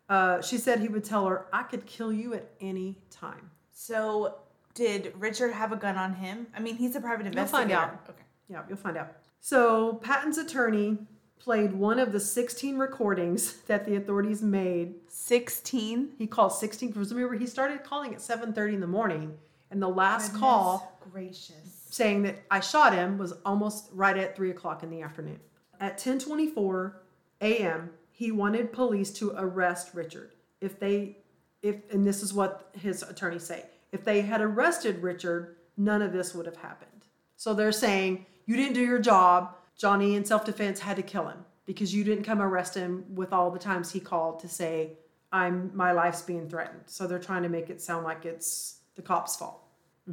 uh, 0.09 0.41
she 0.43 0.59
said 0.59 0.81
he 0.81 0.89
would 0.89 1.05
tell 1.05 1.27
her, 1.27 1.47
I 1.53 1.63
could 1.63 1.87
kill 1.87 2.13
you 2.13 2.35
at 2.35 2.51
any 2.61 2.99
time. 3.11 3.51
So 3.73 4.37
did 4.75 5.13
Richard 5.19 5.53
have 5.53 5.73
a 5.73 5.77
gun 5.77 5.97
on 5.97 6.15
him? 6.15 6.47
I 6.57 6.61
mean, 6.61 6.77
he's 6.77 6.97
a 6.97 7.01
private 7.01 7.27
investigator. 7.27 7.69
You'll 7.69 7.79
find 7.81 7.93
out. 7.93 8.07
Okay. 8.09 8.23
Yeah, 8.49 8.63
you'll 8.69 8.79
find 8.79 8.97
out. 8.97 9.17
So 9.41 9.95
Patton's 9.95 10.39
attorney 10.39 10.99
played 11.39 11.73
one 11.73 11.99
of 11.99 12.13
the 12.13 12.21
16 12.21 12.79
recordings 12.79 13.55
that 13.63 13.85
the 13.85 13.97
authorities 13.97 14.43
made 14.43 14.95
16. 15.09 16.11
He 16.17 16.27
called 16.27 16.53
16 16.53 16.91
because 16.91 17.13
remember 17.13 17.37
he 17.37 17.47
started 17.47 17.83
calling 17.83 18.15
at 18.15 18.21
7:30 18.21 18.75
in 18.75 18.81
the 18.81 18.87
morning, 18.87 19.37
and 19.71 19.83
the 19.83 19.89
last 19.89 20.35
call 20.35 20.99
Gracious. 21.13 21.87
saying 21.91 22.23
that 22.23 22.43
I 22.51 22.61
shot 22.61 22.93
him 22.93 23.19
was 23.19 23.33
almost 23.45 23.89
right 23.93 24.17
at 24.17 24.37
three 24.37 24.51
o'clock 24.51 24.83
in 24.85 24.91
the 24.91 25.03
afternoon. 25.03 25.41
At 25.81 25.99
10:24 25.99 26.93
a.m., 27.41 27.91
he 28.13 28.31
wanted 28.31 28.73
police 28.73 29.11
to 29.15 29.33
arrest 29.37 29.95
Richard. 29.95 30.33
If 30.61 30.79
they, 30.79 31.17
if 31.63 31.77
and 31.91 32.07
this 32.07 32.23
is 32.23 32.33
what 32.33 32.71
his 32.79 33.03
attorneys 33.03 33.45
say, 33.45 33.65
if 33.91 34.05
they 34.05 34.21
had 34.21 34.41
arrested 34.41 35.03
Richard, 35.03 35.57
none 35.77 36.03
of 36.03 36.13
this 36.13 36.35
would 36.35 36.47
have 36.47 36.57
happened. 36.57 37.07
So 37.37 37.55
they're 37.55 37.73
saying 37.73 38.27
you 38.47 38.57
didn't 38.57 38.75
do 38.75 38.83
your 38.83 39.01
job. 39.01 39.57
Johnny, 39.77 40.15
in 40.15 40.25
self-defense, 40.25 40.81
had 40.81 40.97
to 40.97 41.03
kill 41.03 41.27
him 41.27 41.45
because 41.65 41.95
you 41.95 42.05
didn't 42.05 42.25
come 42.25 42.41
arrest 42.41 42.75
him 42.75 43.05
with 43.15 43.33
all 43.33 43.51
the 43.51 43.59
times 43.59 43.91
he 43.91 43.99
called 44.01 44.39
to 44.41 44.49
say 44.49 44.93
I'm 45.33 45.71
my 45.75 45.93
life's 45.93 46.23
being 46.23 46.49
threatened. 46.49 46.83
So 46.87 47.07
they're 47.07 47.19
trying 47.19 47.43
to 47.43 47.49
make 47.49 47.71
it 47.71 47.81
sound 47.81 48.05
like 48.05 48.25
it's 48.25 48.81
the 48.95 49.03
cops' 49.03 49.37
fault. 49.37 49.63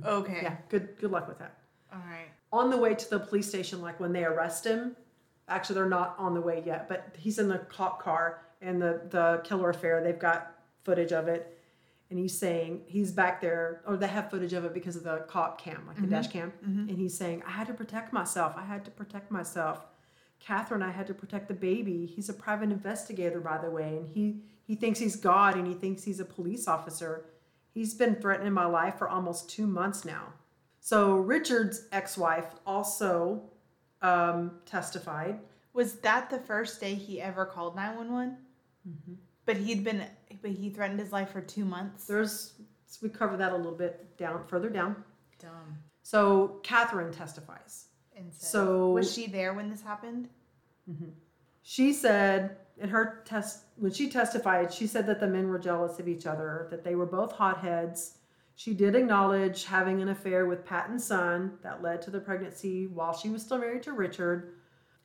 Okay. 0.05 0.39
Yeah, 0.43 0.55
good 0.69 0.95
good 0.99 1.11
luck 1.11 1.27
with 1.27 1.39
that 1.39 1.57
All 1.91 1.99
right. 1.99 2.29
on 2.53 2.69
the 2.69 2.77
way 2.77 2.95
to 2.95 3.09
the 3.09 3.19
police 3.19 3.47
station, 3.47 3.81
like 3.81 3.99
when 3.99 4.13
they 4.13 4.23
arrest 4.23 4.65
him, 4.65 4.95
actually 5.49 5.75
they're 5.75 5.89
not 5.89 6.15
on 6.17 6.33
the 6.33 6.41
way 6.41 6.63
yet, 6.65 6.87
but 6.87 7.15
he's 7.17 7.39
in 7.39 7.47
the 7.47 7.59
cop 7.59 8.01
car 8.01 8.41
and 8.61 8.81
the, 8.81 9.01
the 9.09 9.41
killer 9.43 9.69
affair, 9.69 10.03
they've 10.03 10.19
got 10.19 10.55
footage 10.83 11.11
of 11.11 11.27
it. 11.27 11.55
And 12.09 12.17
he's 12.17 12.35
saying, 12.35 12.81
he's 12.87 13.11
back 13.11 13.39
there, 13.39 13.81
or 13.85 13.95
they 13.95 14.07
have 14.07 14.31
footage 14.31 14.53
of 14.53 14.65
it 14.65 14.73
because 14.73 14.95
of 14.95 15.03
the 15.03 15.25
cop 15.27 15.61
cam, 15.61 15.85
like 15.85 15.97
the 15.97 16.03
mm-hmm. 16.03 16.11
dash 16.11 16.27
cam. 16.27 16.51
Mm-hmm. 16.67 16.89
And 16.89 16.97
he's 16.97 17.15
saying, 17.15 17.43
I 17.45 17.51
had 17.51 17.67
to 17.67 17.73
protect 17.73 18.11
myself. 18.11 18.55
I 18.57 18.63
had 18.63 18.83
to 18.85 18.91
protect 18.91 19.29
myself. 19.29 19.85
Catherine, 20.39 20.81
I 20.81 20.89
had 20.89 21.05
to 21.07 21.13
protect 21.13 21.47
the 21.47 21.53
baby. 21.53 22.07
He's 22.07 22.27
a 22.27 22.33
private 22.33 22.71
investigator, 22.71 23.39
by 23.39 23.59
the 23.59 23.69
way, 23.69 23.97
and 23.97 24.07
he, 24.07 24.41
he 24.65 24.75
thinks 24.75 24.97
he's 24.97 25.15
God 25.15 25.55
and 25.55 25.67
he 25.67 25.75
thinks 25.75 26.03
he's 26.03 26.19
a 26.19 26.25
police 26.25 26.67
officer. 26.67 27.25
He's 27.73 27.93
been 27.93 28.15
threatening 28.15 28.53
my 28.53 28.65
life 28.65 28.97
for 28.97 29.07
almost 29.07 29.49
two 29.49 29.67
months 29.67 30.03
now. 30.03 30.33
So 30.79 31.17
Richard's 31.17 31.87
ex-wife 31.91 32.55
also 32.65 33.43
um, 34.01 34.51
testified. 34.65 35.39
Was 35.73 35.95
that 35.99 36.29
the 36.29 36.39
first 36.39 36.79
day 36.81 36.93
he 36.95 37.21
ever 37.21 37.45
called 37.45 37.75
911? 37.75 38.37
But 39.45 39.57
he'd 39.57 39.83
been, 39.83 40.03
but 40.41 40.51
he 40.51 40.69
threatened 40.69 40.99
his 40.99 41.11
life 41.11 41.31
for 41.31 41.41
two 41.41 41.65
months. 41.65 42.05
There's 42.05 42.53
we 43.01 43.09
cover 43.09 43.37
that 43.37 43.51
a 43.51 43.55
little 43.55 43.71
bit 43.77 44.17
down 44.17 44.43
further 44.47 44.69
down. 44.69 45.03
Dumb. 45.39 45.77
So 46.01 46.59
Catherine 46.63 47.11
testifies. 47.11 47.85
And 48.15 48.33
said- 48.33 48.49
So- 48.49 48.89
was 48.91 49.13
she 49.13 49.27
there 49.27 49.53
when 49.53 49.69
this 49.69 49.81
happened? 49.81 50.29
She 51.61 51.93
said 51.93 52.57
in 52.79 52.89
her 52.89 53.21
test 53.25 53.65
when 53.77 53.91
she 53.91 54.09
testified, 54.09 54.73
she 54.73 54.87
said 54.87 55.05
that 55.07 55.19
the 55.19 55.27
men 55.27 55.47
were 55.49 55.59
jealous 55.59 55.99
of 55.99 56.07
each 56.07 56.25
other, 56.25 56.67
that 56.71 56.83
they 56.83 56.95
were 56.95 57.05
both 57.05 57.31
hotheads. 57.33 58.15
She 58.59 58.73
did 58.73 58.93
acknowledge 58.93 59.63
having 59.63 60.01
an 60.01 60.09
affair 60.09 60.45
with 60.45 60.65
Patton's 60.65 61.05
son 61.05 61.53
that 61.63 61.81
led 61.81 62.01
to 62.01 62.11
the 62.11 62.19
pregnancy 62.19 62.87
while 62.87 63.15
she 63.15 63.29
was 63.29 63.41
still 63.41 63.57
married 63.57 63.83
to 63.83 63.93
Richard. 63.93 64.55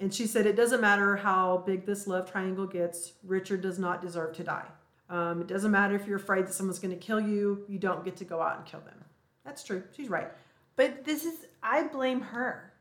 And 0.01 0.12
she 0.12 0.27
said 0.27 0.45
it 0.45 0.57
doesn't 0.57 0.81
matter 0.81 1.14
how 1.14 1.62
big 1.64 1.87
this 1.87 2.09
love 2.09 2.29
triangle 2.29 2.67
gets, 2.67 3.12
Richard 3.23 3.61
does 3.61 3.79
not 3.79 4.03
deserve 4.03 4.35
to 4.35 4.43
die. 4.43 4.67
Um, 5.09 5.40
it 5.40 5.47
doesn't 5.47 5.71
matter 5.71 5.95
if 5.95 6.05
you're 6.05 6.17
afraid 6.17 6.49
that 6.49 6.53
someone's 6.53 6.81
going 6.81 6.99
to 6.99 7.07
kill 7.07 7.21
you, 7.21 7.64
you 7.69 7.79
don't 7.79 8.05
get 8.05 8.17
to 8.17 8.25
go 8.25 8.43
out 8.43 8.57
and 8.57 8.67
kill 8.67 8.81
them. 8.81 9.05
That's 9.45 9.62
true. 9.62 9.85
She's 9.97 10.09
right. 10.09 10.33
But 10.75 11.05
this 11.05 11.25
is, 11.25 11.47
I 11.62 11.85
blame 11.85 12.23
her. 12.23 12.73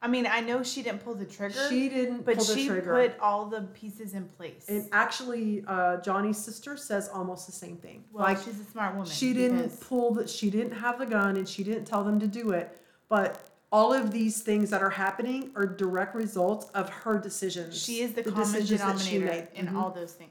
I 0.00 0.06
mean, 0.08 0.26
I 0.26 0.40
know 0.40 0.62
she 0.62 0.82
didn't 0.82 1.04
pull 1.04 1.14
the 1.14 1.24
trigger. 1.24 1.66
She 1.68 1.88
didn't 1.88 2.24
but 2.24 2.36
pull 2.36 2.44
the 2.44 2.54
she 2.54 2.68
trigger. 2.68 2.94
put 2.94 3.18
all 3.20 3.46
the 3.46 3.62
pieces 3.62 4.14
in 4.14 4.24
place. 4.28 4.66
And 4.68 4.88
actually, 4.92 5.64
uh, 5.66 5.96
Johnny's 5.98 6.38
sister 6.38 6.76
says 6.76 7.08
almost 7.12 7.46
the 7.46 7.52
same 7.52 7.76
thing. 7.76 8.04
well, 8.12 8.24
like 8.24 8.38
she's 8.38 8.60
a 8.60 8.64
smart 8.64 8.94
woman. 8.94 9.10
she 9.10 9.32
didn't 9.34 9.80
pull 9.80 10.14
the. 10.14 10.28
She 10.28 10.50
didn't 10.50 10.72
have 10.72 10.98
the 10.98 11.06
gun, 11.06 11.36
and 11.36 11.48
she 11.48 11.64
didn't 11.64 11.84
tell 11.86 12.04
them 12.04 12.20
to 12.20 12.28
do 12.28 12.50
it. 12.50 12.78
But 13.08 13.50
all 13.72 13.92
of 13.92 14.12
these 14.12 14.40
things 14.40 14.70
that 14.70 14.82
are 14.82 14.90
happening 14.90 15.50
are 15.56 15.66
direct 15.66 16.14
results 16.14 16.66
of 16.74 16.88
her 16.88 17.18
decisions. 17.18 17.76
She 17.82 18.00
is 18.00 18.12
the, 18.12 18.22
common 18.22 18.38
decisions 18.44 18.80
that 18.80 18.98
she 19.00 19.18
denominator 19.18 19.48
made. 19.52 19.58
in 19.60 19.66
Mhm. 19.66 19.76
all 19.76 19.90
those 19.90 20.12
things. 20.12 20.30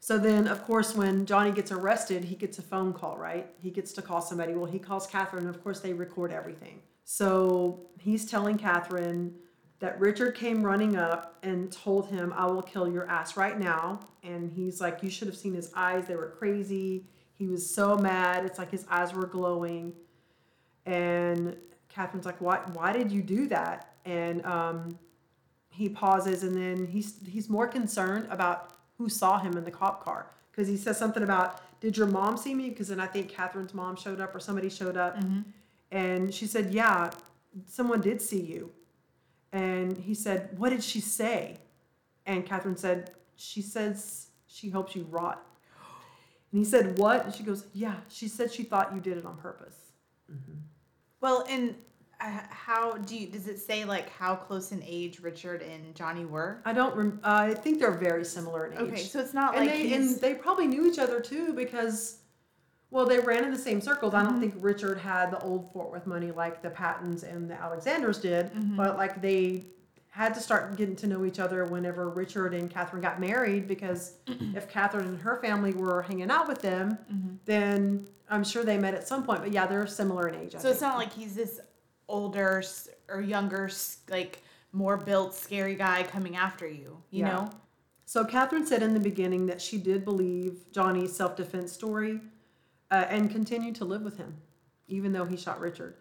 So 0.00 0.18
then, 0.18 0.48
of 0.48 0.64
course, 0.64 0.94
when 0.96 1.26
Johnny 1.26 1.52
gets 1.52 1.70
arrested, 1.72 2.24
he 2.24 2.34
gets 2.34 2.58
a 2.58 2.62
phone 2.62 2.92
call, 2.92 3.16
right? 3.16 3.46
He 3.60 3.70
gets 3.70 3.92
to 3.94 4.02
call 4.02 4.20
somebody. 4.20 4.52
Well, 4.52 4.66
he 4.70 4.80
calls 4.80 5.06
Catherine, 5.06 5.46
and 5.46 5.54
of 5.54 5.62
course, 5.62 5.78
they 5.80 5.92
record 5.92 6.32
everything. 6.32 6.82
So 7.04 7.86
he's 7.98 8.24
telling 8.24 8.58
Catherine 8.58 9.34
that 9.80 9.98
Richard 9.98 10.34
came 10.34 10.62
running 10.62 10.96
up 10.96 11.38
and 11.42 11.70
told 11.72 12.08
him, 12.08 12.32
I 12.36 12.46
will 12.46 12.62
kill 12.62 12.90
your 12.90 13.08
ass 13.08 13.36
right 13.36 13.58
now. 13.58 14.00
And 14.22 14.50
he's 14.50 14.80
like, 14.80 15.02
You 15.02 15.10
should 15.10 15.28
have 15.28 15.36
seen 15.36 15.54
his 15.54 15.72
eyes. 15.74 16.06
They 16.06 16.16
were 16.16 16.34
crazy. 16.38 17.06
He 17.34 17.48
was 17.48 17.68
so 17.68 17.96
mad. 17.96 18.44
It's 18.44 18.58
like 18.58 18.70
his 18.70 18.86
eyes 18.88 19.12
were 19.12 19.26
glowing. 19.26 19.94
And 20.86 21.56
Catherine's 21.88 22.26
like, 22.26 22.40
Why, 22.40 22.60
why 22.72 22.92
did 22.92 23.10
you 23.10 23.22
do 23.22 23.48
that? 23.48 23.94
And 24.04 24.44
um, 24.46 24.98
he 25.72 25.88
pauses 25.88 26.42
and 26.42 26.54
then 26.54 26.86
he's 26.86 27.14
he's 27.26 27.48
more 27.48 27.66
concerned 27.66 28.26
about 28.30 28.74
who 28.98 29.08
saw 29.08 29.38
him 29.38 29.56
in 29.56 29.64
the 29.64 29.70
cop 29.70 30.04
car 30.04 30.30
because 30.50 30.68
he 30.68 30.76
says 30.76 30.98
something 30.98 31.22
about 31.22 31.62
did 31.80 31.96
your 31.96 32.06
mom 32.06 32.36
see 32.36 32.54
me 32.54 32.68
because 32.68 32.88
then 32.88 33.00
i 33.00 33.06
think 33.06 33.30
catherine's 33.30 33.72
mom 33.72 33.96
showed 33.96 34.20
up 34.20 34.34
or 34.34 34.38
somebody 34.38 34.68
showed 34.68 34.96
up 34.96 35.16
and 35.92 36.34
she 36.34 36.46
said 36.46 36.72
yeah 36.72 37.10
someone 37.66 38.00
did 38.00 38.20
see 38.20 38.40
you. 38.40 38.72
And 39.52 39.96
he 39.96 40.14
said 40.14 40.58
what 40.58 40.70
did 40.70 40.82
she 40.82 41.00
say? 41.00 41.58
And 42.26 42.44
catherine 42.44 42.76
said 42.76 43.10
she 43.36 43.62
says 43.62 44.28
she 44.46 44.70
hopes 44.70 44.96
you 44.96 45.06
rot. 45.10 45.46
And 46.50 46.58
he 46.58 46.64
said 46.64 46.98
what? 46.98 47.26
And 47.26 47.34
she 47.34 47.44
goes 47.44 47.66
yeah 47.72 47.96
she 48.08 48.26
said 48.26 48.52
she 48.52 48.64
thought 48.64 48.94
you 48.94 49.00
did 49.00 49.18
it 49.18 49.26
on 49.26 49.36
purpose. 49.36 49.76
Well, 51.20 51.44
and 51.48 51.74
uh, 52.20 52.40
how 52.50 52.96
do 52.98 53.16
you? 53.16 53.26
Does 53.26 53.46
it 53.46 53.58
say 53.58 53.84
like 53.84 54.08
how 54.10 54.34
close 54.34 54.72
in 54.72 54.82
age 54.86 55.20
Richard 55.20 55.62
and 55.62 55.94
Johnny 55.94 56.24
were? 56.24 56.60
i 56.64 56.72
don't 56.72 56.96
rem- 56.96 57.20
i 57.24 57.52
think 57.52 57.80
they're 57.80 57.90
very 57.90 58.24
similar 58.24 58.66
in 58.66 58.72
age. 58.72 58.92
Okay, 58.92 59.02
so 59.02 59.20
it's 59.20 59.34
not 59.34 59.56
and 59.56 59.66
like 59.66 59.74
they 59.74 59.92
and 59.92 60.20
they 60.20 60.34
probably 60.34 60.66
knew 60.66 60.86
each 60.86 60.98
other 60.98 61.20
too 61.20 61.52
because 61.52 62.21
well 62.92 63.06
they 63.06 63.18
ran 63.18 63.42
in 63.44 63.50
the 63.50 63.58
same 63.58 63.80
circles 63.80 64.14
i 64.14 64.22
don't 64.22 64.32
Mm-hmm. 64.34 64.40
think 64.42 64.54
richard 64.58 64.98
had 64.98 65.30
the 65.32 65.40
old 65.40 65.72
fort 65.72 65.90
worth 65.90 66.06
money 66.06 66.30
like 66.30 66.62
the 66.62 66.70
pattons 66.70 67.24
and 67.24 67.50
the 67.50 67.54
alexanders 67.54 68.18
did 68.18 68.46
Mm-hmm. 68.52 68.76
but 68.76 68.96
like 68.96 69.20
they 69.20 69.64
had 70.10 70.34
to 70.34 70.40
start 70.40 70.76
getting 70.76 70.94
to 70.96 71.06
know 71.06 71.24
each 71.24 71.40
other 71.40 71.64
whenever 71.64 72.08
richard 72.10 72.52
and 72.54 72.70
catherine 72.70 73.02
got 73.02 73.18
married 73.20 73.66
because 73.66 74.14
if 74.54 74.68
catherine 74.68 75.06
and 75.06 75.18
her 75.20 75.36
family 75.42 75.72
were 75.72 76.02
hanging 76.02 76.30
out 76.30 76.46
with 76.46 76.60
them 76.62 76.96
Mm-hmm. 77.12 77.34
then 77.46 78.06
i'm 78.30 78.44
sure 78.44 78.62
they 78.64 78.78
met 78.78 78.94
at 78.94 79.08
some 79.08 79.24
point 79.24 79.40
but 79.40 79.50
yeah 79.52 79.66
they're 79.66 79.86
similar 79.86 80.28
in 80.28 80.34
age 80.34 80.54
I 80.54 80.58
so 80.58 80.68
it's 80.70 80.78
think. 80.80 80.92
not 80.92 80.98
like 80.98 81.12
he's 81.12 81.34
this 81.34 81.60
older 82.08 82.62
or 83.08 83.20
younger, 83.22 83.70
like 84.10 84.42
more 84.72 84.96
built, 84.96 85.34
scary 85.34 85.74
guy 85.74 86.02
coming 86.02 86.36
after 86.36 86.66
you. 86.66 86.96
You 87.10 87.20
Yeah. 87.24 87.32
know? 87.32 87.50
So 88.06 88.24
Catherine 88.24 88.66
said 88.66 88.82
in 88.82 88.92
the 88.94 89.00
beginning 89.00 89.46
that 89.46 89.60
she 89.62 89.78
did 89.78 90.04
believe 90.04 90.70
Johnny's 90.72 91.14
self-defense 91.14 91.72
story, 91.72 92.20
uh, 92.92 93.06
and 93.08 93.30
continued 93.30 93.74
to 93.76 93.84
live 93.84 94.02
with 94.02 94.18
him, 94.18 94.36
even 94.86 95.12
though 95.12 95.24
he 95.24 95.36
shot 95.36 95.58
Richard. 95.58 95.96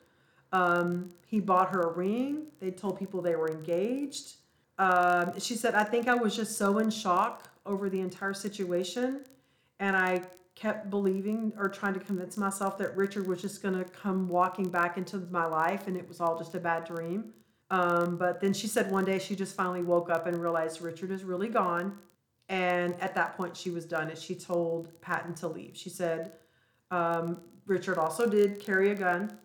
Um, 0.51 1.13
he 1.25 1.39
bought 1.39 1.73
her 1.73 1.81
a 1.81 1.93
ring. 1.93 2.47
They 2.59 2.69
told 2.69 2.99
people 2.99 3.21
they 3.21 3.37
were 3.37 3.49
engaged. 3.49 4.35
Um, 4.77 5.39
she 5.39 5.55
said, 5.55 5.73
"I 5.73 5.85
think 5.85 6.07
I 6.07 6.15
was 6.15 6.35
just 6.35 6.57
so 6.57 6.77
in 6.79 6.89
shock 6.91 7.49
over 7.65 7.89
the 7.89 8.01
entire 8.01 8.33
situation, 8.33 9.21
and 9.79 9.95
I 9.95 10.21
kept 10.53 10.89
believing 10.89 11.53
or 11.57 11.69
trying 11.69 11.93
to 11.93 11.99
convince 12.01 12.35
myself 12.35 12.77
that 12.79 12.95
Richard 12.97 13.25
was 13.25 13.41
just 13.41 13.63
going 13.63 13.75
to 13.75 13.85
come 13.85 14.27
walking 14.27 14.69
back 14.69 14.97
into 14.97 15.17
my 15.31 15.45
life, 15.45 15.87
and 15.87 15.95
it 15.95 16.07
was 16.07 16.19
all 16.19 16.37
just 16.37 16.53
a 16.55 16.59
bad 16.59 16.83
dream." 16.83 17.33
Um, 17.69 18.17
but 18.17 18.41
then 18.41 18.53
she 18.53 18.67
said 18.67 18.91
one 18.91 19.05
day 19.05 19.17
she 19.17 19.33
just 19.33 19.55
finally 19.55 19.81
woke 19.81 20.09
up 20.09 20.27
and 20.27 20.35
realized 20.37 20.81
Richard 20.81 21.09
is 21.09 21.23
really 21.23 21.47
gone. 21.47 21.97
And 22.49 22.95
at 22.99 23.15
that 23.15 23.37
point, 23.37 23.55
she 23.55 23.69
was 23.69 23.85
done. 23.85 24.09
And 24.09 24.17
she 24.17 24.35
told 24.35 24.89
Patton 24.99 25.35
to 25.35 25.47
leave. 25.47 25.71
She 25.77 25.89
said, 25.89 26.33
Um, 26.91 27.37
Richard 27.65 27.97
also 27.97 28.27
did 28.29 28.59
carry 28.59 28.91
a 28.91 28.95
gun, 28.95 29.37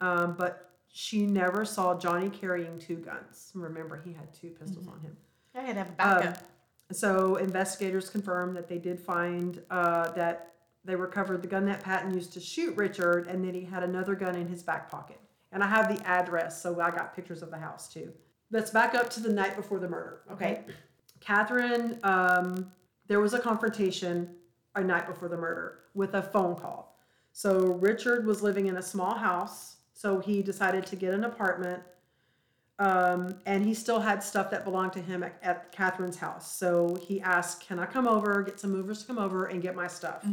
um, 0.00 0.36
but 0.38 0.70
she 0.88 1.26
never 1.26 1.64
saw 1.64 1.98
Johnny 1.98 2.28
carrying 2.30 2.78
two 2.78 2.96
guns. 2.96 3.50
Remember, 3.54 4.00
he 4.04 4.12
had 4.12 4.32
two 4.34 4.50
pistols 4.50 4.86
on 4.86 5.00
him. 5.00 5.16
I 5.54 5.60
had 5.62 5.74
to 5.74 5.78
have 5.78 5.86
a 5.88 5.90
Um, 5.90 5.96
backup. 6.26 6.38
So 6.92 7.36
investigators 7.36 8.10
confirmed 8.10 8.56
that 8.56 8.68
they 8.68 8.78
did 8.78 8.98
find 9.00 9.62
uh, 9.70 10.10
that 10.12 10.54
they 10.84 10.96
recovered 10.96 11.40
the 11.42 11.48
gun 11.48 11.64
that 11.66 11.80
Patton 11.82 12.12
used 12.12 12.32
to 12.32 12.40
shoot 12.40 12.76
Richard, 12.76 13.28
and 13.28 13.44
then 13.44 13.54
he 13.54 13.62
had 13.64 13.82
another 13.82 14.14
gun 14.14 14.34
in 14.34 14.48
his 14.48 14.62
back 14.62 14.90
pocket. 14.90 15.20
And 15.52 15.62
I 15.62 15.68
have 15.68 15.94
the 15.94 16.04
address, 16.06 16.60
so 16.60 16.80
I 16.80 16.90
got 16.90 17.14
pictures 17.14 17.42
of 17.42 17.50
the 17.50 17.58
house 17.58 17.92
too. 17.92 18.12
Let's 18.50 18.70
back 18.70 18.94
up 18.96 19.08
to 19.10 19.20
the 19.20 19.32
night 19.32 19.54
before 19.56 19.78
the 19.78 19.88
murder. 19.88 20.22
Okay, 20.32 20.64
Catherine, 21.20 21.98
um, 22.02 22.72
there 23.06 23.20
was 23.20 23.34
a 23.34 23.38
confrontation 23.38 24.34
a 24.74 24.82
night 24.82 25.06
before 25.06 25.28
the 25.28 25.36
murder 25.36 25.80
with 25.94 26.14
a 26.14 26.22
phone 26.22 26.56
call. 26.56 26.89
So 27.42 27.52
Richard 27.88 28.26
was 28.26 28.42
living 28.42 28.66
in 28.66 28.76
a 28.76 28.82
small 28.82 29.14
house, 29.14 29.76
so 29.94 30.18
he 30.18 30.42
decided 30.42 30.84
to 30.86 30.96
get 30.96 31.14
an 31.14 31.24
apartment 31.24 31.82
um, 32.78 33.34
and 33.44 33.64
he 33.64 33.74
still 33.74 34.00
had 34.00 34.22
stuff 34.22 34.50
that 34.50 34.64
belonged 34.64 34.94
to 34.94 35.00
him 35.00 35.22
at, 35.22 35.38
at 35.42 35.70
Catherine's 35.70 36.16
house. 36.18 36.50
So 36.54 36.96
he 36.96 37.20
asked, 37.20 37.66
"Can 37.66 37.78
I 37.78 37.86
come 37.86 38.08
over? 38.08 38.42
Get 38.42 38.58
some 38.58 38.70
movers 38.70 39.00
to 39.00 39.06
come 39.06 39.18
over 39.18 39.46
and 39.46 39.62
get 39.62 39.74
my 39.74 39.86
stuff." 39.86 40.24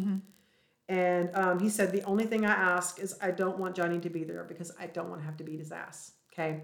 And 0.89 1.29
um, 1.33 1.59
he 1.59 1.69
said, 1.69 1.91
"The 1.91 2.03
only 2.03 2.25
thing 2.25 2.45
I 2.45 2.53
ask 2.53 2.99
is 2.99 3.15
I 3.21 3.31
don't 3.31 3.57
want 3.57 3.75
Johnny 3.75 3.99
to 3.99 4.09
be 4.09 4.23
there 4.23 4.43
because 4.43 4.71
I 4.79 4.87
don't 4.87 5.09
want 5.09 5.21
to 5.21 5.25
have 5.25 5.37
to 5.37 5.43
beat 5.43 5.59
his 5.59 5.71
ass." 5.71 6.13
Okay. 6.33 6.63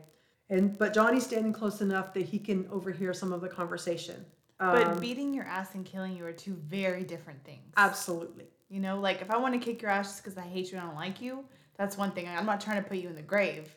And 0.49 0.77
but 0.77 0.93
Johnny's 0.93 1.25
standing 1.25 1.53
close 1.53 1.82
enough 1.82 2.13
that 2.13 2.25
he 2.25 2.39
can 2.39 2.67
overhear 2.69 3.13
some 3.13 3.32
of 3.32 3.41
the 3.41 3.49
conversation. 3.49 4.25
but 4.60 4.88
Um, 4.88 4.99
beating 4.99 5.34
your 5.34 5.45
ass 5.45 5.75
and 5.75 5.86
killing 5.86 6.15
you 6.17 6.25
are 6.25 6.34
two 6.34 6.56
very 6.56 7.03
different 7.03 7.43
things. 7.43 7.73
absolutely. 7.75 8.47
You 8.73 8.79
know, 8.79 8.99
like 8.99 9.21
if 9.21 9.29
I 9.29 9.38
want 9.38 9.53
to 9.53 9.59
kick 9.59 9.83
your 9.83 9.91
ass 9.91 10.07
just 10.13 10.23
because 10.23 10.36
I 10.36 10.41
hate 10.41 10.71
you 10.71 10.79
and 10.79 10.83
I 10.83 10.88
don't 10.88 10.95
like 10.95 11.21
you, 11.21 11.43
that's 11.77 11.95
one 11.95 12.09
thing. 12.12 12.27
I'm 12.27 12.47
not 12.47 12.59
trying 12.59 12.81
to 12.81 12.89
put 12.89 12.97
you 12.97 13.07
in 13.07 13.15
the 13.15 13.21
grave. 13.21 13.69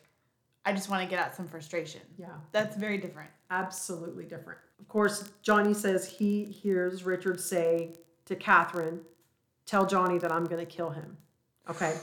I 0.65 0.73
just 0.73 0.89
want 0.89 1.03
to 1.03 1.07
get 1.07 1.19
out 1.23 1.35
some 1.35 1.47
frustration. 1.47 2.01
Yeah. 2.17 2.29
That's 2.51 2.75
very 2.75 2.97
different. 2.97 3.29
absolutely 3.51 4.23
different. 4.25 4.57
Of 4.79 4.87
course, 4.87 5.29
Johnny 5.43 5.75
says 5.75 6.09
he 6.09 6.45
hears 6.45 7.03
Richard 7.03 7.39
say 7.39 7.93
to 8.25 8.35
Catherine, 8.35 9.01
Tell 9.67 9.85
Johnny 9.85 10.17
that 10.17 10.31
I'm 10.31 10.45
going 10.45 10.65
to 10.65 10.71
kill 10.71 10.89
him. 10.89 11.15
Okay. 11.69 11.95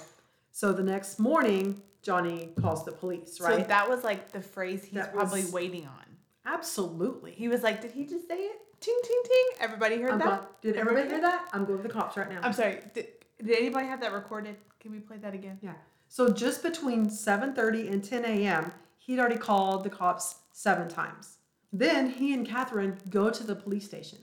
So 0.52 0.72
the 0.72 0.82
next 0.84 1.18
morning, 1.18 1.82
Johnny 2.02 2.50
calls 2.60 2.84
the 2.84 2.92
police, 2.92 3.40
right? 3.40 3.62
So 3.62 3.64
that 3.66 3.88
was 3.88 4.04
like 4.04 4.30
the 4.30 4.40
phrase 4.40 4.84
he's 4.84 4.92
That 4.94 5.12
probably 5.12 5.42
was- 5.42 5.52
waiting 5.52 5.86
on. 5.86 6.04
absolutely. 6.46 7.32
He 7.32 7.48
was 7.48 7.62
like, 7.64 7.80
"Did 7.80 7.90
he 7.90 8.04
just 8.06 8.28
say 8.28 8.36
it? 8.38 8.60
Ting 8.84 9.00
ting 9.02 9.22
ting!" 9.24 9.46
Everybody 9.60 10.00
heard 10.00 10.12
I'm 10.12 10.18
that. 10.18 10.42
go- 10.42 10.48
did 10.60 10.76
everybody 10.76 11.08
hear 11.08 11.20
that? 11.20 11.48
I'm 11.52 11.64
going 11.64 11.78
to 11.78 11.82
the 11.82 11.88
cops 11.88 12.16
right 12.16 12.28
now. 12.28 12.40
I'm 12.42 12.52
sorry. 12.52 12.80
Did, 12.92 13.06
did 13.42 13.56
anybody 13.58 13.86
have 13.86 14.00
that 14.00 14.12
recorded? 14.12 14.56
Can 14.80 14.92
we 14.92 14.98
play 14.98 15.16
that 15.18 15.34
again? 15.34 15.58
yeah. 15.62 15.74
So 16.08 16.30
just 16.30 16.62
between 16.62 17.06
7:30 17.06 17.90
and 17.90 18.04
10 18.04 18.24
a.m., 18.24 18.72
he'd 18.98 19.18
already 19.18 19.38
called 19.38 19.84
the 19.84 19.90
cops 19.90 20.36
seven 20.52 20.88
times. 20.88 21.38
Then 21.72 22.10
he 22.10 22.32
and 22.34 22.46
Catherine 22.46 22.98
go 23.10 23.30
to 23.30 23.42
the 23.42 23.56
police 23.56 23.84
station. 23.84 24.18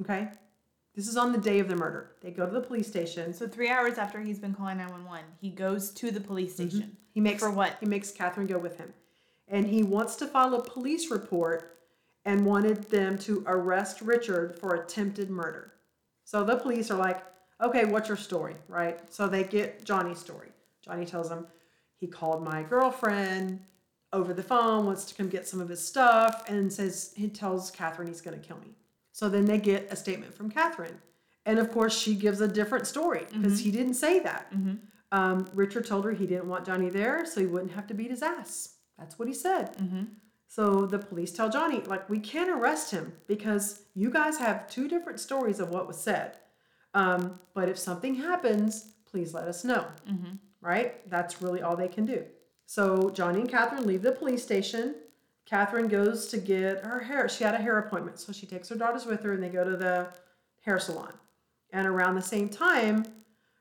Okay. 0.00 0.28
This 0.94 1.08
is 1.08 1.16
on 1.16 1.30
the 1.30 1.38
day 1.38 1.58
of 1.58 1.68
the 1.68 1.76
murder. 1.76 2.12
They 2.22 2.30
go 2.30 2.46
to 2.46 2.52
the 2.52 2.60
police 2.60 2.88
station. 2.88 3.34
So 3.34 3.46
three 3.46 3.68
hours 3.68 3.98
after 3.98 4.18
he's 4.20 4.38
been 4.38 4.54
calling 4.54 4.78
911, 4.78 5.26
he 5.38 5.50
goes 5.50 5.90
to 5.90 6.10
the 6.10 6.20
police 6.20 6.54
mm-hmm. 6.54 6.68
station. 6.70 6.96
He 7.12 7.20
makes 7.20 7.42
For 7.42 7.50
what? 7.50 7.76
He 7.80 7.86
makes 7.86 8.10
Catherine 8.10 8.46
go 8.46 8.58
with 8.58 8.78
him, 8.78 8.92
and 9.46 9.66
he 9.66 9.82
wants 9.82 10.16
to 10.16 10.26
file 10.26 10.54
a 10.54 10.62
police 10.62 11.10
report 11.10 11.75
and 12.26 12.44
wanted 12.44 12.82
them 12.90 13.16
to 13.16 13.42
arrest 13.46 14.02
Richard 14.02 14.58
for 14.58 14.74
attempted 14.74 15.30
murder. 15.30 15.72
So 16.24 16.44
the 16.44 16.56
police 16.56 16.90
are 16.90 16.98
like, 16.98 17.24
"Okay, 17.62 17.86
what's 17.86 18.08
your 18.08 18.16
story?" 18.18 18.56
Right? 18.68 19.00
So 19.10 19.28
they 19.28 19.44
get 19.44 19.84
Johnny's 19.84 20.18
story. 20.18 20.48
Johnny 20.84 21.06
tells 21.06 21.30
them 21.30 21.46
he 21.98 22.06
called 22.06 22.42
my 22.42 22.62
girlfriend 22.62 23.60
over 24.12 24.34
the 24.34 24.42
phone, 24.42 24.86
wants 24.86 25.04
to 25.06 25.14
come 25.14 25.28
get 25.28 25.46
some 25.46 25.60
of 25.60 25.68
his 25.68 25.86
stuff, 25.86 26.48
and 26.48 26.72
says 26.72 27.12
he 27.16 27.28
tells 27.28 27.70
Catherine 27.70 28.08
he's 28.08 28.20
going 28.20 28.38
to 28.38 28.46
kill 28.46 28.58
me. 28.58 28.74
So 29.12 29.28
then 29.28 29.46
they 29.46 29.58
get 29.58 29.90
a 29.90 29.96
statement 29.96 30.34
from 30.34 30.50
Catherine, 30.50 31.00
and 31.46 31.58
of 31.58 31.70
course 31.72 31.96
she 31.96 32.14
gives 32.14 32.40
a 32.40 32.48
different 32.48 32.86
story 32.86 33.24
because 33.32 33.60
he 33.60 33.70
mm-hmm. 33.70 33.78
didn't 33.78 33.94
say 33.94 34.18
that. 34.20 34.52
Mm-hmm. 34.52 34.74
Um, 35.12 35.48
Richard 35.54 35.86
told 35.86 36.04
her 36.04 36.12
he 36.12 36.26
didn't 36.26 36.48
want 36.48 36.66
Johnny 36.66 36.90
there, 36.90 37.24
so 37.24 37.40
he 37.40 37.46
wouldn't 37.46 37.72
have 37.72 37.86
to 37.86 37.94
beat 37.94 38.10
his 38.10 38.22
ass. 38.22 38.74
That's 38.98 39.18
what 39.18 39.28
he 39.28 39.34
said. 39.34 39.76
Mm-hmm. 39.76 40.04
So 40.48 40.86
the 40.86 40.98
police 40.98 41.32
tell 41.32 41.50
Johnny, 41.50 41.80
like, 41.80 42.08
we 42.08 42.18
can't 42.18 42.50
arrest 42.50 42.90
him 42.90 43.12
because 43.26 43.82
you 43.94 44.10
guys 44.10 44.38
have 44.38 44.68
two 44.70 44.88
different 44.88 45.20
stories 45.20 45.60
of 45.60 45.70
what 45.70 45.86
was 45.86 45.98
said. 45.98 46.38
Um, 46.94 47.38
but 47.52 47.68
if 47.68 47.78
something 47.78 48.14
happens, 48.14 48.92
please 49.04 49.34
let 49.34 49.48
us 49.48 49.64
know. 49.64 49.86
Right? 50.60 51.08
That's 51.10 51.42
really 51.42 51.62
all 51.62 51.76
they 51.76 51.88
can 51.88 52.06
do. 52.06 52.24
So 52.64 53.10
Johnny 53.10 53.40
and 53.40 53.48
Catherine 53.48 53.86
leave 53.86 54.02
the 54.02 54.12
police 54.12 54.42
station. 54.42 54.94
Catherine 55.44 55.88
goes 55.88 56.26
to 56.28 56.38
get 56.38 56.84
her 56.84 57.00
hair. 57.00 57.28
She 57.28 57.44
had 57.44 57.54
a 57.54 57.58
hair 57.58 57.78
appointment, 57.78 58.18
so 58.18 58.32
she 58.32 58.46
takes 58.46 58.68
her 58.70 58.74
daughters 58.74 59.06
with 59.06 59.22
her 59.22 59.32
and 59.32 59.42
they 59.42 59.48
go 59.48 59.62
to 59.62 59.76
the 59.76 60.08
hair 60.62 60.78
salon. 60.80 61.12
And 61.72 61.86
around 61.86 62.14
the 62.14 62.22
same 62.22 62.48
time, 62.48 63.04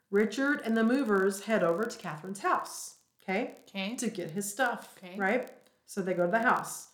Richard 0.09 0.61
and 0.63 0.75
the 0.75 0.83
movers 0.83 1.41
head 1.43 1.63
over 1.63 1.83
to 1.83 1.97
Catherine's 1.97 2.39
house. 2.39 2.95
Okay? 3.23 3.55
Okay. 3.69 3.95
To 3.97 4.09
get 4.09 4.31
his 4.31 4.49
stuff. 4.49 4.95
Okay. 4.97 5.17
Right? 5.17 5.51
So 5.85 6.01
they 6.01 6.13
go 6.13 6.25
to 6.25 6.31
the 6.31 6.39
house. 6.39 6.89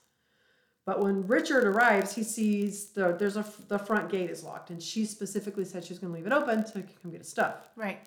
But 0.86 1.02
when 1.02 1.28
Richard 1.28 1.64
arrives, 1.64 2.16
he 2.16 2.24
sees 2.24 2.88
the 2.88 3.16
there's 3.18 3.38
a 3.38 3.46
the 3.68 3.78
front 3.78 4.10
gate 4.10 4.30
is 4.30 4.44
locked, 4.44 4.72
and 4.72 4.82
she 4.82 5.06
specifically 5.06 5.66
said 5.66 5.84
she 5.84 5.94
was 5.94 6.00
going 6.00 6.12
to 6.12 6.18
leave 6.18 6.26
it 6.26 6.34
open 6.34 6.66
so 6.66 6.82
to 6.82 6.88
come 7.02 7.12
get 7.12 7.20
his 7.20 7.30
stuff. 7.30 7.70
Right. 7.76 8.00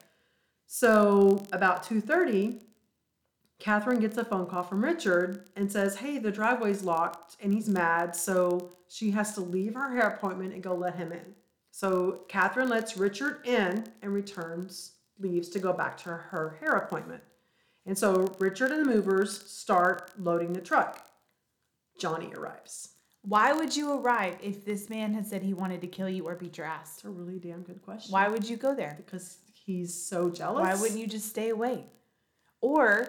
So 0.67 1.43
about 1.53 1.85
two 1.85 2.01
thirty, 2.01 2.63
Catherine 3.59 4.01
gets 4.01 4.17
a 4.17 4.25
phone 4.25 4.47
call 4.47 4.65
from 4.65 4.83
Richard 4.83 5.45
and 5.57 5.71
says, 5.71 5.97
"Hey, 5.97 6.19
the 6.19 6.33
driveway's 6.33 6.83
locked," 6.83 7.37
and 7.41 7.53
he's 7.53 7.69
mad. 7.69 8.17
So 8.17 8.73
she 8.89 9.13
has 9.13 9.35
to 9.35 9.41
leave 9.41 9.75
her 9.75 9.91
hair 9.91 10.09
appointment 10.09 10.53
and 10.53 10.63
go 10.63 10.75
let 10.75 10.97
him 10.97 11.13
in. 11.13 11.35
So 11.71 12.21
Catherine 12.29 12.69
lets 12.69 12.97
Richard 12.97 13.47
in 13.47 13.85
and 14.03 14.13
returns, 14.13 14.93
leaves 15.19 15.49
to 15.51 15.59
go 15.59 15.73
back 15.73 15.97
to 15.99 16.11
her 16.11 16.57
hair 16.61 16.73
appointment. 16.73 17.23
And 17.87 17.97
so 17.97 18.35
Richard 18.39 18.73
and 18.73 18.87
the 18.87 18.93
movers 18.95 19.49
start 19.51 20.11
loading 20.19 20.53
the 20.53 20.61
truck. 20.61 21.05
Johnny 21.99 22.33
arrives. 22.35 22.91
Why 23.23 23.53
would 23.53 23.75
you 23.75 23.93
arrive 23.93 24.37
if 24.43 24.65
this 24.65 24.91
man 24.91 25.15
had 25.15 25.27
said 25.27 25.43
he 25.43 25.55
wanted 25.55 25.81
to 25.81 25.87
kill 25.87 26.09
you 26.09 26.27
or 26.27 26.35
beat 26.35 26.59
your 26.59 26.67
ass? 26.67 26.95
It's 26.97 27.05
a 27.05 27.11
really 27.11 27.39
damn 27.39 27.63
good 27.63 27.83
question. 27.83 28.13
Why 28.13 28.29
would 28.29 28.49
you 28.49 28.57
go 28.57 28.75
there? 28.75 28.95
Because 28.99 29.39
he's 29.53 29.95
so 29.95 30.29
jealous. 30.31 30.63
Why 30.63 30.75
wouldn't 30.75 31.01
you 31.01 31.07
just 31.07 31.29
stay 31.29 31.49
away? 31.49 31.85
Or 32.61 33.09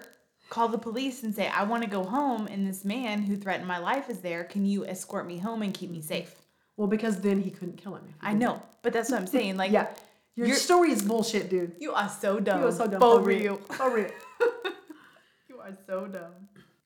call 0.49 0.69
the 0.69 0.77
police 0.77 1.23
and 1.23 1.35
say, 1.35 1.47
I 1.49 1.63
want 1.63 1.83
to 1.83 1.89
go 1.89 2.03
home, 2.03 2.47
and 2.47 2.65
this 2.67 2.85
man 2.85 3.23
who 3.23 3.35
threatened 3.35 3.67
my 3.67 3.77
life 3.77 4.09
is 4.09 4.19
there. 4.19 4.43
Can 4.45 4.65
you 4.65 4.85
escort 4.85 5.27
me 5.27 5.37
home 5.37 5.61
and 5.61 5.73
keep 5.73 5.89
me 5.89 6.01
safe? 6.01 6.33
Well, 6.77 6.87
because 6.87 7.19
then 7.19 7.41
he 7.41 7.51
couldn't 7.51 7.77
kill 7.77 7.95
him. 7.95 8.13
I 8.21 8.33
know, 8.33 8.61
but 8.83 8.93
that's 8.93 9.09
what 9.11 9.19
I'm 9.19 9.27
saying. 9.27 9.57
Like, 9.57 9.71
Yeah. 9.71 9.87
Your 10.35 10.53
story 10.55 10.91
is 10.91 11.01
bullshit, 11.01 11.49
dude. 11.49 11.75
you 11.79 11.93
are 11.93 12.09
so 12.09 12.39
dumb. 12.39 12.61
You 12.61 12.67
are 12.67 12.71
so 12.71 12.87
dumb. 12.87 12.99
For 12.99 13.19
For 13.19 13.21
real. 13.21 13.57
For 13.57 13.95
real. 13.95 14.11
You 15.49 15.59
are 15.59 15.77
so 15.87 16.07
dumb. 16.07 16.33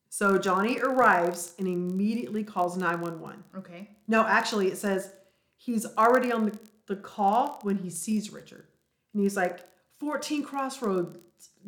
So 0.10 0.38
Johnny 0.38 0.80
arrives 0.80 1.54
and 1.60 1.68
immediately 1.68 2.44
calls 2.44 2.78
911. 2.78 3.44
Okay. 3.58 3.90
No, 4.08 4.24
actually, 4.26 4.68
it 4.68 4.78
says 4.78 5.12
he's 5.58 5.86
already 5.98 6.32
on 6.32 6.46
the, 6.46 6.60
the 6.88 6.96
call 6.96 7.60
when 7.64 7.78
he 7.78 7.90
sees 7.90 8.32
Richard. 8.32 8.68
And 9.14 9.22
he's 9.24 9.36
like, 9.36 9.62
14 10.00 10.44
Crossroads, 10.44 11.18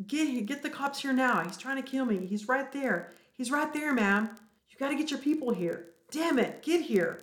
get, 0.06 0.46
get 0.46 0.62
the 0.62 0.70
cops 0.70 1.00
here 1.00 1.12
now. 1.12 1.42
He's 1.42 1.56
trying 1.56 1.76
to 1.76 1.82
kill 1.82 2.04
me. 2.04 2.24
He's 2.26 2.48
right 2.48 2.70
there. 2.72 3.12
He's 3.34 3.50
right 3.50 3.72
there, 3.72 3.92
ma'am. 3.92 4.30
You 4.68 4.76
got 4.78 4.88
to 4.88 4.96
get 4.96 5.10
your 5.10 5.20
people 5.20 5.52
here. 5.52 5.86
Damn 6.10 6.38
it, 6.38 6.62
get 6.62 6.80
here. 6.82 7.20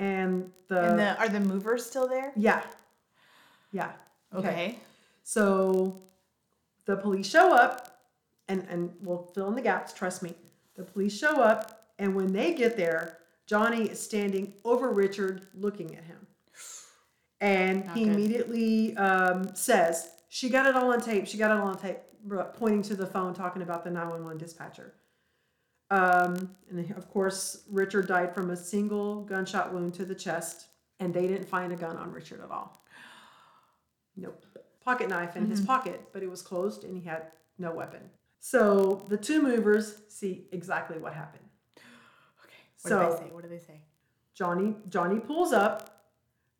And 0.00 0.50
the, 0.68 0.90
and 0.90 0.98
the 0.98 1.18
are 1.18 1.28
the 1.28 1.40
movers 1.40 1.84
still 1.84 2.08
there? 2.08 2.32
yeah. 2.36 2.62
Yeah. 3.72 3.92
Okay. 4.34 4.78
So 5.22 6.00
the 6.86 6.96
police 6.96 7.28
show 7.28 7.54
up, 7.54 8.00
and, 8.48 8.66
and 8.68 8.90
we'll 9.02 9.30
fill 9.34 9.48
in 9.48 9.54
the 9.54 9.62
gaps, 9.62 9.92
trust 9.92 10.22
me. 10.22 10.34
The 10.74 10.84
police 10.84 11.16
show 11.16 11.40
up, 11.40 11.86
and 11.98 12.14
when 12.14 12.32
they 12.32 12.54
get 12.54 12.76
there, 12.76 13.18
Johnny 13.46 13.84
is 13.88 14.00
standing 14.00 14.54
over 14.64 14.90
Richard 14.90 15.48
looking 15.54 15.96
at 15.96 16.04
him. 16.04 16.26
And 17.40 17.86
Not 17.86 17.96
he 17.96 18.04
good. 18.04 18.14
immediately 18.14 18.96
um, 18.96 19.54
says, 19.54 20.10
She 20.28 20.48
got 20.48 20.66
it 20.66 20.74
all 20.76 20.92
on 20.92 21.00
tape. 21.00 21.26
She 21.26 21.38
got 21.38 21.50
it 21.50 21.60
all 21.60 21.68
on 21.68 21.78
tape, 21.78 21.98
pointing 22.54 22.82
to 22.82 22.94
the 22.96 23.06
phone, 23.06 23.34
talking 23.34 23.62
about 23.62 23.84
the 23.84 23.90
911 23.90 24.38
dispatcher. 24.38 24.94
Um, 25.90 26.54
and 26.70 26.90
of 26.96 27.08
course, 27.10 27.64
Richard 27.70 28.08
died 28.08 28.34
from 28.34 28.50
a 28.50 28.56
single 28.56 29.22
gunshot 29.22 29.72
wound 29.72 29.94
to 29.94 30.04
the 30.04 30.14
chest, 30.14 30.66
and 31.00 31.14
they 31.14 31.26
didn't 31.26 31.48
find 31.48 31.72
a 31.72 31.76
gun 31.76 31.96
on 31.96 32.12
Richard 32.12 32.40
at 32.42 32.50
all. 32.50 32.82
Nope. 34.20 34.44
Pocket 34.84 35.08
knife 35.08 35.36
in 35.36 35.42
Mm-hmm. 35.42 35.50
his 35.50 35.60
pocket, 35.60 36.00
but 36.12 36.22
it 36.22 36.30
was 36.30 36.42
closed 36.42 36.84
and 36.84 36.96
he 36.96 37.02
had 37.06 37.26
no 37.58 37.72
weapon. 37.72 38.00
So 38.40 39.04
the 39.08 39.16
two 39.16 39.42
movers 39.42 40.00
see 40.08 40.46
exactly 40.52 40.98
what 40.98 41.12
happened. 41.14 41.44
Okay. 42.44 42.56
What 42.82 42.88
So- 42.90 42.98
do 43.10 43.10
they 43.12 43.16
say? 43.28 43.32
What 43.34 43.42
do 43.42 43.48
they 43.48 43.58
say? 43.58 43.80
Johnny 44.34 44.76
Johnny 44.88 45.18
pulls 45.20 45.52
up. 45.52 45.94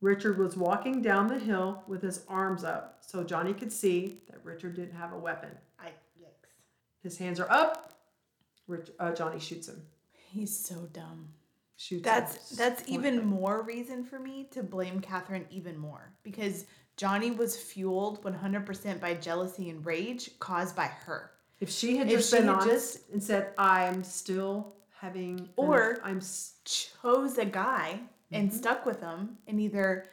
Richard 0.00 0.38
was 0.38 0.56
walking 0.56 1.02
down 1.02 1.26
the 1.26 1.38
hill 1.38 1.82
with 1.88 2.02
his 2.02 2.24
arms 2.28 2.62
up 2.62 2.98
so 3.00 3.24
Johnny 3.24 3.52
could 3.52 3.72
see 3.72 4.20
that 4.28 4.44
Richard 4.44 4.74
didn't 4.76 4.94
have 4.94 5.12
a 5.12 5.18
weapon. 5.18 5.50
I 5.78 5.88
yikes. 6.20 6.50
His 7.02 7.18
hands 7.18 7.40
are 7.40 7.50
up. 7.50 7.98
Rich, 8.68 8.90
uh, 9.00 9.12
Johnny 9.12 9.40
shoots 9.40 9.66
him. 9.68 9.82
He's 10.12 10.56
so 10.56 10.88
dumb. 10.92 11.30
Shoots 11.76 12.02
That's 12.04 12.50
him. 12.52 12.56
that's 12.59 12.88
even 12.88 13.24
more 13.24 13.62
reason 13.62 14.04
for 14.04 14.18
me 14.18 14.44
to 14.52 14.62
blame 14.62 15.00
Catherine 15.00 15.46
even 15.50 15.76
more 15.78 16.12
because 16.22 16.64
Johnny 16.99 17.30
was 17.30 17.57
fueled 17.57 18.22
100% 18.22 19.01
by 19.01 19.14
jealousy 19.14 19.70
and 19.70 19.86
rage 19.86 20.38
caused 20.40 20.76
by 20.76 20.86
her. 20.86 21.30
If 21.61 21.70
she 21.70 21.96
had 21.96 22.09
if 22.09 22.18
just 22.18 22.32
been 22.32 22.46
had 22.46 22.57
honest 22.57 23.11
and 23.12 23.22
said, 23.22 23.53
"I'm 23.57 24.05
still 24.05 24.74
having," 25.01 25.49
Or- 25.57 25.99
I'm 26.05 26.18
s- 26.18 26.55
Chose 26.64 27.38
a 27.38 27.44
guy 27.44 28.01
and 28.30 28.49
mm-hmm. 28.49 28.59
stuck 28.59 28.84
with 28.84 29.01
him 29.01 29.38
and 29.46 29.61
either 29.61 30.07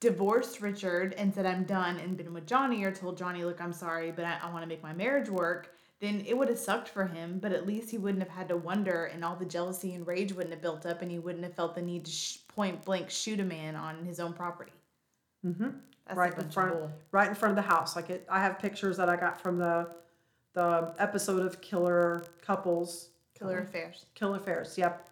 divorced 0.00 0.60
Richard 0.60 1.14
and 1.14 1.32
said 1.32 1.46
I'm 1.46 1.62
done 1.62 1.98
and 1.98 2.16
been 2.16 2.34
with 2.34 2.46
Johnny 2.46 2.82
or 2.82 2.90
told 2.90 3.16
Johnny 3.16 3.44
look 3.44 3.60
I'm 3.60 3.72
sorry 3.72 4.10
but 4.10 4.24
I, 4.24 4.38
I 4.42 4.50
want 4.50 4.64
to 4.64 4.66
make 4.66 4.82
my 4.82 4.92
marriage 4.92 5.28
work 5.28 5.76
then 6.00 6.24
it 6.26 6.36
would 6.36 6.48
have 6.48 6.58
sucked 6.58 6.88
for 6.88 7.06
him 7.06 7.38
but 7.40 7.52
at 7.52 7.68
least 7.68 7.88
he 7.88 7.98
wouldn't 7.98 8.22
have 8.22 8.32
had 8.32 8.48
to 8.48 8.56
wonder 8.56 9.04
and 9.04 9.24
all 9.24 9.36
the 9.36 9.44
jealousy 9.44 9.94
and 9.94 10.04
rage 10.04 10.32
wouldn't 10.32 10.52
have 10.52 10.60
built 10.60 10.86
up 10.86 11.02
and 11.02 11.10
he 11.12 11.20
wouldn't 11.20 11.44
have 11.44 11.54
felt 11.54 11.76
the 11.76 11.82
need 11.82 12.04
to 12.04 12.10
sh- 12.10 12.38
point 12.48 12.84
blank 12.84 13.10
shoot 13.10 13.38
a 13.38 13.44
man 13.44 13.76
on 13.76 14.04
his 14.04 14.18
own 14.18 14.32
property. 14.32 14.72
Mhm. 15.44 15.74
That's 16.06 16.16
right 16.18 16.36
in 16.38 16.50
front, 16.50 16.74
right 17.10 17.28
in 17.28 17.34
front 17.34 17.56
of 17.58 17.64
the 17.64 17.68
house. 17.70 17.94
Like 17.96 18.10
it, 18.10 18.26
I 18.30 18.40
have 18.40 18.58
pictures 18.58 18.96
that 18.96 19.08
I 19.08 19.16
got 19.16 19.40
from 19.40 19.58
the 19.58 19.88
the 20.54 20.94
episode 20.98 21.44
of 21.46 21.60
Killer 21.60 22.24
Couples, 22.42 23.10
Killer 23.38 23.58
affairs. 23.60 24.04
Killer 24.14 24.36
Affairs. 24.36 24.76
Yep, 24.76 25.08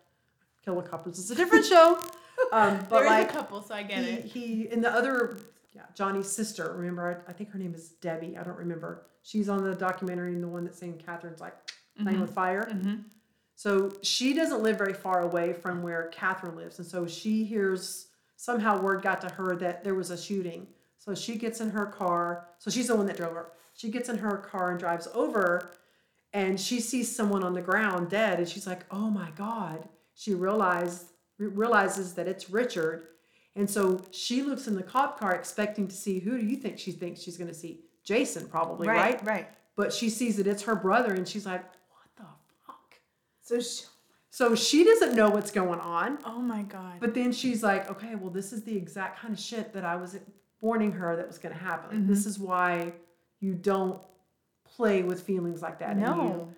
Killer 0.64 0.82
Couples 0.82 1.18
is 1.18 1.30
a 1.30 1.34
different 1.34 1.64
show. 1.66 1.98
Um, 2.52 2.78
but 2.88 3.00
There 3.00 3.10
like 3.10 3.30
a 3.30 3.32
couple, 3.34 3.62
so 3.62 3.74
I 3.74 3.82
get 3.82 4.02
he, 4.02 4.10
it. 4.12 4.24
he 4.24 4.68
in 4.72 4.80
the 4.80 4.90
other 4.90 5.38
yeah 5.74 5.82
Johnny's 5.94 6.26
sister. 6.26 6.72
Remember, 6.74 7.22
I, 7.28 7.30
I 7.30 7.34
think 7.34 7.50
her 7.50 7.58
name 7.58 7.74
is 7.74 7.90
Debbie. 8.00 8.36
I 8.38 8.42
don't 8.42 8.56
remember. 8.56 9.02
She's 9.22 9.50
on 9.50 9.62
the 9.62 9.74
documentary 9.74 10.32
and 10.32 10.42
the 10.42 10.48
one 10.48 10.64
that's 10.64 10.78
saying 10.78 11.02
Catherine's 11.04 11.40
like 11.42 11.54
playing 12.02 12.18
with 12.18 12.30
fire. 12.32 12.66
Mm-hmm. 12.72 13.02
So 13.56 13.92
she 14.02 14.32
doesn't 14.32 14.62
live 14.62 14.78
very 14.78 14.94
far 14.94 15.20
away 15.20 15.52
from 15.52 15.82
where 15.82 16.08
Catherine 16.08 16.56
lives, 16.56 16.78
and 16.78 16.88
so 16.88 17.06
she 17.06 17.44
hears 17.44 18.06
somehow 18.41 18.80
word 18.80 19.03
got 19.03 19.20
to 19.20 19.28
her 19.28 19.55
that 19.55 19.84
there 19.84 19.95
was 19.95 20.11
a 20.11 20.16
shooting. 20.16 20.66
So 20.99 21.14
she 21.14 21.36
gets 21.36 21.61
in 21.61 21.70
her 21.70 21.84
car. 21.84 22.49
So 22.59 22.70
she's 22.70 22.88
the 22.88 22.97
one 22.97 23.05
that 23.07 23.18
drove 23.18 23.34
her. 23.34 23.53
She 23.74 23.91
gets 23.91 24.09
in 24.09 24.16
her 24.18 24.38
car 24.38 24.70
and 24.70 24.80
drives 24.80 25.09
over, 25.12 25.72
and 26.32 26.59
she 26.59 26.80
sees 26.80 27.14
someone 27.14 27.45
on 27.45 27.53
the 27.53 27.61
ground 27.61 28.09
dead, 28.09 28.38
and 28.38 28.49
she's 28.49 28.66
like, 28.66 28.84
"Oh 28.91 29.11
my 29.11 29.30
god!" 29.32 29.88
She 30.14 30.34
realized 30.34 31.07
realizes 31.38 32.14
that 32.14 32.28
it's 32.28 32.51
Richard, 32.51 33.09
and 33.57 33.68
so 33.68 34.03
she 34.11 34.43
looks 34.43 34.66
in 34.66 34.74
the 34.74 34.82
cop 34.82 35.18
car 35.20 35.34
expecting 35.34 35.86
to 35.88 35.97
see 35.97 36.18
who 36.18 36.38
do 36.38 36.45
you 36.45 36.57
think 36.57 36.78
she 36.78 36.93
thinks 36.93 37.20
she's 37.22 37.36
going 37.36 37.49
to 37.49 37.55
see? 37.55 37.80
Jason, 38.05 38.49
probably, 38.49 38.88
right? 38.88 39.14
Right, 39.16 39.26
right. 39.26 39.49
But 39.76 39.93
she 39.93 40.09
sees 40.11 40.36
that 40.36 40.47
it's 40.47 40.62
her 40.62 40.76
brother, 40.76 41.12
and 41.12 41.28
she's 41.28 41.47
like, 41.47 41.62
"What 41.62 42.09
the 42.16 42.26
fuck?" 42.66 42.95
So, 43.43 43.61
sh- 43.61 43.84
So 44.30 44.54
she 44.54 44.84
doesn't 44.84 45.14
know 45.14 45.28
what's 45.28 45.50
going 45.50 45.80
on. 45.80 46.18
oh 46.24 46.40
my 46.40 46.62
god. 46.62 47.00
But 47.00 47.14
then 47.14 47.32
she's 47.32 47.62
like, 47.62 47.90
okay, 47.90 48.14
well, 48.14 48.30
this 48.30 48.52
is 48.52 48.62
the 48.62 48.76
exact 48.76 49.20
kind 49.20 49.34
of 49.34 49.40
shit 49.40 49.72
that 49.72 49.84
I 49.84 49.96
was 49.96 50.16
warning 50.60 50.92
her 50.92 51.16
that 51.16 51.26
was 51.26 51.38
going 51.38 51.54
to 51.54 51.60
happen. 51.60 51.98
Mm-hmm. 51.98 52.08
This 52.08 52.26
is 52.26 52.38
why 52.38 52.92
you 53.40 53.54
don't 53.54 54.00
play 54.64 55.02
with 55.02 55.22
feelings 55.22 55.62
like 55.62 55.78
that. 55.80 55.96
No. 55.96 56.48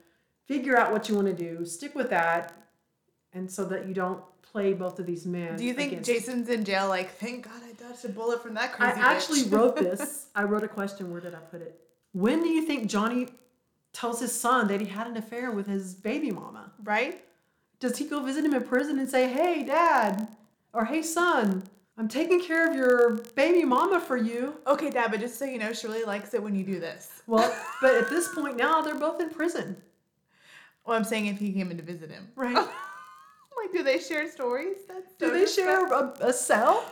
figure 0.47 0.77
out 0.77 0.93
what 0.93 1.09
you 1.09 1.15
want 1.15 1.29
to 1.29 1.33
do, 1.33 1.65
stick 1.65 1.95
with 1.95 2.11
that, 2.11 2.53
and 3.33 3.51
so 3.51 3.65
that 3.65 3.87
you 3.87 3.95
don't 3.95 4.23
play 4.43 4.75
both 4.75 4.99
of 4.99 5.07
these 5.07 5.25
men. 5.25 5.57
Do 5.57 5.65
you 5.65 5.73
think 5.73 5.93
against- 5.93 6.11
Jason's 6.11 6.49
in 6.51 6.65
jail? 6.65 6.89
Like, 6.89 7.13
thank 7.13 7.45
God 7.45 7.63
I 7.65 7.73
dodged 7.73 8.05
a 8.05 8.09
bullet 8.09 8.43
from 8.43 8.55
that 8.55 8.73
crazy. 8.75 8.91
I 8.91 8.95
crazy. 8.95 9.07
actually 9.07 9.43
wrote 9.57 9.77
this. 9.77 10.27
I 10.35 10.43
wrote 10.43 10.65
a 10.65 10.69
question. 10.69 11.11
Where 11.11 11.21
did 11.21 11.35
I 11.35 11.39
put 11.39 11.63
it? 11.63 11.81
When 12.13 12.43
do 12.43 12.49
you 12.49 12.67
think 12.67 12.89
Johnny 12.89 13.29
tells 13.95 14.21
his 14.21 14.39
son 14.39 14.69
that 14.69 14.81
he 14.81 14.87
had 14.87 15.07
an 15.07 15.17
affair 15.17 15.51
with 15.51 15.67
his 15.67 15.95
baby 15.95 16.31
mama? 16.31 16.73
right. 16.85 17.25
Does 17.83 17.99
he 17.99 18.05
go 18.05 18.21
visit 18.23 18.45
him 18.45 18.55
in 18.55 18.63
prison 18.63 19.01
and 19.01 19.11
say, 19.11 19.29
"Hey, 19.29 19.65
dad," 19.65 20.29
or 20.73 20.85
"Hey, 20.85 21.03
son, 21.03 21.65
I'm 21.99 22.07
taking 22.07 22.41
care 22.41 22.71
of 22.71 22.77
your 22.77 23.17
baby 23.35 23.65
mama 23.65 23.99
for 23.99 24.17
you"? 24.17 24.55
Okay, 24.69 24.89
Dad, 24.89 25.11
but 25.11 25.19
just 25.19 25.37
so 25.37 25.47
you 25.47 25.59
know, 25.59 25.73
she 25.73 25.89
really 25.89 26.05
likes 26.05 26.33
it 26.33 26.41
when 26.41 26.55
you 26.55 26.63
do 26.63 26.79
this. 26.79 27.23
Well, 27.27 27.53
but 27.83 27.97
at 27.97 28.09
this 28.09 28.33
point 28.33 28.57
now, 28.57 28.83
they're 28.83 28.95
both 28.95 29.21
in 29.21 29.31
prison, 29.31 29.77
Well, 30.87 30.97
I'm 30.97 31.03
saying 31.03 31.27
if 31.27 31.41
he 31.41 31.53
came 31.53 31.73
in 31.73 31.77
to 31.77 31.83
visit 31.83 32.09
him. 32.09 32.29
right? 32.37 32.69
Like, 33.55 33.73
do 33.73 33.83
they 33.85 33.99
share 33.99 34.29
stories? 34.31 34.79
That's 34.89 35.13
Do 35.19 35.27
so 35.27 35.33
they 35.33 35.47
share 35.47 35.87
a, 35.87 36.15
a 36.21 36.33
cell? 36.33 36.85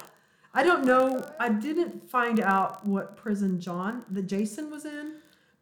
I 0.54 0.62
don't 0.62 0.84
know. 0.84 1.26
I 1.40 1.48
didn't 1.48 2.08
find 2.08 2.38
out 2.38 2.86
what 2.86 3.16
prison 3.16 3.58
John, 3.58 4.04
the 4.10 4.22
Jason 4.22 4.70
was 4.70 4.84
in, 4.84 5.14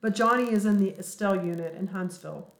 but 0.02 0.14
Johnny 0.14 0.50
is 0.50 0.66
in 0.66 0.78
the 0.78 0.98
Estelle 0.98 1.36
unit 1.42 1.74
in 1.76 1.86
Huntsville. 1.86 2.52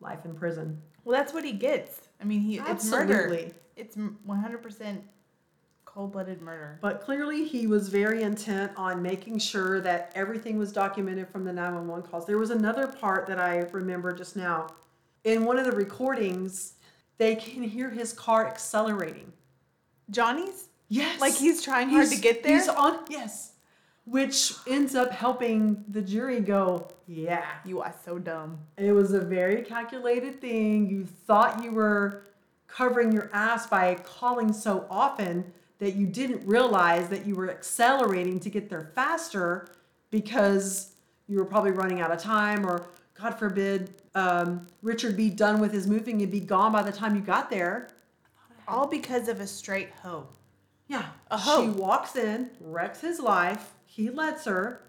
Life 0.00 0.24
in 0.24 0.34
prison. 0.34 0.80
Well, 1.04 1.16
that's 1.16 1.32
what 1.32 1.44
he 1.44 1.52
gets. 1.52 2.08
I 2.20 2.24
mean, 2.24 2.40
he 2.40 2.58
it's 2.58 2.86
murder. 2.86 3.14
Absolutely. 3.14 3.54
It's 3.76 3.96
100% 3.96 5.00
cold-blooded 5.84 6.42
murder. 6.42 6.78
But 6.80 7.00
clearly, 7.00 7.44
he 7.44 7.66
was 7.66 7.88
very 7.88 8.22
intent 8.22 8.72
on 8.76 9.02
making 9.02 9.38
sure 9.38 9.80
that 9.80 10.12
everything 10.14 10.58
was 10.58 10.72
documented 10.72 11.28
from 11.28 11.44
the 11.44 11.52
911 11.52 12.10
calls. 12.10 12.26
There 12.26 12.38
was 12.38 12.50
another 12.50 12.86
part 12.86 13.26
that 13.26 13.38
I 13.38 13.58
remember 13.72 14.12
just 14.12 14.36
now. 14.36 14.68
In 15.24 15.44
one 15.44 15.58
of 15.58 15.64
the 15.64 15.72
recordings, 15.72 16.74
they 17.18 17.36
can 17.36 17.62
hear 17.62 17.90
his 17.90 18.12
car 18.12 18.46
accelerating. 18.46 19.32
Johnny's? 20.10 20.68
Yes. 20.88 21.20
Like 21.20 21.34
he's 21.34 21.62
trying 21.62 21.88
hard 21.88 22.10
to 22.10 22.20
get 22.20 22.42
there? 22.42 22.56
He's 22.56 22.68
on, 22.68 23.00
yes. 23.08 23.53
Which 24.06 24.52
ends 24.66 24.94
up 24.94 25.12
helping 25.12 25.82
the 25.88 26.02
jury 26.02 26.40
go, 26.40 26.88
yeah. 27.06 27.46
You 27.64 27.80
are 27.80 27.94
so 28.04 28.18
dumb. 28.18 28.58
It 28.76 28.92
was 28.92 29.12
a 29.12 29.20
very 29.20 29.62
calculated 29.62 30.40
thing. 30.40 30.88
You 30.90 31.06
thought 31.06 31.64
you 31.64 31.72
were 31.72 32.24
covering 32.66 33.12
your 33.12 33.30
ass 33.32 33.66
by 33.66 33.94
calling 33.94 34.52
so 34.52 34.86
often 34.90 35.52
that 35.78 35.94
you 35.94 36.06
didn't 36.06 36.46
realize 36.46 37.08
that 37.08 37.26
you 37.26 37.34
were 37.34 37.50
accelerating 37.50 38.40
to 38.40 38.50
get 38.50 38.68
there 38.68 38.90
faster 38.94 39.68
because 40.10 40.94
you 41.28 41.38
were 41.38 41.44
probably 41.44 41.70
running 41.70 42.00
out 42.00 42.10
of 42.10 42.18
time 42.18 42.66
or, 42.66 42.86
God 43.20 43.38
forbid, 43.38 43.94
um, 44.14 44.66
Richard 44.82 45.16
be 45.16 45.30
done 45.30 45.60
with 45.60 45.72
his 45.72 45.86
moving 45.86 46.20
and 46.22 46.30
be 46.30 46.40
gone 46.40 46.72
by 46.72 46.82
the 46.82 46.92
time 46.92 47.14
you 47.14 47.22
got 47.22 47.48
there. 47.50 47.88
All 48.68 48.86
because 48.86 49.28
of 49.28 49.40
a 49.40 49.46
straight 49.46 49.90
hoe. 50.02 50.26
Yeah. 50.88 51.06
A 51.30 51.38
hoe. 51.38 51.64
She 51.64 51.70
walks 51.70 52.16
in, 52.16 52.50
wrecks 52.60 53.00
his 53.00 53.20
life. 53.20 53.73
He 53.94 54.10
lets 54.10 54.44
her. 54.46 54.80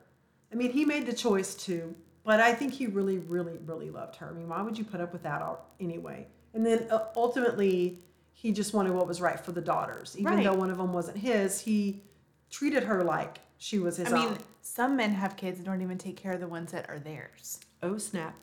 I 0.52 0.56
mean, 0.56 0.72
he 0.72 0.84
made 0.84 1.06
the 1.06 1.14
choice 1.14 1.54
to, 1.66 1.94
but 2.24 2.40
I 2.40 2.54
think 2.54 2.74
he 2.74 2.88
really, 2.88 3.20
really, 3.20 3.58
really 3.66 3.92
loved 3.92 4.16
her. 4.16 4.30
I 4.30 4.34
mean, 4.34 4.50
why 4.50 4.64
would 4.64 4.78
you 4.80 4.84
put 4.84 5.00
up 5.00 5.14
with 5.14 5.22
that 5.24 5.44
all, 5.44 5.70
anyway? 5.80 6.26
And 6.56 6.66
then 6.66 6.88
uh, 6.90 7.06
ultimately, 7.16 8.00
he 8.34 8.52
just 8.52 8.74
wanted 8.74 8.94
what 8.94 9.08
was 9.08 9.22
right 9.22 9.40
for 9.40 9.52
the 9.52 9.62
daughters. 9.62 10.16
Even 10.18 10.34
Right. 10.38 10.44
though 10.44 10.56
one 10.56 10.72
of 10.72 10.78
them 10.78 10.92
wasn't 10.92 11.18
his, 11.18 11.62
he 11.62 12.02
treated 12.50 12.82
her 12.84 13.04
like 13.04 13.38
she 13.60 13.78
was 13.78 13.98
his 13.98 14.12
I 14.12 14.16
mean, 14.18 14.28
own. 14.30 14.38
some 14.62 14.96
men 14.96 15.12
have 15.12 15.36
kids 15.38 15.58
and 15.60 15.66
don't 15.68 15.82
even 15.84 16.00
take 16.00 16.18
care 16.18 16.32
of 16.32 16.40
the 16.40 16.48
ones 16.48 16.72
that 16.72 16.90
are 16.90 16.98
theirs. 16.98 17.60
Oh, 17.84 18.00
snap. 18.00 18.34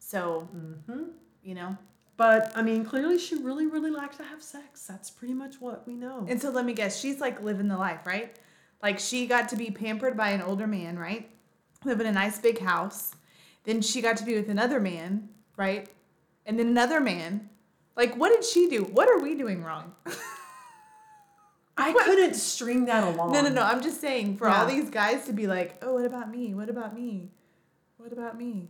So, 0.00 0.48
Mm-hmm. 0.54 1.04
you 1.42 1.54
know. 1.54 1.78
But 2.18 2.52
I 2.54 2.60
mean, 2.60 2.84
clearly 2.84 3.18
she 3.18 3.36
really, 3.36 3.66
really 3.66 3.90
liked 3.90 4.18
to 4.18 4.24
have 4.24 4.42
sex. 4.42 4.86
That's 4.86 5.08
pretty 5.08 5.32
much 5.32 5.60
what 5.62 5.86
we 5.86 5.94
know. 5.94 6.26
And 6.28 6.38
so 6.42 6.50
let 6.50 6.66
me 6.66 6.74
guess, 6.74 7.00
she's 7.00 7.18
like 7.20 7.40
living 7.42 7.68
the 7.68 7.78
life, 7.78 8.06
right? 8.06 8.38
Like 8.82 8.98
she 8.98 9.26
got 9.26 9.48
to 9.50 9.56
be 9.56 9.70
pampered 9.70 10.16
by 10.16 10.30
an 10.30 10.42
older 10.42 10.66
man, 10.66 10.98
right? 10.98 11.30
Live 11.84 12.00
in 12.00 12.06
a 12.06 12.12
nice 12.12 12.38
big 12.38 12.60
house. 12.60 13.12
Then 13.64 13.82
she 13.82 14.00
got 14.00 14.16
to 14.18 14.24
be 14.24 14.34
with 14.34 14.48
another 14.48 14.80
man, 14.80 15.28
right? 15.56 15.88
And 16.46 16.58
then 16.58 16.68
another 16.68 17.00
man. 17.00 17.48
Like, 17.96 18.14
what 18.16 18.32
did 18.32 18.44
she 18.44 18.68
do? 18.68 18.84
What 18.84 19.08
are 19.08 19.18
we 19.18 19.34
doing 19.34 19.62
wrong? 19.62 19.92
I 21.76 21.92
couldn't 21.92 22.34
string 22.34 22.86
that 22.86 23.04
along. 23.04 23.32
No, 23.32 23.42
no, 23.42 23.48
no. 23.48 23.62
I'm 23.62 23.82
just 23.82 24.00
saying 24.00 24.36
for 24.36 24.48
all 24.48 24.66
these 24.66 24.90
guys 24.90 25.26
to 25.26 25.32
be 25.32 25.46
like, 25.46 25.78
oh, 25.82 25.94
what 25.94 26.04
about 26.04 26.30
me? 26.30 26.54
What 26.54 26.68
about 26.68 26.94
me? 26.94 27.30
What 27.96 28.12
about 28.12 28.38
me? 28.38 28.68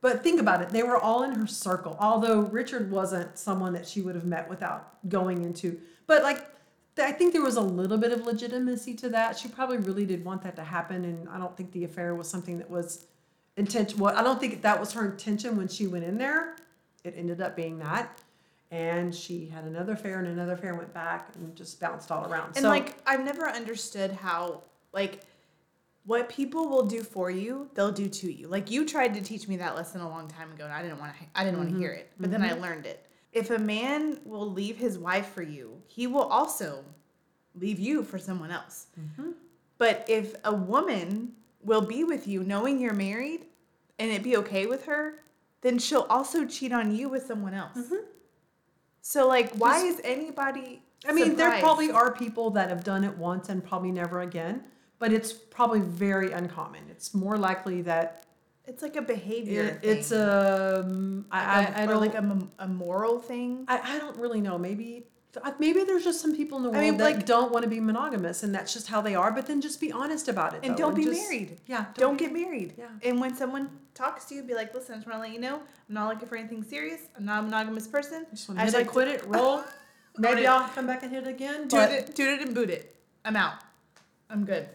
But 0.00 0.22
think 0.22 0.40
about 0.40 0.62
it. 0.62 0.70
They 0.70 0.82
were 0.82 0.96
all 0.96 1.22
in 1.24 1.32
her 1.32 1.46
circle. 1.46 1.96
Although 1.98 2.40
Richard 2.40 2.90
wasn't 2.90 3.38
someone 3.38 3.72
that 3.72 3.86
she 3.86 4.02
would 4.02 4.14
have 4.14 4.24
met 4.24 4.48
without 4.48 5.08
going 5.08 5.42
into. 5.42 5.80
But 6.06 6.22
like, 6.22 6.46
I 6.98 7.12
think 7.12 7.32
there 7.32 7.42
was 7.42 7.56
a 7.56 7.62
little 7.62 7.98
bit 7.98 8.12
of 8.12 8.26
legitimacy 8.26 8.94
to 8.94 9.08
that. 9.10 9.38
She 9.38 9.48
probably 9.48 9.78
really 9.78 10.06
did 10.06 10.24
want 10.24 10.42
that 10.42 10.56
to 10.56 10.64
happen. 10.64 11.04
And 11.04 11.28
I 11.28 11.38
don't 11.38 11.56
think 11.56 11.72
the 11.72 11.84
affair 11.84 12.14
was 12.14 12.28
something 12.28 12.58
that 12.58 12.70
was 12.70 13.06
intention. 13.56 13.98
Well, 13.98 14.16
I 14.16 14.22
don't 14.22 14.40
think 14.40 14.62
that 14.62 14.80
was 14.80 14.92
her 14.92 15.04
intention 15.04 15.56
when 15.56 15.68
she 15.68 15.86
went 15.86 16.04
in 16.04 16.16
there. 16.18 16.56
It 17.04 17.14
ended 17.16 17.40
up 17.40 17.54
being 17.54 17.78
that. 17.80 18.20
And 18.70 19.14
she 19.14 19.46
had 19.46 19.64
another 19.64 19.92
affair 19.92 20.18
and 20.18 20.26
another 20.26 20.54
affair 20.54 20.74
went 20.74 20.92
back 20.92 21.28
and 21.36 21.54
just 21.54 21.78
bounced 21.80 22.10
all 22.10 22.30
around. 22.30 22.56
And 22.56 22.62
so, 22.64 22.68
like, 22.68 22.96
I've 23.06 23.24
never 23.24 23.48
understood 23.48 24.10
how, 24.10 24.62
like, 24.92 25.20
what 26.04 26.28
people 26.28 26.68
will 26.68 26.84
do 26.84 27.02
for 27.02 27.30
you, 27.30 27.70
they'll 27.74 27.92
do 27.92 28.08
to 28.08 28.32
you. 28.32 28.48
Like, 28.48 28.70
you 28.70 28.84
tried 28.84 29.14
to 29.14 29.20
teach 29.20 29.46
me 29.46 29.56
that 29.58 29.76
lesson 29.76 30.00
a 30.00 30.08
long 30.08 30.26
time 30.28 30.50
ago, 30.52 30.64
and 30.64 30.72
I 30.72 30.82
didn't 30.82 30.98
want 30.98 31.12
to. 31.14 31.24
I 31.34 31.44
didn't 31.44 31.58
want 31.58 31.68
to 31.68 31.74
mm-hmm. 31.74 31.82
hear 31.82 31.92
it, 31.92 32.10
but 32.18 32.30
mm-hmm. 32.30 32.42
then 32.42 32.50
I 32.50 32.54
learned 32.54 32.86
it. 32.86 33.05
If 33.36 33.50
a 33.50 33.58
man 33.58 34.18
will 34.24 34.50
leave 34.50 34.78
his 34.78 34.98
wife 34.98 35.28
for 35.34 35.42
you, 35.42 35.82
he 35.86 36.06
will 36.06 36.22
also 36.22 36.84
leave 37.54 37.78
you 37.78 38.02
for 38.02 38.18
someone 38.18 38.50
else. 38.50 38.86
Mm-hmm. 38.98 39.32
But 39.78 40.06
if 40.08 40.34
a 40.44 40.54
woman 40.54 41.32
will 41.60 41.82
be 41.82 42.02
with 42.04 42.26
you 42.26 42.42
knowing 42.42 42.80
you're 42.80 42.94
married 42.94 43.44
and 43.98 44.10
it 44.10 44.22
be 44.22 44.36
okay 44.38 44.66
with 44.66 44.86
her, 44.86 45.20
then 45.60 45.78
she'll 45.78 46.06
also 46.08 46.46
cheat 46.46 46.72
on 46.72 46.94
you 46.94 47.08
with 47.08 47.26
someone 47.26 47.52
else. 47.54 47.78
So 49.02 49.28
like 49.28 49.54
why 49.56 49.78
Mm-hmm. 49.78 49.86
Just- 49.86 50.00
is 50.00 50.04
anybody 50.04 50.82
I 51.06 51.12
mean, 51.12 51.36
there 51.36 51.60
probably 51.60 51.90
are 51.90 52.12
people 52.12 52.50
that 52.50 52.68
have 52.70 52.82
done 52.82 53.04
it 53.04 53.16
once 53.16 53.48
and 53.48 53.62
probably 53.62 53.92
never 53.92 54.22
again, 54.22 54.64
but 54.98 55.12
it's 55.12 55.32
probably 55.32 55.80
very 55.80 56.32
uncommon. 56.32 56.82
It's 56.90 57.14
more 57.14 57.36
likely 57.36 57.82
that 57.82 58.24
it's 58.66 58.82
like 58.82 58.96
a 58.96 59.02
behavior 59.02 59.78
it, 59.82 59.88
it's 59.88 60.12
a. 60.12 60.80
Um, 60.84 61.26
I, 61.30 61.58
Like 61.60 61.68
a- 61.68 61.78
I, 61.78 61.80
I 61.80 61.84
or 61.84 61.86
don't 61.88 62.00
like 62.00 62.14
a, 62.14 62.64
a 62.64 62.68
moral 62.68 63.20
thing. 63.20 63.64
I, 63.68 63.96
I 63.96 63.98
don't 63.98 64.16
really 64.16 64.40
know. 64.40 64.58
Maybe 64.58 65.06
maybe 65.58 65.84
there's 65.84 66.04
just 66.04 66.20
some 66.20 66.34
people 66.34 66.56
in 66.58 66.64
the 66.64 66.70
world 66.70 66.82
I 66.82 66.90
mean, 66.90 66.96
that 66.98 67.04
like- 67.04 67.26
don't 67.26 67.52
want 67.52 67.64
to 67.64 67.68
be 67.68 67.80
monogamous, 67.80 68.42
and 68.42 68.54
that's 68.54 68.72
just 68.72 68.88
how 68.88 69.00
they 69.00 69.14
are. 69.14 69.30
But 69.32 69.46
then 69.46 69.60
just 69.60 69.80
be 69.80 69.92
honest 69.92 70.28
about 70.28 70.54
it, 70.54 70.60
and 70.62 70.72
though, 70.74 70.84
don't 70.84 70.94
be 70.94 71.04
just- 71.04 71.22
married. 71.22 71.60
Yeah, 71.66 71.86
Don't, 71.94 72.16
be- 72.18 72.24
get 72.24 72.32
married. 72.32 72.74
Yeah. 72.78 72.86
And 73.02 73.20
when 73.20 73.36
someone 73.36 73.70
talks 73.94 74.24
to 74.26 74.34
you, 74.34 74.42
be 74.42 74.54
like, 74.54 74.74
listen, 74.74 74.94
I 74.94 74.96
just 74.98 75.06
want 75.06 75.18
to 75.18 75.22
let 75.22 75.32
you 75.32 75.40
know, 75.40 75.56
I'm 75.56 75.94
not 75.94 76.08
looking 76.12 76.28
for 76.28 76.36
anything 76.36 76.62
serious. 76.62 77.02
I'm 77.16 77.24
not 77.24 77.40
a 77.40 77.42
monogamous 77.42 77.86
person. 77.86 78.26
Just 78.30 78.48
want 78.48 78.60
I 78.60 78.64
to 78.64 78.72
just 78.72 78.76
hit 78.76 78.82
it, 78.82 78.86
like 78.86 78.92
quit 78.92 79.08
it, 79.08 79.26
roll. 79.26 79.62
Maybe. 80.18 80.46
I'll 80.46 80.68
come 80.70 80.86
back 80.86 81.02
and 81.02 81.12
hit 81.12 81.24
it 81.26 81.28
again. 81.30 81.62
Toot 81.62 81.70
But, 81.72 81.90
it, 81.92 82.16
toot 82.16 82.28
it 82.40 82.46
and 82.46 82.54
boot 82.54 82.70
it. 82.70 82.96
I'm 83.24 83.36
out. 83.36 83.54
I'm 84.30 84.44
good. 84.46 84.66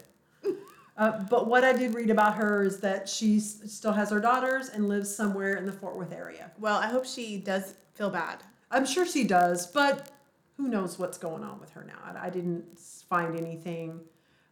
Uh, 1.02 1.24
but 1.28 1.48
what 1.48 1.64
I 1.64 1.72
did 1.72 1.94
read 1.94 2.10
about 2.10 2.36
her 2.36 2.62
is 2.62 2.78
that 2.78 3.08
she 3.08 3.40
still 3.40 3.92
has 3.92 4.10
her 4.10 4.20
daughters 4.20 4.68
and 4.68 4.88
lives 4.88 5.12
somewhere 5.14 5.54
in 5.56 5.66
the 5.66 5.72
Fort 5.72 5.96
Worth 5.96 6.12
area. 6.12 6.52
Well, 6.60 6.78
I 6.78 6.86
hope 6.86 7.04
she 7.04 7.38
does 7.38 7.74
feel 7.94 8.10
bad. 8.10 8.42
I'm 8.70 8.86
sure 8.86 9.04
she 9.04 9.24
does, 9.24 9.66
but 9.66 10.10
who 10.56 10.68
knows 10.68 10.98
what's 10.98 11.18
going 11.18 11.42
on 11.42 11.58
with 11.60 11.70
her 11.70 11.84
now? 11.84 11.98
I, 12.04 12.26
I 12.26 12.30
didn't 12.30 12.78
find 12.78 13.36
anything 13.36 14.00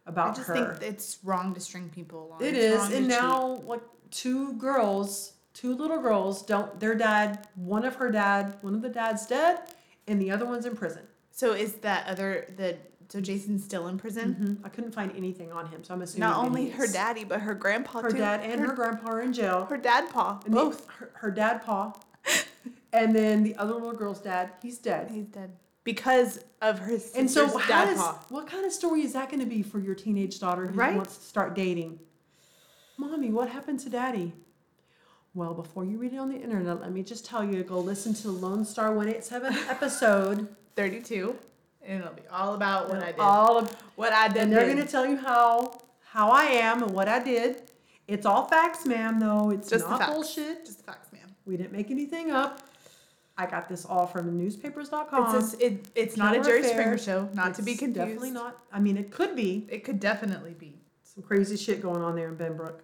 about 0.05 0.25
her. 0.25 0.31
I 0.31 0.35
just 0.35 0.47
her. 0.49 0.75
think 0.75 0.91
it's 0.93 1.19
wrong 1.23 1.53
to 1.53 1.59
string 1.61 1.89
people 1.89 2.27
along. 2.27 2.41
It 2.41 2.55
It's 2.55 2.65
is, 2.75 2.81
and 2.83 2.91
to 2.91 2.97
cheat. 2.99 3.07
now 3.07 3.61
like 3.65 3.81
two 4.09 4.53
girls, 4.53 5.33
two 5.53 5.73
little 5.75 6.01
girls, 6.01 6.41
don't 6.43 6.79
their 6.79 6.95
dad, 6.95 7.47
one 7.55 7.85
of 7.85 7.95
her 7.95 8.11
dad, 8.11 8.57
one 8.61 8.75
of 8.75 8.81
the 8.81 8.89
dads 8.89 9.25
dead, 9.25 9.59
and 10.07 10.21
the 10.21 10.31
other 10.31 10.45
one's 10.45 10.65
in 10.65 10.75
prison. 10.75 11.03
So 11.31 11.53
is 11.53 11.75
that 11.75 12.07
other 12.07 12.53
the 12.57 12.77
so 13.11 13.19
Jason's 13.21 13.63
still 13.63 13.87
in 13.87 13.97
prison? 13.97 14.59
Mhm. 14.61 14.65
I 14.65 14.69
couldn't 14.69 14.93
find 14.93 15.11
anything 15.15 15.51
on 15.51 15.67
him, 15.67 15.83
so 15.83 15.93
I'm 15.93 16.01
assuming 16.01 16.29
Not 16.29 16.45
only 16.45 16.69
her 16.71 16.85
is. 16.85 16.93
daddy, 16.93 17.23
but 17.23 17.41
her 17.41 17.53
grandpa 17.53 18.01
her 18.01 18.09
too. 18.11 18.17
dad, 18.17 18.41
and 18.41 18.61
her, 18.61 18.73
grandpa 18.73 19.09
are 19.11 19.21
in 19.21 19.33
jail. 19.33 19.65
her 19.65 19.77
dad 19.77 20.09
paw. 20.09 20.39
And 20.45 20.53
the- 20.53 20.57
Both. 20.57 20.87
her, 20.97 21.11
her 21.15 21.31
dad, 21.31 21.63
Pa, 21.63 21.93
and 22.93 23.15
then 23.15 23.43
the 23.43 23.55
other 23.57 23.73
little 23.73 23.93
girl's 23.93 24.19
dad, 24.21 24.51
he's 24.61 24.77
dead. 24.77 25.11
He's 25.11 25.25
dead 25.27 25.51
because 25.83 26.39
of 26.61 26.79
her 26.79 26.91
sister's 26.97 27.15
And 27.15 27.29
so, 27.29 27.47
dad 27.67 27.85
does, 27.85 27.97
paw. 27.97 28.19
what 28.29 28.47
kind 28.47 28.65
of 28.65 28.71
story 28.71 29.01
is 29.01 29.13
that 29.13 29.29
going 29.29 29.39
to 29.39 29.45
be 29.45 29.61
for 29.63 29.79
your 29.79 29.95
teenage 29.95 30.39
daughter 30.39 30.67
who 30.67 30.77
Right? 30.79 30.95
wants 30.95 31.17
to 31.17 31.23
start 31.23 31.53
dating? 31.55 31.99
Mommy, 32.97 33.31
what 33.31 33.49
happened 33.49 33.79
to 33.81 33.89
daddy? 33.89 34.33
Well, 35.33 35.53
before 35.53 35.85
you 35.85 35.97
read 35.97 36.13
it 36.13 36.17
on 36.17 36.29
the 36.29 36.35
internet, 36.37 36.81
let 36.81 36.91
me 36.91 37.03
just 37.03 37.25
tell 37.25 37.43
you 37.43 37.53
to 37.53 37.63
go 37.63 37.79
listen 37.79 38.13
to 38.15 38.23
the 38.23 38.31
Lone 38.31 38.63
Star 38.65 38.93
187 38.93 39.53
episode. 39.69 40.47
Thirty-two, 40.75 41.35
and 41.85 42.01
it'll 42.01 42.13
be 42.13 42.21
all 42.31 42.53
about 42.55 42.89
what 42.89 43.01
I 43.01 43.07
did. 43.11 43.19
All 43.19 43.57
of, 43.57 43.71
what 43.95 44.13
I 44.13 44.27
did. 44.27 44.43
and 44.43 44.53
they're 44.53 44.65
going 44.65 44.77
to 44.77 44.87
tell 44.91 45.05
you 45.05 45.17
how 45.17 45.79
how 46.03 46.29
I 46.31 46.43
am 46.43 46.83
and 46.83 46.91
what 46.93 47.07
I 47.07 47.19
did. 47.23 47.63
It's 48.07 48.25
all 48.25 48.45
facts, 48.45 48.85
ma'am, 48.85 49.19
though. 49.19 49.51
It's 49.51 49.69
Just 49.69 49.85
the 49.85 49.91
not 49.91 49.99
facts. 49.99 50.13
bullshit. 50.13 50.65
just 50.65 50.79
the 50.79 50.83
facts, 50.83 51.13
ma'am. 51.13 51.33
We 51.45 51.55
didn't 51.55 51.71
make 51.71 51.89
anything 51.89 52.31
up. 52.31 52.59
I 53.37 53.45
got 53.45 53.69
this 53.69 53.85
all 53.85 54.05
from 54.05 54.37
newspapers.com. 54.37 55.35
It's 55.37 55.53
a, 55.53 55.65
it, 55.65 55.87
it's 55.95 56.17
not 56.17 56.35
a 56.35 56.43
Jerry 56.43 56.63
Springer 56.63 56.97
show. 56.97 57.29
Not 57.33 57.55
to 57.55 57.61
be 57.61 57.75
confused. 57.75 57.95
Definitely 57.95 58.31
not. 58.31 58.57
I 58.73 58.79
mean, 58.79 58.97
it 58.97 59.09
could 59.11 59.35
be 59.35 59.65
It 59.69 59.83
could 59.85 59.99
definitely 59.99 60.53
be. 60.53 60.81
some 61.03 61.23
crazy 61.23 61.55
shit 61.55 61.81
going 61.81 62.01
on 62.01 62.15
there 62.15 62.27
in 62.27 62.35
Benbrook, 62.35 62.81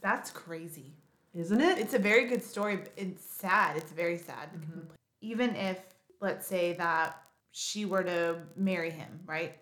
That's 0.00 0.30
crazy. 0.30 0.92
isn't 1.34 1.60
it? 1.60 1.78
It's 1.78 1.94
a 1.94 1.98
very 1.98 2.26
good 2.26 2.42
story. 2.42 2.80
It's 2.96 3.24
sad. 3.24 3.76
It's 3.76 3.92
very 3.92 4.18
sad. 4.18 4.48
Mm-hmm. 4.52 4.80
Even 5.20 5.54
if, 5.54 5.78
let's 6.20 6.46
say, 6.46 6.72
that 6.74 7.22
she 7.58 7.86
were 7.86 8.02
to 8.02 8.36
marry 8.54 8.90
him, 8.90 9.18
right? 9.24 9.54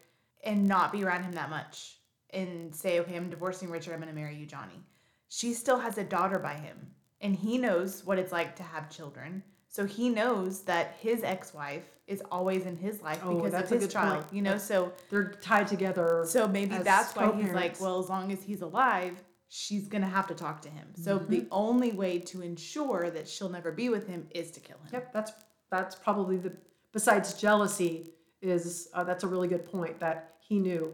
And 0.42 0.66
not 0.66 0.90
be 0.90 1.05
around 1.05 1.22
him 1.22 1.32
that 1.34 1.49
much 1.49 1.99
and 2.30 2.74
say, 2.74 2.99
okay, 2.99 3.14
I'm 3.14 3.30
divorcing 3.30 3.70
Richard, 3.70 3.92
I'm 3.92 4.01
going 4.01 4.12
to 4.12 4.20
marry 4.20 4.34
you, 4.34 4.47
Johnny. 4.47 4.82
She 5.28 5.55
still 5.55 5.78
has 5.78 5.97
a 5.97 6.03
daughter 6.03 6.40
by 6.40 6.55
him. 6.55 6.76
And 7.20 7.36
he 7.36 7.57
knows 7.57 8.05
what 8.05 8.18
it's 8.18 8.32
like 8.32 8.57
to 8.57 8.64
have 8.64 8.90
children. 8.90 9.45
So 9.68 9.86
he 9.86 10.09
knows 10.09 10.62
that 10.62 10.97
his 11.01 11.22
ex 11.22 11.55
wife 11.55 11.84
is 12.09 12.20
always 12.32 12.66
in 12.66 12.76
his 12.76 13.01
life 13.01 13.20
Oh, 13.22 13.36
because 13.36 13.55
of 13.55 13.70
a 13.72 13.78
his 13.78 13.92
child, 13.92 14.22
point. 14.24 14.34
you 14.34 14.42
know? 14.42 14.51
That's- 14.51 14.66
So 14.66 14.92
They're 15.09 15.30
tied 15.40 15.68
together. 15.68 16.24
so 16.26 16.49
maybe 16.49 16.76
that's 16.78 17.14
why 17.14 17.32
he's 17.40 17.53
like, 17.53 17.80
well, 17.80 18.01
as 18.01 18.09
long 18.09 18.32
as 18.32 18.42
he's 18.42 18.62
alive, 18.62 19.22
she's 19.49 19.86
gonna 19.86 20.09
have 20.09 20.26
to 20.26 20.34
talk 20.34 20.62
to 20.62 20.68
him. 20.68 20.88
So 20.97 21.18
Mm-hmm. 21.20 21.30
the 21.30 21.47
only 21.53 21.92
way 21.92 22.18
to 22.18 22.42
ensure 22.42 23.09
that 23.11 23.28
she'll 23.28 23.49
never 23.49 23.70
be 23.70 23.88
with 23.88 24.09
him 24.09 24.26
is 24.32 24.51
to 24.51 24.61
kill 24.61 24.78
him. 24.78 24.88
Yep, 24.95 25.12
that's 25.12 25.32
that's 25.70 25.95
probably 25.95 26.36
the 26.38 26.53
besides 26.95 27.34
jealousy 27.34 28.07
is 28.40 28.88
uh, 28.95 29.05
that's 29.05 29.24
a 29.24 29.26
really 29.26 29.49
good 29.49 29.66
point 29.66 30.01
that 30.01 30.34
he 30.40 30.59
knew. 30.59 30.92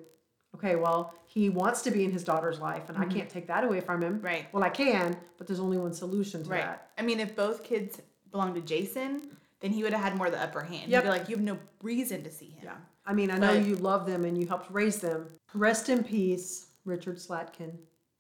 Okay, 0.57 0.75
well, 0.75 1.15
he 1.27 1.49
wants 1.49 1.81
to 1.83 1.93
be 1.93 2.05
in 2.05 2.11
his 2.11 2.25
daughter's 2.25 2.59
life, 2.59 2.89
and 2.89 2.99
I 2.99 3.05
can't 3.05 3.29
take 3.31 3.47
that 3.47 3.63
away 3.63 3.81
from 3.81 4.03
him. 4.03 4.15
Mm-hmm. 4.17 4.27
Right. 4.27 4.47
Well, 4.53 4.65
I 4.65 4.69
can, 4.71 5.17
but 5.39 5.47
there's 5.47 5.61
only 5.61 5.79
one 5.79 5.93
solution 5.93 6.43
to 6.43 6.51
Right. 6.51 6.63
that. 6.63 6.91
I 6.99 7.03
mean, 7.03 7.21
if 7.21 7.37
both 7.37 7.63
kids 7.63 8.01
belonged 8.33 8.57
to 8.57 8.61
Jason, 8.61 9.23
then 9.61 9.71
he 9.71 9.85
would 9.85 9.93
have 9.93 10.03
had 10.03 10.17
more 10.17 10.27
of 10.27 10.33
the 10.33 10.43
upper 10.43 10.61
hand. 10.63 10.91
Yep. 10.91 11.03
He'd 11.05 11.09
be 11.09 11.19
like, 11.19 11.29
you 11.29 11.37
have 11.37 11.45
no 11.45 11.57
reason 11.83 12.25
to 12.25 12.31
see 12.33 12.47
him. 12.47 12.65
Yeah. 12.65 12.77
I 13.07 13.13
mean, 13.15 13.31
I 13.31 13.39
know 13.39 13.53
you 13.53 13.77
love 13.77 14.07
them 14.07 14.25
and 14.25 14.37
you 14.37 14.47
helped 14.49 14.71
raise 14.73 14.97
them. 14.99 15.27
Rest 15.55 15.89
in 15.89 16.03
peace, 16.03 16.67
Richard 16.85 17.17
Slatkin, 17.19 17.73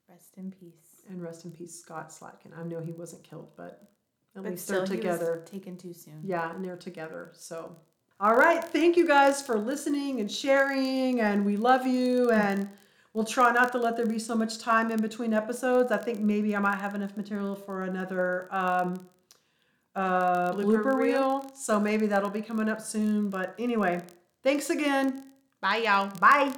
Rest 0.08 0.36
in 0.36 0.52
peace. 0.52 1.02
and 1.08 1.20
rest 1.22 1.44
in 1.44 1.50
peace, 1.50 1.74
Scott 1.80 2.10
Slatkin. 2.10 2.56
I 2.56 2.62
know 2.62 2.80
he 2.80 2.92
wasn't 2.92 3.24
killed, 3.24 3.48
but 3.56 3.90
at 4.36 4.42
But 4.42 4.50
least 4.52 4.64
still, 4.64 4.86
they're 4.86 4.96
together. 4.96 5.42
taken 5.44 5.76
too 5.76 5.92
soon. 5.92 6.20
Yeah, 6.24 6.54
and 6.54 6.64
they're 6.64 6.76
together. 6.76 7.30
So, 7.34 7.74
all 8.20 8.34
right. 8.36 8.62
Thank 8.62 8.96
you 8.96 9.06
guys 9.06 9.42
for 9.42 9.58
listening 9.58 10.20
and 10.20 10.30
sharing, 10.30 11.20
and 11.20 11.44
we 11.44 11.56
love 11.56 11.86
you. 11.86 12.30
And 12.30 12.68
we'll 13.12 13.24
try 13.24 13.50
not 13.52 13.72
to 13.72 13.78
let 13.78 13.96
there 13.96 14.06
be 14.06 14.18
so 14.18 14.34
much 14.34 14.58
time 14.58 14.90
in 14.90 15.00
between 15.00 15.32
episodes. 15.34 15.90
I 15.90 15.96
think 15.96 16.20
maybe 16.20 16.54
I 16.54 16.60
might 16.60 16.78
have 16.78 16.94
enough 16.94 17.16
material 17.16 17.56
for 17.56 17.82
another 17.84 18.46
um, 18.54 19.08
uh, 19.96 20.52
Blooper 20.52 20.64
blooper, 20.64 20.94
reel? 20.94 21.40
reel. 21.40 21.52
So 21.56 21.80
maybe 21.80 22.06
that'll 22.06 22.30
be 22.30 22.42
coming 22.42 22.68
up 22.68 22.80
soon. 22.80 23.30
But 23.30 23.54
anyway, 23.58 24.00
thanks 24.42 24.70
again. 24.70 25.24
Bye, 25.60 25.78
y'all. 25.78 26.10
Bye. 26.20 26.52